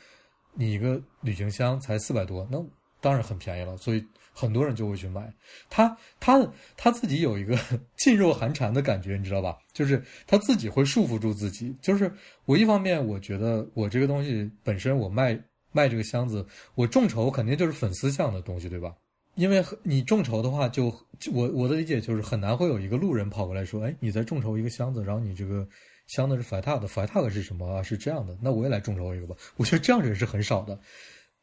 [0.54, 2.58] 你一个旅行箱才四百多，那
[3.02, 4.02] 当然很便宜了，所以
[4.32, 5.30] 很多人就会去买。
[5.68, 7.54] 他他他自己有一个
[8.02, 9.58] 噤若寒蝉的感觉，你知道吧？
[9.74, 11.76] 就是他自己会束缚住自己。
[11.82, 12.10] 就是
[12.46, 15.38] 我一方面，我觉得我这个东西本身，我卖
[15.72, 18.94] 卖这个箱子，我众筹肯定就是粉丝向的东西，对吧？
[19.34, 20.86] 因为你众筹的话，就
[21.32, 25.66] 我我的理解就是很难会有一个路人跑过来说：“哎，你在众筹一个箱子，然后你这个
[26.06, 27.82] 箱子是 f i t a 的 f i t a 是什么啊？
[27.82, 30.78] 是这样的，那我也来众筹一个吧。”我觉得这样人是很少的，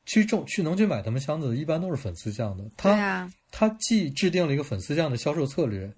[0.05, 2.63] 去众去能去买他们箱子的，一般都是粉丝向的。
[2.77, 5.91] 他他既制定了一个粉丝向的销售策略，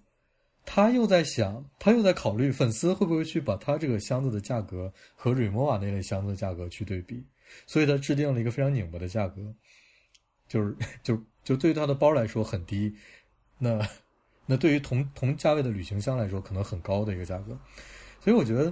[0.65, 7.21] 他又在想，他又在考虑粉丝会不会去把他这个箱子的价格和 Remova 那类箱子的价格去对比，
[7.67, 9.41] 所以他制定了一个非常拧巴的价格，
[10.51, 11.17] 就是就。
[11.43, 12.95] 就对于他的包来说很低，
[13.57, 13.79] 那
[14.45, 17.57] 那对于同同价位的旅行箱来说可能很高的一个价格，
[18.23, 18.71] 所以我觉得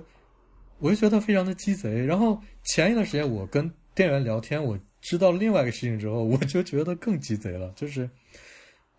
[0.77, 2.05] 我就觉得非常的鸡贼。
[2.05, 8.07] 然后前一段时间我跟店员聊天，我知道另外一个事情之后，我就觉得更鸡贼了，就是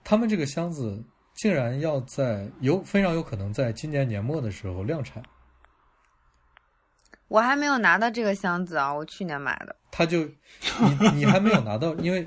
[0.02, 1.01] 他们这个箱子
[1.36, 5.23] 竟然要在有非常有可能在今年年末的时候量产。
[7.28, 9.77] 我还没有拿到这个箱子啊，我去年买的。
[9.93, 10.24] 他就
[10.98, 12.27] 你你还没有拿到，因为。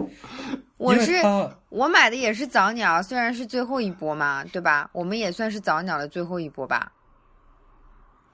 [0.84, 1.14] 我是
[1.70, 4.90] 我买的也是早鸟，虽然是最后一波嘛，对吧？
[4.92, 6.92] 我们也算是早鸟的最后一波吧。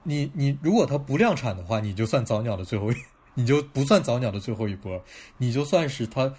[0.02, 2.96] 你你如果它不量产的话，你就算早鸟的最后一，
[3.34, 5.00] 你就不算早鸟的最后一波，
[5.36, 6.32] 你就算是它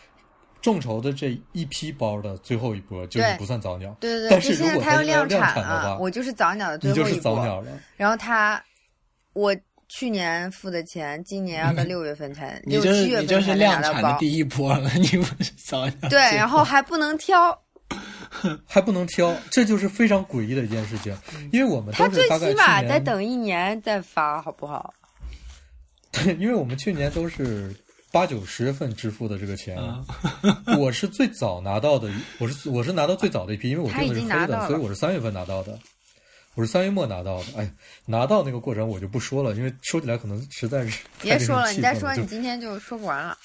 [0.62, 3.96] 众筹的这一批包的最后一波，就是不算早鸟。
[4.00, 7.36] 对对对，但是如果它要量产产的话了，我就是早鸟的最你就是后一波。
[7.36, 8.62] 早鸟了，然后它，
[9.34, 9.56] 我
[9.94, 14.18] 去年付的钱，今年要到六月份才，六七月你就是份才能量产的。
[14.20, 16.10] 第一波了， 你不是早鸟。
[16.10, 17.62] 对，然后还不能挑，
[18.66, 21.16] 还不能挑，这就是非常诡异的一件事情。
[21.52, 24.94] 因为我们他最起码年再等一年再发，好不好？
[26.12, 27.76] 对，因为我们去年都是
[28.14, 29.78] 八九十月份支付的这个钱，
[30.42, 32.10] 嗯我是最早拿到的，
[32.40, 35.78] 我是我是拿到最早的一批，因为我他已订的是黑的，经拿到了所以我是三月份拿到的。
[36.56, 37.72] 我是三月末拿到的，哎呀，
[38.06, 43.38] 拿到那个过程我就不说了，因为说起来可能实在是 别说了，你再说，你今天就说不完了。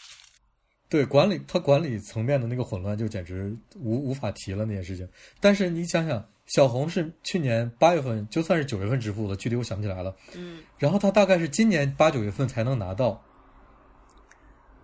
[0.88, 5.08] 对管理他管理层面的那个混乱，就简直无无法提了那件事情。
[5.40, 10.14] 但是你想想，小红是去年八月份，就算是九月份支付的，具体我想不起来了。
[10.36, 13.20] 嗯，然后他大概是今年八九月份才能拿到，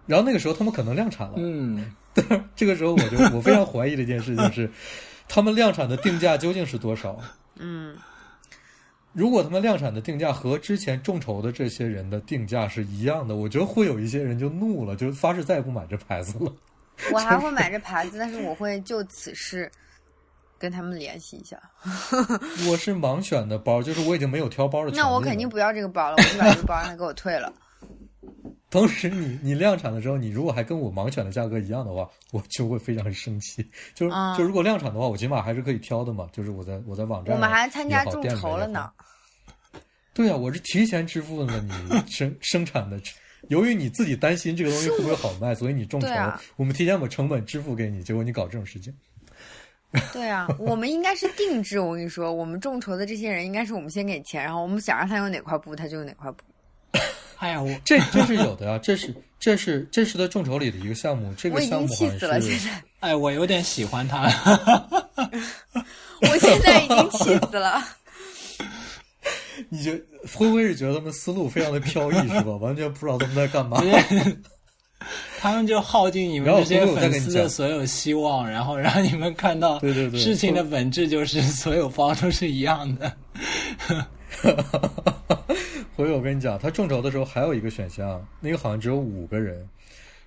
[0.07, 1.35] 然后那个时候他们可能量产了。
[1.37, 1.95] 嗯，
[2.57, 4.69] 这个时候我就我非常怀疑的一件事情是，
[5.29, 7.17] 他们量产的定价究竟是多少？
[7.57, 7.97] 嗯，
[9.13, 16.53] 如果他们量产的定价和之前众筹的这些人的定价是一样的，我觉得会有一些人就怒了，就发誓再也不买这牌子了。
[17.13, 19.71] 我还会买这牌子，但是我会就此事
[20.59, 21.61] 跟他们联系一下。
[22.71, 24.93] 我是盲选的包，就是我已经没有挑包的。
[24.95, 27.53] 那我肯定不要这个包了，我就把这个包让他给我退了。
[28.73, 33.63] 同时你，你量产的时候，你如果还跟我盲选的价格一样的话，我就会非常生气。
[33.95, 36.27] 就是、嗯就如果量产的话，我起码还是可以挑的嘛。
[36.33, 38.91] 就是我在我在网站我们还参加众筹了呢。
[40.15, 41.71] 对啊，我是提前支付了你
[42.11, 42.99] 生 生产的，
[43.49, 46.09] 由于你自己担心这个东西会不会好卖，所以你众筹，
[46.57, 48.95] 我们提前把成本支付给你，结果你搞这种事情。
[50.15, 51.79] 对啊，我们应该是定制。
[51.79, 56.43] 我跟你说，我们众筹的这些人应该是我们先给钱，然后我们想让他用哪块布，他就用哪块布。
[57.39, 65.11] 哎呀，我这这是有的呀、这是这是这是他众筹里的一个项目，这我已个项经气死了，目好像是现在 哎，我有点喜欢他了。
[66.21, 67.83] 我现在已经气死了。
[69.69, 69.93] 你觉
[70.35, 72.57] 会不会是觉得他们思路非常的飘逸是吧？
[72.61, 73.83] 完全不知道他们在干嘛。
[75.41, 83.13] 他们就耗尽你们这些粉丝的所有希望，然后让你们看到对对对事情的本质就是所有方都是一样的。
[85.95, 89.69] 回头我跟你讲，他众筹的时候还有一个选项，那个好像只有五个人，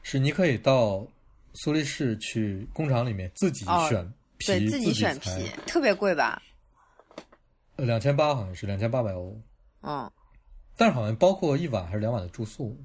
[0.03, 1.05] 是你可以到
[1.53, 4.05] 苏黎世去工厂里面自己哦选
[4.37, 6.41] 皮，对自己己选皮裁，特别贵吧？
[7.77, 9.35] 两千八好像是两千八百欧，
[9.81, 10.09] 嗯，
[10.77, 12.77] 但是好像包括一晚还是两晚的住宿，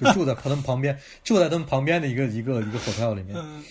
[0.00, 3.36] 就住在他们旁边， 住在他们旁边的一个一个一个 hotel 里面。
[3.36, 3.62] 嗯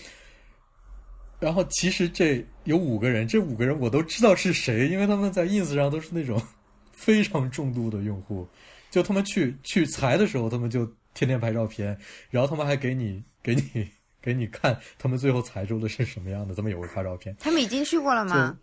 [1.40, 6.40] 然后其实这有五个人，这五个人我都知道是谁，因为他们在 ins 上都是那种
[6.92, 8.46] 非常重度的用户。
[8.90, 11.98] 就他们去去裁的时候，他们就天天拍照片，
[12.30, 13.88] 然后他们还给你给你
[14.20, 17.34] 给你看他们最后裁出的是什么样的，他们也会发照片。
[17.40, 18.56] 他们已经去过了吗？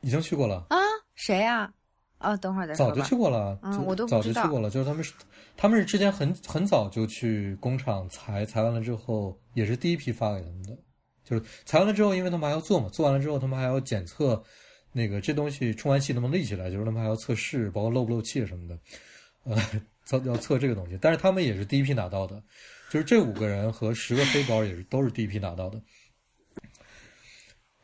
[0.00, 0.78] 已经去过了，啊，
[1.14, 1.72] 谁呀、
[2.18, 2.94] 哦，等会儿再说吧。
[2.94, 4.70] 早就去过了，就嗯我都不早就去过了。
[4.70, 5.12] 就是他们是
[5.56, 10.76] 他们是之前很很早就去工厂裁，裁完了之后也是第一批发给他们的。
[11.32, 14.42] 就是裁完了之后，因为他们还要做嘛，做完了之后他们还要检测
[14.92, 18.78] 那个这东西充完气能不能立起来，就是他们还要测试，包括漏不漏气什么的，
[19.44, 19.56] 呃，
[20.04, 20.98] 测要测这个东西。
[21.00, 22.42] 但是他们也是第一批拿到的，
[22.90, 25.80] 就是这五个人和十个黑包也是都是第一批拿到的。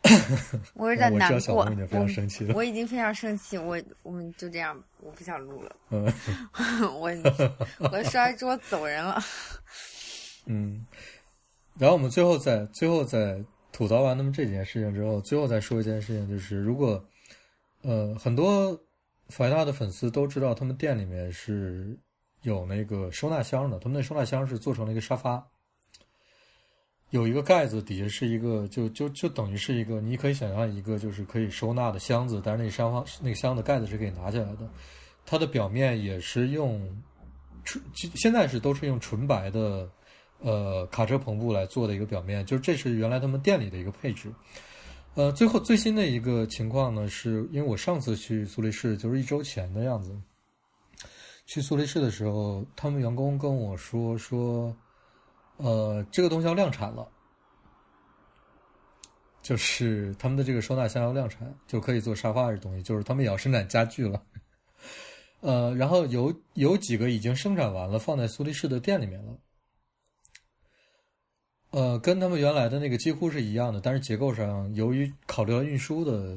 [0.74, 6.04] 我有点难我知道小过，红已经非常生气了我我已经非常生气，我我们就这样，我不想录了，嗯
[6.94, 7.10] 我
[7.90, 9.18] 我摔桌走人了。
[10.44, 10.86] 嗯
[11.78, 13.40] 然后我们最后再最后再
[13.70, 17.02] 吐槽完他们这件事情之后，最后再说一件事情，就是如果
[17.82, 18.76] 呃很多
[19.28, 21.96] 法大的粉丝都知道，他们店里面是
[22.42, 25.46] 有那个收纳箱的，他们那收纳箱是做成了一个沙发，
[27.10, 34.68] 有一个盖子，底下是一个就就就等于是一个，你可以想象一个就是可以收纳的箱子，但是那个箱方那个箱子盖子是可以拿起来的，
[35.24, 36.80] 它的表面也是用
[37.62, 37.80] 纯，
[38.16, 39.88] 现在是都是用纯白的。
[40.40, 44.32] 呃，卡车篷布来做的一个表面，就是这是原来他们店里的一个配置。
[45.14, 50.16] 呃，最后最新的一个情况呢，是因为我上次去苏黎世就是一周前的样子，
[51.44, 54.76] 去苏黎世的时候，他们员工跟我说说，
[55.56, 57.08] 呃，这个东西要量产了，
[59.42, 64.22] 就是他们的这个收纳箱要量产，就可以做沙发这东西，就是他们也要生产家具了。
[65.40, 69.36] 呃，然后有有几个已经生产完了，放在苏黎世的店里面了。
[71.70, 76.36] 呃，跟他们原来的那个几乎是一样的，但是结构上由于考虑到运输的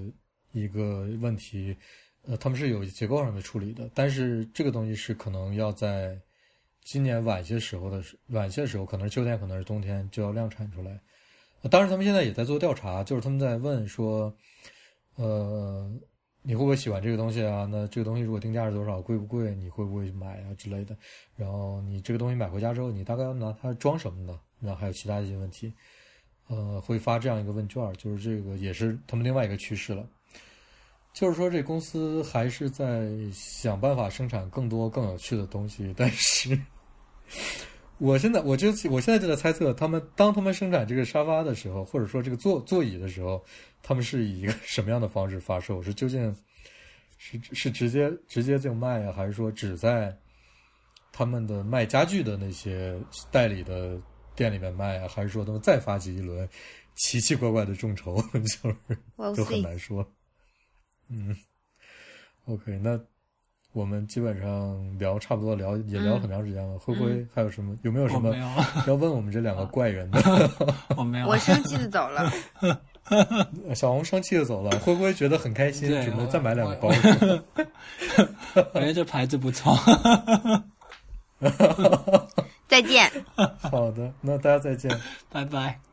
[0.51, 1.75] 一个问题，
[2.23, 6.19] 呃，他们是有结构上的处理的，但是这个东西是可能要在
[6.83, 10.99] 今年晚些时候的晚些时候，可能是秋天，可能是冬天就要量产出来。
[11.69, 14.35] 当然，他们现在也在做调查，就是他们在问说，
[15.15, 15.89] 呃，
[16.41, 17.65] 你会不会喜欢这个东西啊？
[17.71, 19.55] 那这个东西如果定价是多少，贵不贵？
[19.55, 20.97] 你会不会买啊之类的？
[21.35, 24.39] 然后你这个东西买回家之后，你大概要拿它装什么呢？
[24.61, 25.73] 然后还有其他一些问题，
[26.47, 30.07] 呃，会发这样一个问卷儿，就是这个也是他们另外一个趋势了。
[31.13, 36.57] 就是说，这公司还是在想办法生产更多更有趣的东西，但是，
[37.97, 43.43] 我现在我就我现在就在猜测，他们当他们生产这个沙发的时候，或者说这个座座椅的时候，
[43.83, 45.83] 他们是以一个什么样的方式发售？
[45.83, 46.33] 是究竟
[47.17, 50.17] 是是直接直接就卖啊，还是说只在
[51.11, 52.97] 他们的卖家具的那些
[53.29, 53.99] 代理的
[54.41, 55.07] 店里面卖啊？
[55.07, 56.49] 还是说他们再发起一轮
[56.95, 58.19] 奇奇怪怪的众筹？
[58.33, 58.75] 就是
[59.37, 60.03] 都很难说。
[61.09, 61.35] 嗯
[62.45, 62.99] ，OK，那
[63.71, 66.79] 我们基本上聊差不多聊也聊很长时间了。
[66.79, 67.77] 灰灰还有什么？
[67.83, 68.35] 有没有什么
[68.87, 70.19] 要问我们这两个怪人的？
[70.97, 71.27] 我没有。
[71.27, 72.33] 我生气的走了。
[73.75, 76.89] 小红生气的走了，灰灰觉得很开心，对准备再买两个包。
[78.73, 79.77] 感觉得这牌子不错。
[82.71, 83.11] 再见。
[83.69, 84.89] 好的，那大家再见。
[85.29, 85.90] 拜拜。